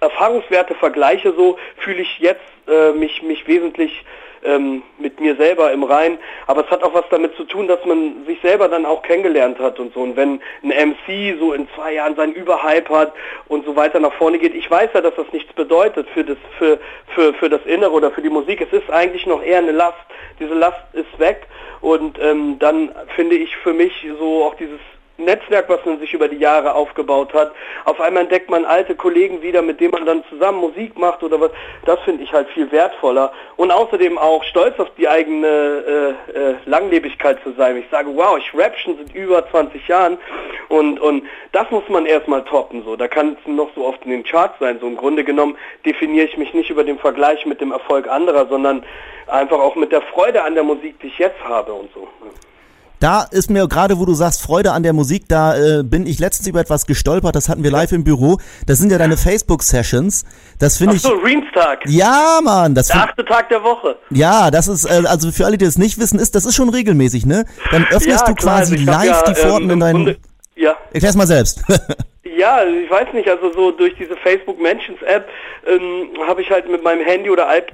[0.00, 4.04] Erfahrungswerte vergleiche, so fühle ich jetzt äh, mich, mich wesentlich
[4.44, 6.18] ähm, mit mir selber im Rein.
[6.46, 9.58] Aber es hat auch was damit zu tun, dass man sich selber dann auch kennengelernt
[9.58, 10.00] hat und so.
[10.00, 13.12] Und wenn ein MC so in zwei Jahren seinen Überhype hat
[13.48, 16.38] und so weiter nach vorne geht, ich weiß ja, dass das nichts bedeutet für das,
[16.58, 16.78] für,
[17.14, 18.60] für, für das Innere oder für die Musik.
[18.60, 19.98] Es ist eigentlich noch eher eine Last.
[20.40, 21.46] Diese Last ist weg.
[21.80, 24.80] Und ähm, dann finde ich für mich so auch dieses
[25.18, 27.52] Netzwerk, was man sich über die Jahre aufgebaut hat.
[27.84, 31.40] Auf einmal entdeckt man alte Kollegen wieder, mit denen man dann zusammen Musik macht oder
[31.40, 31.50] was.
[31.84, 33.32] Das finde ich halt viel wertvoller.
[33.56, 37.76] Und außerdem auch stolz auf die eigene äh, äh, Langlebigkeit zu sein.
[37.76, 40.18] Ich sage, wow, ich rap schon seit über 20 Jahren
[40.68, 42.82] und, und das muss man erstmal toppen.
[42.84, 42.96] So.
[42.96, 44.78] Da kann es noch so oft in den Charts sein.
[44.80, 48.46] So im Grunde genommen definiere ich mich nicht über den Vergleich mit dem Erfolg anderer,
[48.46, 48.84] sondern
[49.26, 52.08] einfach auch mit der Freude an der Musik, die ich jetzt habe und so
[53.02, 56.20] da ist mir gerade, wo du sagst, Freude an der Musik, da äh, bin ich
[56.20, 58.38] letztens über etwas gestolpert, das hatten wir live im Büro.
[58.66, 60.24] Das sind ja deine Facebook-Sessions.
[60.60, 61.04] Das finde ich.
[61.04, 61.80] Ach so, Reams-Tag.
[61.86, 62.74] Ja, Mann.
[62.74, 63.96] Das der achte Tag der Woche.
[64.10, 66.68] Ja, das ist, äh, also für alle, die das nicht wissen, ist, das ist schon
[66.68, 67.44] regelmäßig, ne?
[67.72, 70.16] Dann öffnest ja, du klar, quasi also live ja, die Pforten ähm, in deinen.
[70.54, 70.76] Ja.
[70.92, 71.62] Erklär's mal selbst.
[72.36, 75.28] Ja, ich weiß nicht, also so durch diese Facebook Mentions App
[75.66, 77.72] ähm, habe ich halt mit meinem Handy oder iP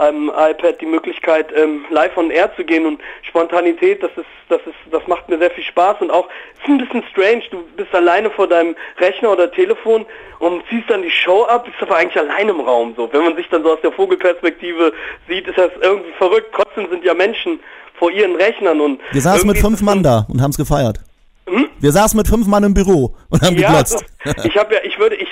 [0.00, 4.60] ähm, iPad die Möglichkeit, ähm, live on air zu gehen und Spontanität, das ist, das
[4.66, 7.64] ist, das macht mir sehr viel Spaß und auch, es ist ein bisschen strange, du
[7.76, 10.06] bist alleine vor deinem Rechner oder Telefon
[10.38, 13.12] und ziehst dann die Show ab, bist aber eigentlich allein im Raum, so.
[13.12, 14.92] Wenn man sich dann so aus der Vogelperspektive
[15.28, 17.60] sieht, ist das irgendwie verrückt, trotzdem sind ja Menschen
[17.98, 19.00] vor ihren Rechnern und.
[19.10, 21.00] Wir saßen mit fünf Mann da und haben es gefeiert.
[21.48, 21.68] Hm?
[21.80, 24.04] Wir saßen mit fünf Mann im Büro und haben ja, geglotzt.
[24.44, 25.28] ich habe ja, ich würde, ich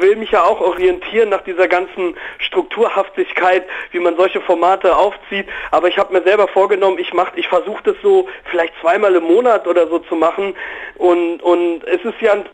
[0.00, 5.46] will mich ja auch orientieren nach dieser ganzen Strukturhaftigkeit, wie man solche Formate aufzieht.
[5.70, 9.24] Aber ich habe mir selber vorgenommen, ich mach, ich versuche das so vielleicht zweimal im
[9.24, 10.54] Monat oder so zu machen.
[10.96, 12.46] Und und es ist ja ein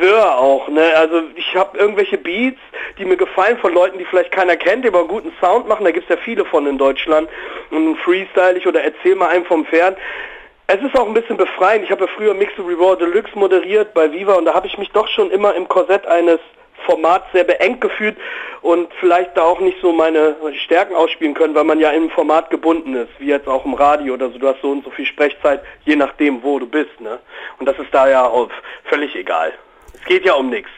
[0.00, 0.68] Wirr auch.
[0.68, 0.92] Ne?
[0.96, 2.60] Also ich habe irgendwelche Beats,
[2.98, 5.84] die mir gefallen von Leuten, die vielleicht keiner kennt, die aber einen guten Sound machen.
[5.84, 7.28] Da gibt es ja viele von in Deutschland.
[7.70, 9.96] Und freestyle ich oder erzähl mal einem vom Pferd
[10.66, 11.84] Es ist auch ein bisschen befreiend.
[11.84, 14.90] Ich habe ja früher Mix Reward Deluxe moderiert bei Viva und da habe ich mich
[14.90, 16.40] doch schon immer im Korsett eines
[16.86, 18.16] Formats sehr beengt gefühlt
[18.62, 22.50] und vielleicht da auch nicht so meine Stärken ausspielen können, weil man ja im Format
[22.50, 24.38] gebunden ist, wie jetzt auch im Radio oder so.
[24.38, 27.00] Du hast so und so viel Sprechzeit, je nachdem, wo du bist.
[27.00, 27.18] Ne?
[27.58, 28.30] Und das ist da ja
[28.84, 29.52] völlig egal.
[29.94, 30.70] Es geht ja um nichts.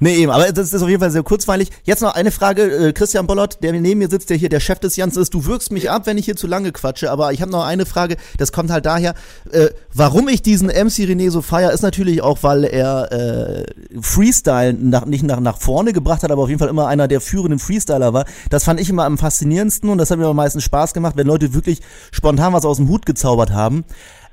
[0.00, 1.70] Nee, eben, aber das ist auf jeden Fall sehr kurzweilig.
[1.82, 4.78] Jetzt noch eine Frage, äh, Christian Bollert, der neben mir sitzt, der hier der Chef
[4.78, 5.34] des Jans ist.
[5.34, 7.84] Du wirkst mich ab, wenn ich hier zu lange quatsche, aber ich habe noch eine
[7.84, 9.14] Frage, das kommt halt daher,
[9.50, 13.64] äh, warum ich diesen MC René so feier, ist natürlich auch, weil er äh,
[14.00, 17.20] Freestyle nach, nicht nach, nach vorne gebracht hat, aber auf jeden Fall immer einer der
[17.20, 18.24] führenden Freestyler war.
[18.50, 21.26] Das fand ich immer am faszinierendsten und das hat mir am meisten Spaß gemacht, wenn
[21.26, 21.80] Leute wirklich
[22.12, 23.84] spontan was aus dem Hut gezaubert haben.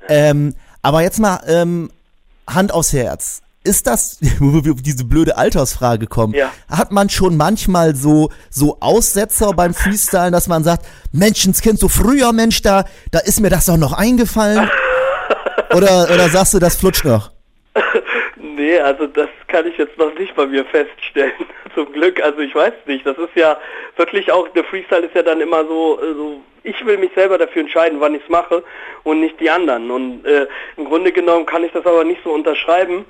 [0.08, 1.90] Ähm, aber jetzt mal ähm,
[2.46, 6.50] Hand aufs Herz ist das, wo wir auf diese blöde Altersfrage kommen, Ja.
[6.70, 12.32] hat man schon manchmal so, so Aussetzer beim Freestylen, dass man sagt, Menschenskind, so früher,
[12.32, 14.70] Mensch, da, da ist mir das doch noch eingefallen?
[15.74, 17.30] oder, oder sagst du, das flutscht noch?
[18.56, 21.32] Nee, also das kann ich jetzt noch nicht bei mir feststellen.
[21.74, 23.04] Zum Glück, also ich weiß nicht.
[23.04, 23.58] Das ist ja
[23.96, 27.60] wirklich auch, der Freestyle ist ja dann immer so, so ich will mich selber dafür
[27.62, 28.64] entscheiden, wann ich es mache
[29.04, 29.90] und nicht die anderen.
[29.90, 30.46] Und äh,
[30.78, 33.04] im Grunde genommen kann ich das aber nicht so unterschreiben.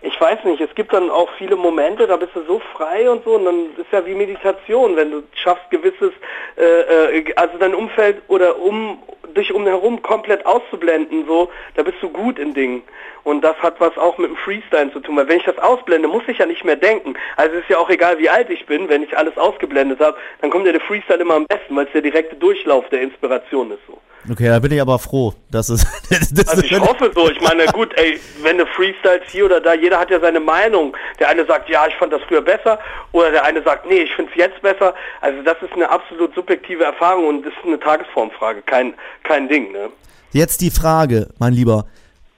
[0.00, 3.24] Ich weiß nicht, es gibt dann auch viele Momente, da bist du so frei und
[3.24, 6.12] so, und dann ist ja wie Meditation, wenn du schaffst, gewisses,
[6.56, 9.02] äh, äh, also dein Umfeld oder um
[9.36, 12.82] dich umherum komplett auszublenden, so, da bist du gut in Dingen.
[13.24, 16.08] Und das hat was auch mit dem Freestyle zu tun, weil wenn ich das ausblende,
[16.08, 17.14] muss ich ja nicht mehr denken.
[17.36, 20.16] Also es ist ja auch egal, wie alt ich bin, wenn ich alles ausgeblendet habe,
[20.40, 23.72] dann kommt ja der Freestyle immer am besten, weil es der direkte Durchlauf der Inspiration
[23.72, 23.98] ist so.
[24.30, 25.84] Okay, da bin ich aber froh, dass es.
[26.32, 27.30] das Also ich hoffe so.
[27.30, 30.96] Ich meine, gut, ey, wenn du freestyles hier oder da, jeder hat ja seine Meinung.
[31.18, 32.78] Der eine sagt, ja, ich fand das früher besser,
[33.12, 34.94] oder der eine sagt, nee, ich finde es jetzt besser.
[35.20, 38.94] Also das ist eine absolut subjektive Erfahrung und ist eine Tagesformfrage, kein
[39.24, 39.88] kein Ding, ne?
[40.32, 41.86] Jetzt die Frage, mein Lieber.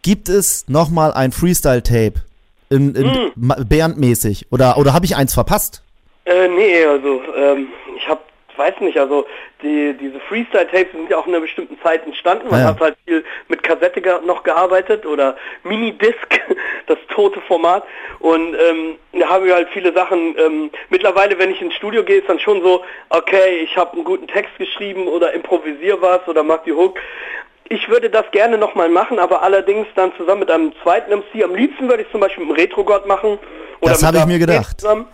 [0.03, 2.15] Gibt es nochmal ein Freestyle-Tape?
[2.71, 3.55] In, in Hm.
[3.69, 4.47] Bernd-mäßig?
[4.53, 5.83] Oder, oder habe ich eins verpasst?
[6.25, 7.67] Äh, nee, also ähm,
[8.61, 9.27] weiß nicht, also
[9.63, 12.49] die, diese Freestyle-Tapes sind ja auch in einer bestimmten Zeit entstanden.
[12.51, 12.67] Man ja.
[12.69, 16.41] hat halt viel mit Kassette noch gearbeitet oder Minidisc,
[16.87, 17.83] das tote Format.
[18.19, 20.37] Und ähm, da haben wir halt viele Sachen.
[20.39, 24.05] Ähm, mittlerweile, wenn ich ins Studio gehe, ist dann schon so, okay, ich habe einen
[24.05, 26.99] guten Text geschrieben oder improvisier was oder mach die Hook.
[27.71, 31.43] Ich würde das gerne nochmal machen, aber allerdings dann zusammen mit einem zweiten MC.
[31.43, 33.39] Am liebsten würde ich zum Beispiel mit dem Retro-Gott machen.
[33.81, 34.81] Das mit habe ich mir gedacht.
[34.81, 35.09] Zusammen.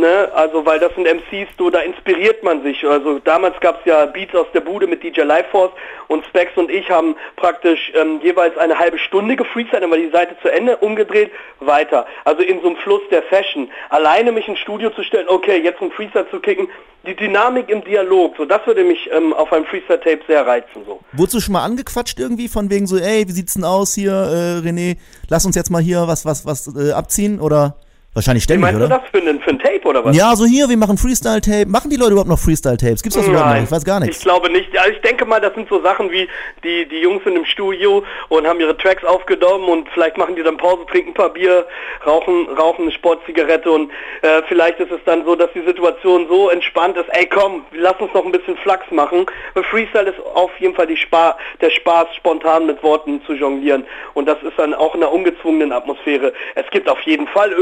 [0.00, 2.84] Ne, also weil das sind MCs, so da inspiriert man sich.
[2.84, 5.72] Also damals gab es ja Beats aus der Bude mit DJ Lifeforce
[6.08, 10.10] und Specs und ich haben praktisch ähm, jeweils eine halbe Stunde gefreestylt, dann war die
[10.10, 11.30] Seite zu Ende, umgedreht,
[11.60, 12.06] weiter.
[12.24, 13.70] Also in so einem Fluss der Session.
[13.90, 16.68] Alleine mich ins Studio zu stellen, okay, jetzt einen Freestyle zu kicken,
[17.06, 20.84] die Dynamik im Dialog, so das würde mich ähm, auf einem Freestyle-Tape sehr reizen.
[20.86, 21.00] So.
[21.12, 24.12] Wurdest du schon mal angequatscht irgendwie von wegen so, ey, wie sieht's denn aus hier,
[24.12, 24.96] äh, René?
[25.28, 27.40] Lass uns jetzt mal hier was, was, was äh, abziehen?
[27.40, 27.76] Oder
[28.14, 28.88] wahrscheinlich Wie ständig, meinst oder?
[28.88, 30.16] du das für ein, für ein Tape oder was?
[30.16, 31.66] Ja, so hier, wir machen Freestyle-Tape.
[31.66, 33.02] Machen die Leute überhaupt noch Freestyle-Tapes?
[33.02, 33.62] Gibt's das überhaupt noch?
[33.62, 34.22] Ich weiß gar Ich nichts.
[34.22, 34.76] glaube nicht.
[34.78, 36.28] Also ich denke mal, das sind so Sachen wie,
[36.62, 40.42] die, die Jungs sind im Studio und haben ihre Tracks aufgenommen und vielleicht machen die
[40.42, 41.66] dann Pause, trinken ein paar Bier,
[42.06, 43.90] rauchen, rauchen eine Sportzigarette und
[44.22, 47.96] äh, vielleicht ist es dann so, dass die Situation so entspannt ist, ey komm, lass
[48.00, 49.26] uns noch ein bisschen Flachs machen.
[49.54, 53.84] Weil Freestyle ist auf jeden Fall Spa der Spaß, spontan mit Worten zu jonglieren
[54.14, 56.32] und das ist dann auch in einer ungezwungenen Atmosphäre.
[56.54, 57.52] Es gibt auf jeden Fall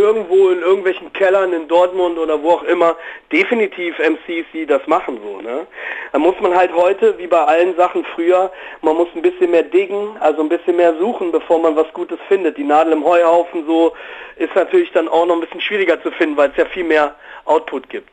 [0.50, 2.96] in irgendwelchen Kellern in Dortmund oder wo auch immer
[3.30, 5.66] definitiv MCs, die das machen so, ne?
[6.12, 8.50] Da muss man halt heute, wie bei allen Sachen früher,
[8.82, 12.18] man muss ein bisschen mehr diggen, also ein bisschen mehr suchen, bevor man was Gutes
[12.28, 12.58] findet.
[12.58, 13.92] Die Nadel im Heuhaufen so
[14.36, 17.14] ist natürlich dann auch noch ein bisschen schwieriger zu finden, weil es ja viel mehr
[17.44, 18.08] Output gibt.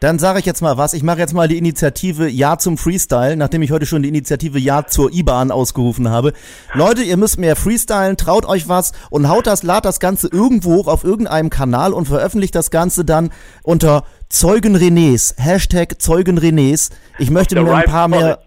[0.00, 0.94] Dann sage ich jetzt mal was.
[0.94, 4.58] Ich mache jetzt mal die Initiative Ja zum Freestyle, nachdem ich heute schon die Initiative
[4.58, 6.32] Ja zur IBAN ausgerufen habe.
[6.72, 10.76] Leute, ihr müsst mehr freestylen, traut euch was und haut das, lad das Ganze irgendwo
[10.76, 13.30] hoch auf irgendeinem Kanal und veröffentlicht das Ganze dann
[13.62, 16.90] unter Zeugen Renés, Hashtag Zeugen Renés.
[17.18, 18.38] Ich möchte mir ein paar mehr,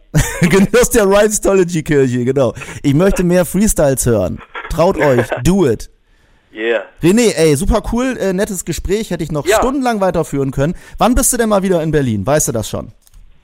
[0.81, 2.53] aus der Rhymestology Kirche, genau.
[2.81, 4.39] Ich möchte mehr Freestyles hören.
[4.69, 5.92] Traut euch, do it.
[6.53, 6.83] Yeah.
[7.01, 9.57] René, ey, super cool, äh, nettes Gespräch, hätte ich noch Ja.
[9.57, 10.75] stundenlang weiterführen können.
[10.97, 12.25] Wann bist du denn mal wieder in Berlin?
[12.25, 12.91] Weißt du das schon?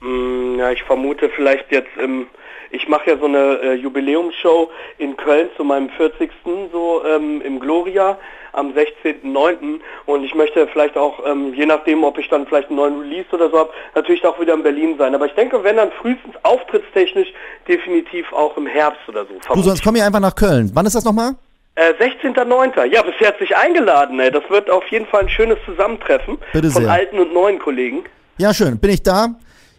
[0.00, 2.26] Mm, Ja, ich vermute vielleicht jetzt im,
[2.70, 6.30] ich mache ja so eine äh, Jubiläumsshow in Köln zu meinem 40.
[6.72, 8.16] so ähm, im Gloria
[8.52, 9.80] am 16.09.
[10.06, 13.28] und ich möchte vielleicht auch, ähm, je nachdem, ob ich dann vielleicht einen neuen Release
[13.32, 15.14] oder so habe, natürlich auch wieder in Berlin sein.
[15.14, 17.28] Aber ich denke, wenn dann frühestens auftrittstechnisch
[17.68, 19.34] definitiv auch im Herbst oder so.
[19.34, 20.70] Du, vermute sonst komm hier einfach nach Köln.
[20.74, 21.34] Wann ist das nochmal?
[21.76, 22.84] Äh, 16.09.
[22.86, 24.18] Ja, bis herzlich eingeladen.
[24.20, 24.30] Ey.
[24.30, 26.92] Das wird auf jeden Fall ein schönes Zusammentreffen Bitte von sehr.
[26.92, 28.04] alten und neuen Kollegen.
[28.38, 28.78] Ja, schön.
[28.78, 29.36] Bin ich da?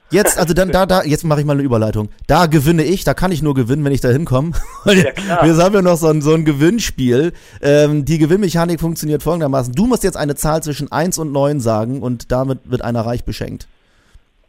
[0.10, 2.10] Jetzt, also dann, da, da, jetzt mache ich mal eine Überleitung.
[2.28, 4.52] Da gewinne ich, da kann ich nur gewinnen, wenn ich da hinkomme.
[4.86, 5.44] Ja.
[5.46, 7.32] Wir haben ja noch so ein, so ein Gewinnspiel.
[7.62, 9.74] Ähm, die Gewinnmechanik funktioniert folgendermaßen.
[9.74, 13.24] Du musst jetzt eine Zahl zwischen 1 und 9 sagen und damit wird einer reich
[13.24, 13.68] beschenkt.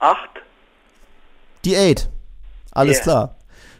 [0.00, 0.16] 8.
[1.64, 2.08] Die 8.
[2.72, 3.02] Alles Yeah.
[3.04, 3.34] klar.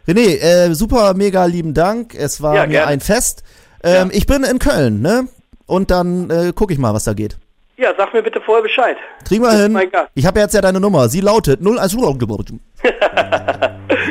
[0.07, 2.15] René, äh, super, mega lieben Dank.
[2.15, 2.87] Es war Ja, mir gerne.
[2.89, 3.43] ein Fest.
[3.85, 5.29] Ähm, Ich bin in Köln, ne?
[5.67, 7.37] Und dann äh, gucke ich mal, was da geht.
[7.77, 8.97] Ja, sag mir bitte vorher Bescheid.
[9.27, 9.79] Kriegen wir hin.
[10.15, 11.09] Ich habe jetzt ja deine Nummer.
[11.09, 11.93] Sie lautet 0 als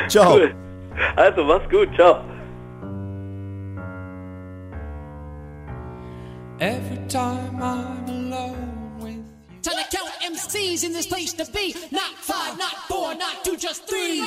[0.09, 0.33] Ciao.
[0.35, 0.53] Cool.
[1.15, 1.89] Also, mach's gut.
[1.95, 2.17] Ciao.
[6.59, 9.23] Every time I'm alone with you.
[9.63, 11.73] Time to count MCs in this place to be.
[11.91, 14.21] Not five, not four, not two, just three.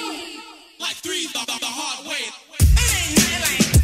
[0.84, 3.83] Like three the, the, the hard way.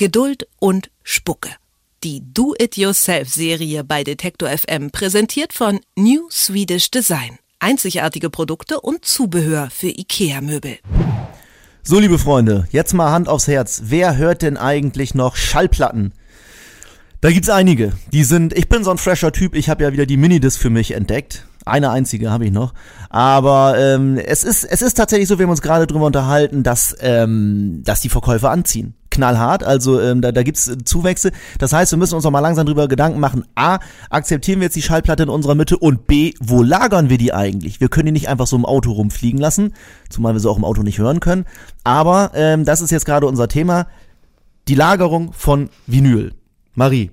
[0.00, 1.50] Geduld und Spucke.
[2.04, 7.38] Die Do-It-Yourself-Serie bei Detektor FM präsentiert von New Swedish Design.
[7.58, 10.78] Einzigartige Produkte und Zubehör für IKEA-Möbel.
[11.82, 13.82] So, liebe Freunde, jetzt mal Hand aufs Herz.
[13.84, 16.14] Wer hört denn eigentlich noch Schallplatten?
[17.20, 17.92] Da gibt's einige.
[18.10, 20.70] Die sind, ich bin so ein fresher Typ, ich habe ja wieder die Minidisc für
[20.70, 21.44] mich entdeckt.
[21.66, 22.72] Eine einzige habe ich noch.
[23.10, 26.96] Aber ähm, es, ist, es ist tatsächlich so, wir haben uns gerade drüber unterhalten, dass,
[27.00, 28.94] ähm, dass die Verkäufe anziehen.
[29.10, 31.32] Knallhart, also ähm, da, da gibt's äh, Zuwächse.
[31.58, 33.44] Das heißt, wir müssen uns auch mal langsam drüber Gedanken machen.
[33.54, 33.78] A,
[34.08, 37.80] akzeptieren wir jetzt die Schallplatte in unserer Mitte und B, wo lagern wir die eigentlich?
[37.80, 39.74] Wir können die nicht einfach so im Auto rumfliegen lassen,
[40.08, 41.44] zumal wir sie auch im Auto nicht hören können.
[41.84, 43.86] Aber ähm, das ist jetzt gerade unser Thema.
[44.68, 46.32] Die Lagerung von Vinyl.
[46.74, 47.10] Marie,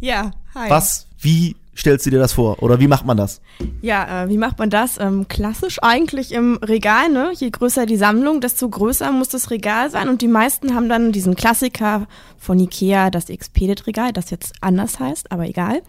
[0.00, 0.68] Ja, hi.
[0.70, 2.62] was, wie stellst du dir das vor?
[2.62, 3.40] Oder wie macht man das?
[3.80, 4.98] Ja, äh, wie macht man das?
[4.98, 7.32] Ähm, klassisch eigentlich im Regal, ne?
[7.34, 10.08] Je größer die Sammlung, desto größer muss das Regal sein.
[10.08, 12.06] Und die meisten haben dann diesen Klassiker
[12.38, 15.82] von Ikea, das Expedit-Regal, das jetzt anders heißt, aber egal.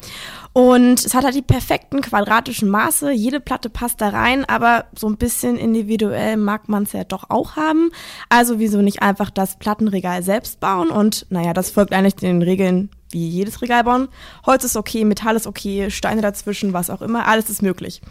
[0.53, 3.11] Und es hat halt die perfekten quadratischen Maße.
[3.11, 7.29] Jede Platte passt da rein, aber so ein bisschen individuell mag man es ja doch
[7.29, 7.91] auch haben.
[8.29, 10.89] Also wieso nicht einfach das Plattenregal selbst bauen?
[10.89, 14.07] Und naja, das folgt eigentlich den Regeln wie jedes Regal bauen.
[14.45, 18.01] Holz ist okay, Metall ist okay, Steine dazwischen, was auch immer, alles ist möglich.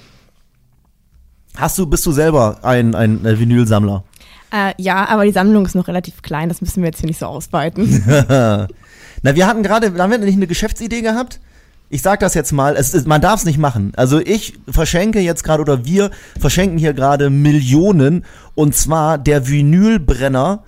[1.56, 4.04] Hast du, bist du selber ein, ein Vinylsammler?
[4.52, 7.18] Äh, ja, aber die Sammlung ist noch relativ klein, das müssen wir jetzt hier nicht
[7.18, 8.02] so ausweiten.
[9.22, 11.40] Na, wir hatten gerade, haben wir nicht eine Geschäftsidee gehabt?
[11.90, 13.92] Ich sag das jetzt mal, es man darf es nicht machen.
[13.96, 20.64] Also ich verschenke jetzt gerade oder wir verschenken hier gerade Millionen und zwar der Vinylbrenner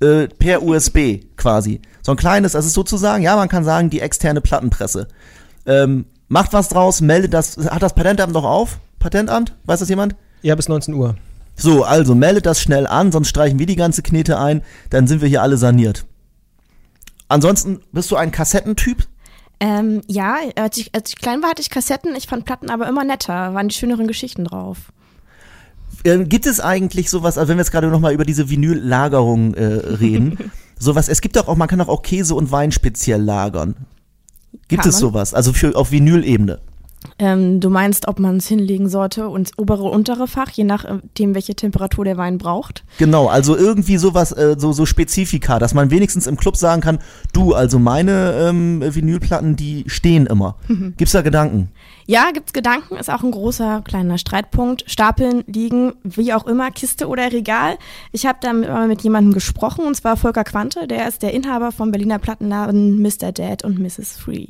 [0.00, 1.80] äh, per USB quasi.
[2.08, 5.08] So ein kleines, das ist sozusagen, ja, man kann sagen, die externe Plattenpresse.
[5.66, 8.78] Ähm, macht was draus, meldet das, hat das Patentamt noch auf?
[8.98, 9.54] Patentamt?
[9.66, 10.16] Weiß das jemand?
[10.40, 11.16] Ja, bis 19 Uhr.
[11.54, 15.20] So, also meldet das schnell an, sonst streichen wir die ganze Knete ein, dann sind
[15.20, 16.06] wir hier alle saniert.
[17.28, 19.06] Ansonsten bist du ein Kassettentyp?
[19.60, 22.88] ähm, ja, als ich, als ich klein war, hatte ich Kassetten, ich fand Platten aber
[22.88, 24.78] immer netter, waren die schöneren Geschichten drauf.
[26.04, 29.64] Ähm, gibt es eigentlich sowas, also wenn wir jetzt gerade nochmal über diese Vinyl-Lagerung äh,
[29.64, 33.74] reden, sowas, es gibt doch auch, man kann doch auch Käse und Wein speziell lagern.
[34.68, 35.00] Gibt Kann es man.
[35.00, 35.34] sowas?
[35.34, 36.60] Also für auf Vinylebene.
[37.18, 41.54] Ähm, du meinst, ob man es hinlegen sollte und obere, untere Fach, je nachdem, welche
[41.54, 42.84] Temperatur der Wein braucht?
[42.98, 46.98] Genau, also irgendwie sowas, äh, so, so Spezifika, dass man wenigstens im Club sagen kann,
[47.32, 50.56] du, also meine ähm, Vinylplatten, die stehen immer.
[50.68, 50.94] Mhm.
[50.96, 51.70] Gibt's da Gedanken?
[52.06, 54.84] Ja, gibt's Gedanken, ist auch ein großer kleiner Streitpunkt.
[54.86, 57.76] Stapeln, liegen, wie auch immer, Kiste oder Regal.
[58.12, 61.34] Ich habe da mit, mal mit jemandem gesprochen, und zwar Volker Quante, der ist der
[61.34, 63.32] Inhaber vom Berliner Plattenladen Mr.
[63.32, 64.16] Dad und Mrs.
[64.16, 64.46] Free.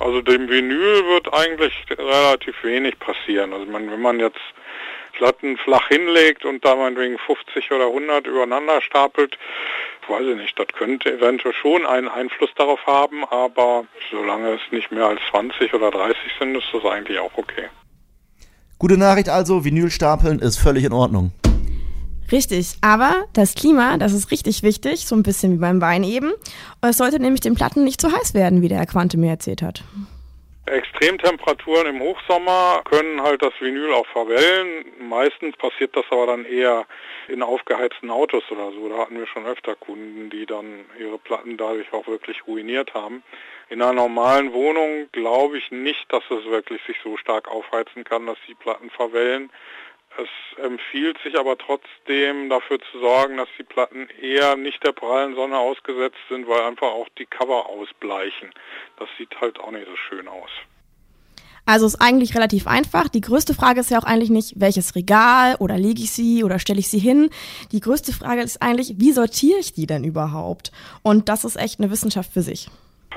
[0.00, 3.52] Also dem Vinyl wird eigentlich relativ wenig passieren.
[3.52, 4.40] Also man, wenn man jetzt
[5.12, 9.38] Platten flach hinlegt und da meinetwegen 50 oder 100 übereinander stapelt,
[10.08, 14.90] weiß ich nicht, das könnte eventuell schon einen Einfluss darauf haben, aber solange es nicht
[14.90, 17.68] mehr als 20 oder 30 sind, ist das eigentlich auch okay.
[18.78, 21.30] Gute Nachricht also, Vinylstapeln ist völlig in Ordnung.
[22.32, 26.32] Richtig, aber das Klima, das ist richtig wichtig, so ein bisschen wie beim Wein eben.
[26.80, 29.60] Es sollte nämlich den Platten nicht zu heiß werden, wie der Herr Quante mir erzählt
[29.60, 29.84] hat.
[30.64, 34.86] Extremtemperaturen im Hochsommer können halt das Vinyl auch verwellen.
[35.00, 36.86] Meistens passiert das aber dann eher
[37.28, 38.88] in aufgeheizten Autos oder so.
[38.88, 43.22] Da hatten wir schon öfter Kunden, die dann ihre Platten dadurch auch wirklich ruiniert haben.
[43.68, 48.26] In einer normalen Wohnung glaube ich nicht, dass es wirklich sich so stark aufheizen kann,
[48.26, 49.50] dass die Platten verwellen.
[50.18, 55.34] Es empfiehlt sich aber trotzdem dafür zu sorgen, dass die Platten eher nicht der prallen
[55.34, 58.52] Sonne ausgesetzt sind, weil einfach auch die Cover ausbleichen.
[58.98, 60.50] Das sieht halt auch nicht so schön aus.
[61.64, 63.08] Also ist eigentlich relativ einfach.
[63.08, 66.58] Die größte Frage ist ja auch eigentlich nicht, welches Regal oder lege ich sie oder
[66.58, 67.30] stelle ich sie hin.
[67.70, 70.72] Die größte Frage ist eigentlich, wie sortiere ich die denn überhaupt?
[71.02, 72.68] Und das ist echt eine Wissenschaft für sich.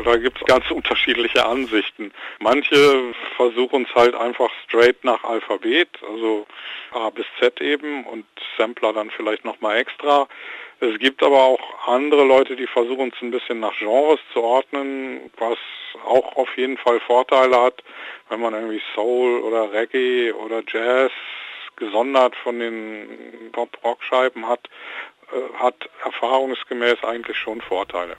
[0.04, 2.12] Da gibt es ganz unterschiedliche Ansichten.
[2.40, 6.46] Manche versuchen es halt einfach straight nach Alphabet, also
[6.92, 8.26] A bis Z eben und
[8.58, 10.28] Sampler dann vielleicht nochmal extra.
[10.82, 15.32] Es gibt aber auch andere Leute, die versuchen es ein bisschen nach Genres zu ordnen,
[15.38, 15.58] was
[16.06, 17.82] auch auf jeden Fall Vorteile hat,
[18.30, 21.12] wenn man irgendwie Soul oder Reggae oder Jazz
[21.78, 24.70] gesondert von den Pop-Rock-Scheiben hat,
[25.32, 28.18] äh, hat erfahrungsgemäß eigentlich schon Vorteile.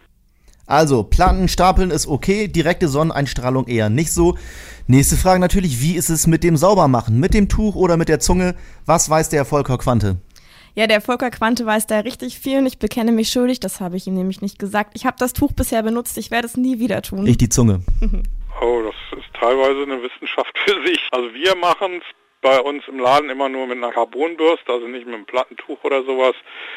[0.67, 4.37] Also, Platten stapeln ist okay, direkte Sonneneinstrahlung eher nicht so.
[4.89, 7.21] Nächste Frage natürlich, wie ist es mit dem Saubermachen?
[7.21, 8.57] Mit dem Tuch oder mit der Zunge?
[8.85, 10.17] Was weiß der Volker Quante?
[10.75, 13.97] Ja, der Volker Quante weiß da richtig viel und ich bekenne mich schuldig, das habe
[13.97, 14.91] ich ihm nämlich nicht gesagt.
[14.95, 17.27] Ich habe das Tuch bisher benutzt, ich werde es nie wieder tun.
[17.27, 17.81] Ich die Zunge.
[18.61, 20.99] oh, das ist teilweise eine Wissenschaft für sich.
[21.13, 25.07] Also wir machen es bei uns im Laden immer nur mit einer Carbonbürste, also nicht
[25.07, 26.35] mit einem Plattentuch oder sowas.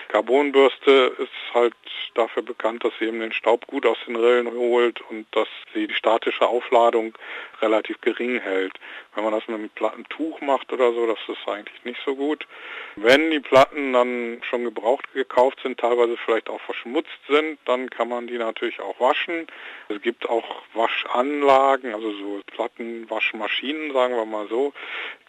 [0.08, 1.76] Carbonbürste ist halt
[2.16, 5.88] dafür bekannt, dass sie eben den Staub gut aus den Rillen holt und dass sie
[5.88, 7.18] die statische Aufladung
[7.62, 8.74] relativ gering hält.
[9.16, 12.48] Wenn man das mit einem Plattentuch macht oder so, das ist eigentlich nicht so gut.
[12.96, 18.10] Wenn die Platten dann schon gebraucht gekauft sind, teilweise vielleicht auch verschmutzt sind, dann kann
[18.10, 19.48] man die natürlich auch waschen.
[19.88, 24.74] Es gibt auch Waschanlagen, also so Plattenwaschmaschinen, sagen wir mal so,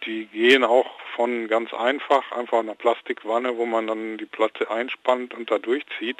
[0.04, 5.34] die gehen auch von ganz einfach, einfach einer Plastikwanne, wo man dann die Platte einspannt
[5.34, 6.16] und da durchzieht,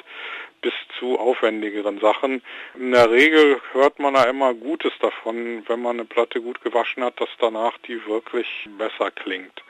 [0.61, 2.43] bis zu aufwendigeren Sachen.
[2.75, 7.03] In der Regel hört man da immer Gutes davon, wenn man eine Platte gut gewaschen
[7.03, 8.47] hat, dass danach die wirklich
[8.77, 9.63] besser klingt.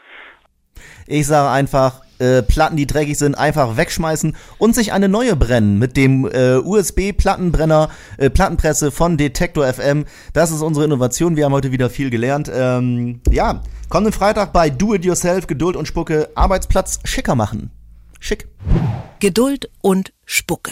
[1.06, 5.78] Ich sage einfach, äh, Platten, die dreckig sind, einfach wegschmeißen und sich eine neue brennen
[5.78, 10.06] mit dem äh, USB-Plattenbrenner, äh, Plattenpresse von Detektor FM.
[10.34, 11.36] Das ist unsere Innovation.
[11.36, 12.50] Wir haben heute wieder viel gelernt.
[12.54, 17.72] Ähm, ja, kommenden Freitag bei Do It Yourself, Geduld und Spucke, Arbeitsplatz schicker machen.
[18.20, 18.48] Schick.
[19.20, 20.72] Geduld und Spucke.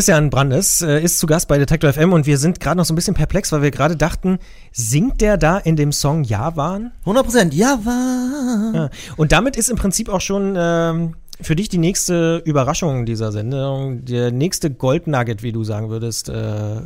[0.00, 2.94] Christian Brandes äh, ist zu Gast bei Detector FM und wir sind gerade noch so
[2.94, 4.38] ein bisschen perplex, weil wir gerade dachten,
[4.72, 6.92] singt der da in dem Song Javan?
[7.04, 8.72] 100% Javan.
[8.74, 8.90] Ja.
[9.18, 14.06] Und damit ist im Prinzip auch schon ähm, für dich die nächste Überraschung dieser Sendung,
[14.06, 16.76] der nächste Goldnugget, wie du sagen würdest, äh,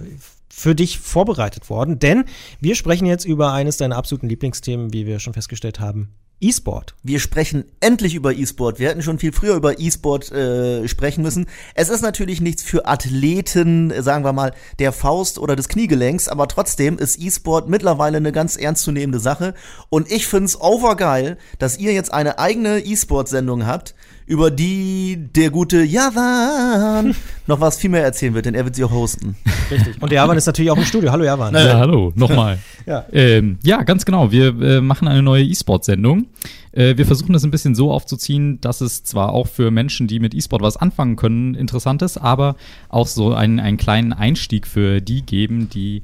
[0.48, 2.00] für dich vorbereitet worden.
[2.00, 2.24] Denn
[2.60, 6.08] wir sprechen jetzt über eines deiner absoluten Lieblingsthemen, wie wir schon festgestellt haben,
[6.44, 6.94] E-Sport.
[7.02, 8.78] Wir sprechen endlich über E-Sport.
[8.78, 11.46] Wir hätten schon viel früher über E-Sport äh, sprechen müssen.
[11.74, 16.46] Es ist natürlich nichts für Athleten, sagen wir mal, der Faust oder des Kniegelenks, aber
[16.46, 19.54] trotzdem ist E-Sport mittlerweile eine ganz ernstzunehmende Sache.
[19.88, 23.94] Und ich find's overgeil, dass ihr jetzt eine eigene E-Sport-Sendung habt,
[24.26, 27.14] über die der gute Javan
[27.46, 29.36] noch was viel mehr erzählen wird, denn er wird sie auch hosten.
[29.70, 30.00] Richtig.
[30.00, 31.12] Und der Javan ist natürlich auch im Studio.
[31.12, 31.54] Hallo Javan.
[31.54, 32.58] Ja, hallo, nochmal.
[32.86, 33.04] ja.
[33.12, 34.32] Ähm, ja, ganz genau.
[34.32, 36.26] Wir äh, machen eine neue E-Sport-Sendung.
[36.72, 40.20] Äh, wir versuchen das ein bisschen so aufzuziehen, dass es zwar auch für Menschen, die
[40.20, 42.56] mit E-Sport was anfangen können, interessant ist, aber
[42.88, 46.02] auch so einen, einen kleinen Einstieg für die geben, die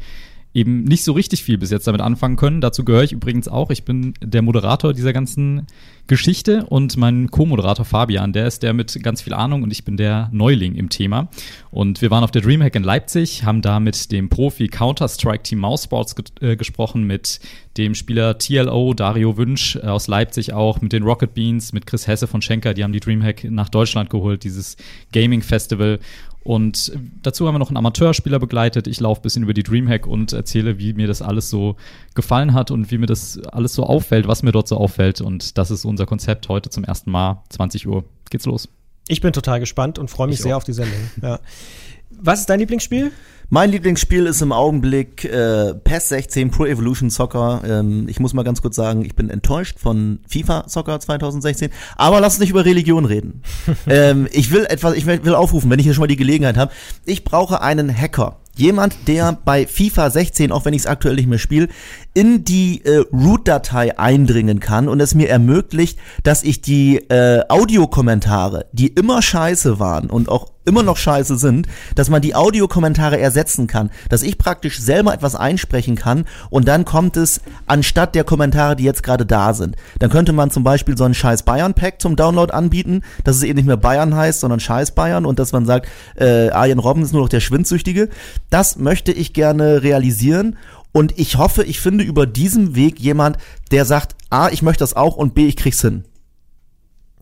[0.52, 2.60] eben nicht so richtig viel bis jetzt damit anfangen können.
[2.60, 3.70] Dazu gehöre ich übrigens auch.
[3.70, 5.66] Ich bin der Moderator dieser ganzen
[6.08, 9.96] Geschichte und mein Co-Moderator Fabian, der ist der mit ganz viel Ahnung und ich bin
[9.96, 11.28] der Neuling im Thema.
[11.70, 15.60] Und wir waren auf der Dreamhack in Leipzig, haben da mit dem Profi Counter-Strike Team
[15.60, 17.38] Mousesports ge äh, gesprochen, mit
[17.76, 22.08] dem Spieler TLO Dario Wünsch äh, aus Leipzig auch, mit den Rocket Beans, mit Chris
[22.08, 24.76] Hesse von Schenker, die haben die Dreamhack nach Deutschland geholt, dieses
[25.12, 26.00] Gaming Festival.
[26.42, 26.92] Und
[27.22, 28.86] dazu haben wir noch einen Amateurspieler begleitet.
[28.86, 31.76] Ich laufe ein bisschen über die Dreamhack und erzähle, wie mir das alles so
[32.14, 35.20] gefallen hat und wie mir das alles so auffällt, was mir dort so auffällt.
[35.20, 37.42] Und das ist unser Konzept heute zum ersten Mal.
[37.50, 38.68] 20 Uhr geht's los.
[39.08, 40.58] Ich bin total gespannt und freue mich Ich sehr auch.
[40.58, 40.98] auf die Sendung.
[41.20, 41.40] Ja.
[42.10, 43.12] Was ist dein Lieblingsspiel?
[43.52, 47.62] Mein Lieblingsspiel ist im Augenblick äh, PES 16 Pro Evolution Soccer.
[47.66, 51.70] Ähm, ich muss mal ganz kurz sagen, ich bin enttäuscht von FIFA Soccer 2016.
[51.96, 53.42] Aber lass uns nicht über Religion reden.
[53.88, 56.70] ähm, ich will etwas, ich will aufrufen, wenn ich hier schon mal die Gelegenheit habe.
[57.04, 58.36] Ich brauche einen Hacker.
[58.54, 61.68] Jemand, der bei FIFA 16, auch wenn ich es aktuell nicht mehr spiele,
[62.14, 68.66] in die äh, Root-Datei eindringen kann und es mir ermöglicht, dass ich die äh, Audiokommentare,
[68.72, 71.66] die immer scheiße waren und auch immer noch scheiße sind,
[71.96, 76.84] dass man die Audiokommentare ersetzen kann, dass ich praktisch selber etwas einsprechen kann und dann
[76.84, 79.74] kommt es anstatt der Kommentare, die jetzt gerade da sind.
[79.98, 83.56] Dann könnte man zum Beispiel so einen scheiß Bayern-Pack zum Download anbieten, dass es eben
[83.56, 87.12] nicht mehr Bayern heißt, sondern scheiß Bayern und dass man sagt, äh, Arjen Robben ist
[87.12, 88.08] nur noch der Schwindsüchtige.
[88.48, 90.56] Das möchte ich gerne realisieren
[90.92, 93.38] und ich hoffe, ich finde über diesem Weg jemand,
[93.72, 96.04] der sagt, A, ich möchte das auch und B, ich krieg's hin.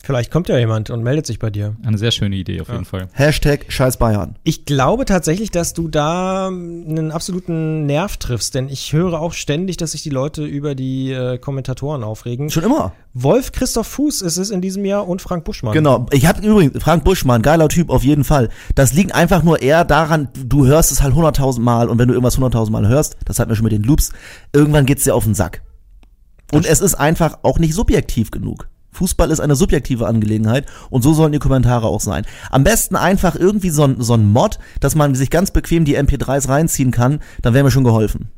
[0.09, 1.77] Vielleicht kommt ja jemand und meldet sich bei dir.
[1.85, 2.73] Eine sehr schöne Idee auf Ja.
[2.77, 3.09] jeden Fall.
[3.13, 4.37] Hashtag scheiß Bayern.
[4.43, 9.77] Ich glaube tatsächlich, dass du da einen absoluten Nerv triffst, denn ich höre auch ständig,
[9.77, 12.49] dass sich die Leute über die äh, Kommentatoren aufregen.
[12.49, 12.95] Schon immer.
[13.13, 15.75] Wolf Christoph Fuß ist es in diesem Jahr und Frank Buschmann.
[15.75, 16.07] Genau.
[16.11, 18.49] Ich habe übrigens, Frank Buschmann, geiler Typ auf jeden Fall.
[18.75, 22.15] Das liegt einfach nur eher daran, du hörst es halt hunderttausend Mal und wenn du
[22.15, 24.13] irgendwas hunderttausend Mal hörst, das hatten wir schon mit den Loops,
[24.55, 25.61] irgendwann geht's dir auf den Sack.
[26.51, 28.71] Und es ist einfach auch nicht subjektiv genug.
[28.93, 32.25] Fußball ist eine subjektive Angelegenheit und so sollen die Kommentare auch sein.
[32.51, 35.99] Am besten einfach irgendwie so ein, so ein Mod, dass man sich ganz bequem die
[35.99, 38.31] MP3s reinziehen kann, dann wäre mir schon geholfen.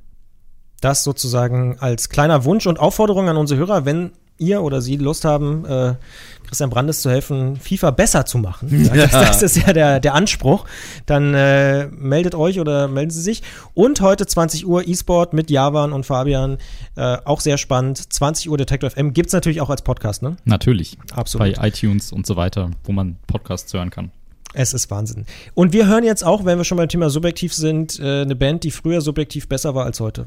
[0.80, 5.24] Das sozusagen als kleiner Wunsch und Aufforderung an unsere Hörer, wenn ihr oder sie Lust
[5.24, 5.94] haben, äh,
[6.50, 8.68] Christian Brandes zu helfen, FIFA besser zu machen.
[8.90, 9.06] Ja.
[9.06, 10.64] Das, das ist ja der, der Anspruch.
[11.06, 13.42] Dann äh, meldet euch oder melden Sie sich.
[13.74, 16.58] Und heute 20 Uhr E-Sport mit Javan und Fabian.
[16.96, 18.12] Äh, auch sehr spannend.
[18.12, 20.36] 20 Uhr Detector FM gibt's natürlich auch als Podcast, ne?
[20.44, 20.98] Natürlich.
[21.14, 21.56] Absolut.
[21.56, 24.10] Bei iTunes und so weiter, wo man Podcasts hören kann.
[24.52, 25.26] Es ist Wahnsinn.
[25.54, 28.64] Und wir hören jetzt auch, wenn wir schon beim Thema subjektiv sind, äh, eine Band,
[28.64, 30.26] die früher subjektiv besser war als heute.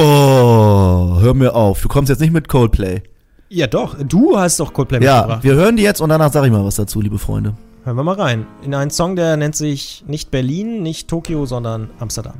[0.00, 1.82] Oh, hör mir auf.
[1.82, 3.02] Du kommst jetzt nicht mit Coldplay.
[3.48, 3.96] Ja, doch.
[4.00, 5.42] Du hast doch Coldplay Ja, mitgebracht.
[5.42, 7.54] wir hören die jetzt und danach sage ich mal was dazu, liebe Freunde.
[7.82, 8.46] Hören wir mal rein.
[8.62, 12.34] In einen Song, der nennt sich nicht Berlin, nicht Tokio, sondern Amsterdam.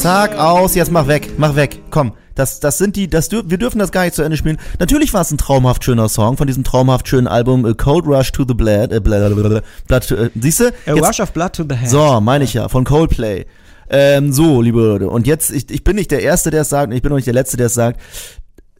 [0.00, 1.82] Zack, aus, jetzt mach weg, mach weg.
[1.90, 4.56] Komm, das, das sind die, das dür wir dürfen das gar nicht zu Ende spielen.
[4.78, 8.32] Natürlich war es ein traumhaft schöner Song von diesem traumhaft schönen Album A Cold Rush
[8.32, 8.92] to the Blood.
[8.92, 10.72] Äh, Blood, Blood, Blood äh, siehst du?
[10.86, 11.90] A Rush of Blood to the Head.
[11.90, 13.44] So, meine ich ja, von Coldplay.
[13.90, 16.88] Ähm, so, liebe Leute, und jetzt, ich, ich bin nicht der Erste, der es sagt,
[16.90, 18.00] und ich bin auch nicht der Letzte, der es sagt.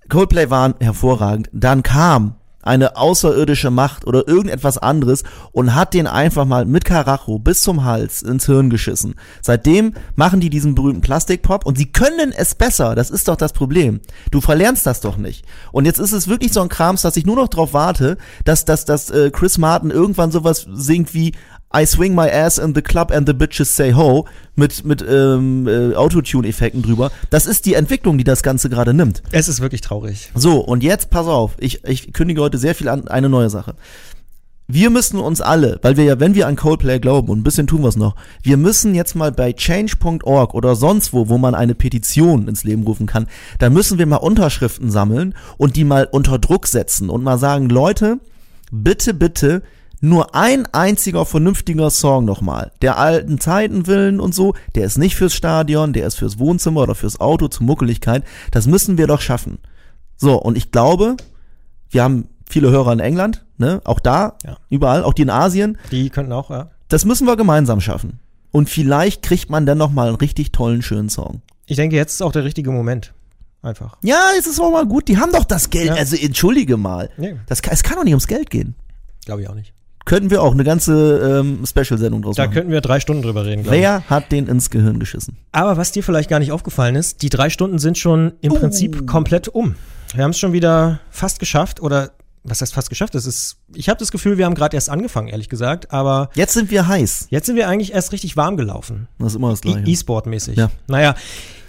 [0.09, 1.51] Coldplay waren hervorragend.
[1.53, 7.39] Dann kam eine außerirdische Macht oder irgendetwas anderes und hat den einfach mal mit Karacho
[7.39, 9.15] bis zum Hals ins Hirn geschissen.
[9.41, 12.95] Seitdem machen die diesen berühmten Plastikpop und sie können es besser.
[12.95, 14.01] Das ist doch das Problem.
[14.31, 15.45] Du verlernst das doch nicht.
[15.73, 18.65] Und jetzt ist es wirklich so ein Krams, dass ich nur noch drauf warte, dass,
[18.65, 21.33] dass, dass äh, Chris Martin irgendwann sowas singt wie
[21.73, 24.27] I swing my ass in the club and the bitches say ho
[24.57, 27.13] mit, mit ähm, äh, Autotune-Effekten drüber.
[27.31, 29.23] Das ist die Entwicklung, die das Ganze gerade nimmt.
[29.31, 30.33] Es ist wirklich traurig.
[30.35, 33.77] So, und jetzt pass auf, ich, ich kündige heute sehr viel an, eine neue Sache.
[34.67, 37.67] Wir müssen uns alle, weil wir ja, wenn wir an Coldplay glauben, und ein bisschen
[37.67, 41.57] tun wir es noch, wir müssen jetzt mal bei change.org oder sonst wo, wo man
[41.57, 43.27] eine Petition ins Leben rufen kann,
[43.59, 47.69] da müssen wir mal Unterschriften sammeln und die mal unter Druck setzen und mal sagen,
[47.69, 48.19] Leute,
[48.71, 49.63] bitte, bitte,
[50.01, 52.73] nur ein einziger vernünftiger Song nochmal.
[52.83, 56.83] Der alten Zeiten willen und so, der ist nicht fürs Stadion, der ist fürs Wohnzimmer
[56.83, 58.25] oder fürs Auto zur Muckeligkeit.
[58.51, 59.59] Das müssen wir doch schaffen.
[60.17, 61.17] So, und ich glaube,
[61.91, 63.81] wir haben viele Hörer in England, ne?
[63.85, 64.57] Auch da, Ja.
[64.71, 65.79] überall, auch die in Asien.
[65.91, 66.71] Die könnten auch, ja.
[66.89, 68.21] Das müssen wir gemeinsam schaffen.
[68.51, 71.43] Und vielleicht kriegt man dann noch mal einen richtig tollen, schönen Song.
[71.67, 73.13] Ich denke, jetzt ist auch der richtige Moment.
[73.63, 73.97] Einfach.
[74.03, 75.07] Ja, es ist auch mal gut.
[75.09, 75.89] Die haben doch das Geld.
[75.89, 75.95] Ja.
[75.95, 77.11] Also entschuldige mal.
[77.19, 77.37] Nee.
[77.47, 78.75] Das, es kann doch nicht ums Geld gehen.
[79.27, 79.75] Glaube ich auch nicht.
[80.11, 82.55] Könnten wir auch eine ganze ähm, Special-Sendung draus Da machen.
[82.55, 83.83] könnten wir drei Stunden drüber reden, glaube ich.
[83.83, 85.37] Wer hat den ins Gehirn geschissen?
[85.53, 89.07] Aber was dir vielleicht gar nicht aufgefallen ist, die drei Stunden sind schon im Prinzip
[89.07, 89.77] komplett um.
[90.15, 92.11] Wir haben es schon wieder fast geschafft oder
[92.43, 93.15] was heißt fast geschafft?
[93.15, 96.55] Das ist, ich habe das Gefühl, wir haben gerade erst angefangen, ehrlich gesagt, aber Jetzt
[96.55, 97.27] sind wir heiß.
[97.31, 99.09] jetzt sind wir eigentlich erst richtig warm gelaufen.
[99.19, 99.81] Das ist immer das Gleiche.
[99.87, 100.57] E- E-Sport-mäßig.
[100.57, 100.71] Ja.
[100.89, 101.15] Naja,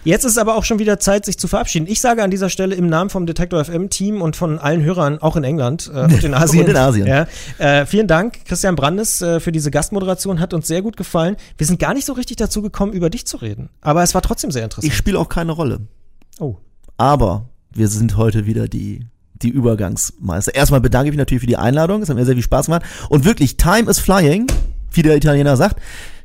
[0.03, 1.88] jetzt ist aber auch schon wieder Zeit, sich zu verabschieden.
[1.88, 5.36] Ich sage an dieser Stelle im Namen vom Detektor FM-Team und von allen Hörern, auch
[5.36, 6.64] in England äh, und in Asien.
[6.64, 7.07] Und in Asien.
[7.07, 10.40] Ja, äh, vielen Dank, Christian Brandes, äh, für diese Gastmoderation.
[10.40, 11.36] Hat uns sehr gut gefallen.
[11.57, 13.69] Wir sind gar nicht so richtig dazu gekommen, über dich zu reden.
[13.82, 14.91] Aber es war trotzdem sehr interessant.
[14.91, 15.80] Ich spiele auch keine Rolle.
[16.40, 16.57] Oh.
[16.98, 19.07] Aber wir sind heute wieder die,
[19.41, 20.53] die Übergangsmeister.
[20.56, 22.02] Erstmal bedanke ich mich natürlich für die Einladung.
[22.02, 22.84] Es hat mir sehr viel Spaß gemacht.
[23.10, 24.48] Und wirklich, time is flying,
[24.91, 25.82] wie der Italiener sagt.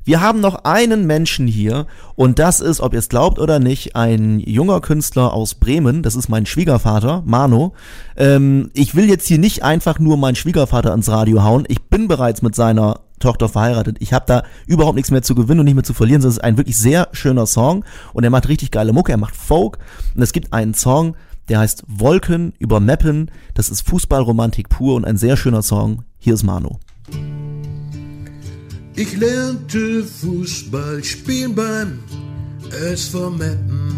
[0.07, 3.97] Wir haben noch einen Menschen hier und das ist, ob ihr es glaubt oder nicht,
[3.97, 6.05] ein junger Künstler aus Bremen.
[6.05, 7.75] Das ist mein Schwiegervater, Mano.
[8.17, 11.65] Ähm, ich will jetzt hier nicht einfach nur meinen Schwiegervater ans Radio hauen.
[11.67, 13.97] Ich bin bereits mit seiner Tochter verheiratet.
[13.99, 16.21] Ich habe da überhaupt nichts mehr zu gewinnen und nicht mehr zu verlieren.
[16.21, 19.11] Es ist ein wirklich sehr schöner Song und er macht richtig geile Mucke.
[19.11, 19.79] Er macht Folk
[20.15, 21.17] und es gibt einen Song,
[21.49, 23.33] der heißt Wolken über Meppen.
[23.55, 26.05] Das ist Fußballromantik pur und ein sehr schöner Song.
[26.17, 26.79] Hier ist Mano.
[28.99, 31.99] Ich lernte Fußball spielen beim
[32.71, 33.95] SV Meppen.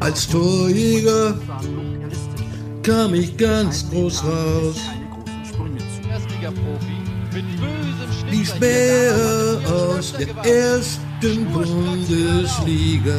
[0.00, 1.38] Als Torjäger
[2.82, 4.76] kam ich ganz groß raus.
[8.30, 13.12] Lief mehr aus der ersten Bundesliga.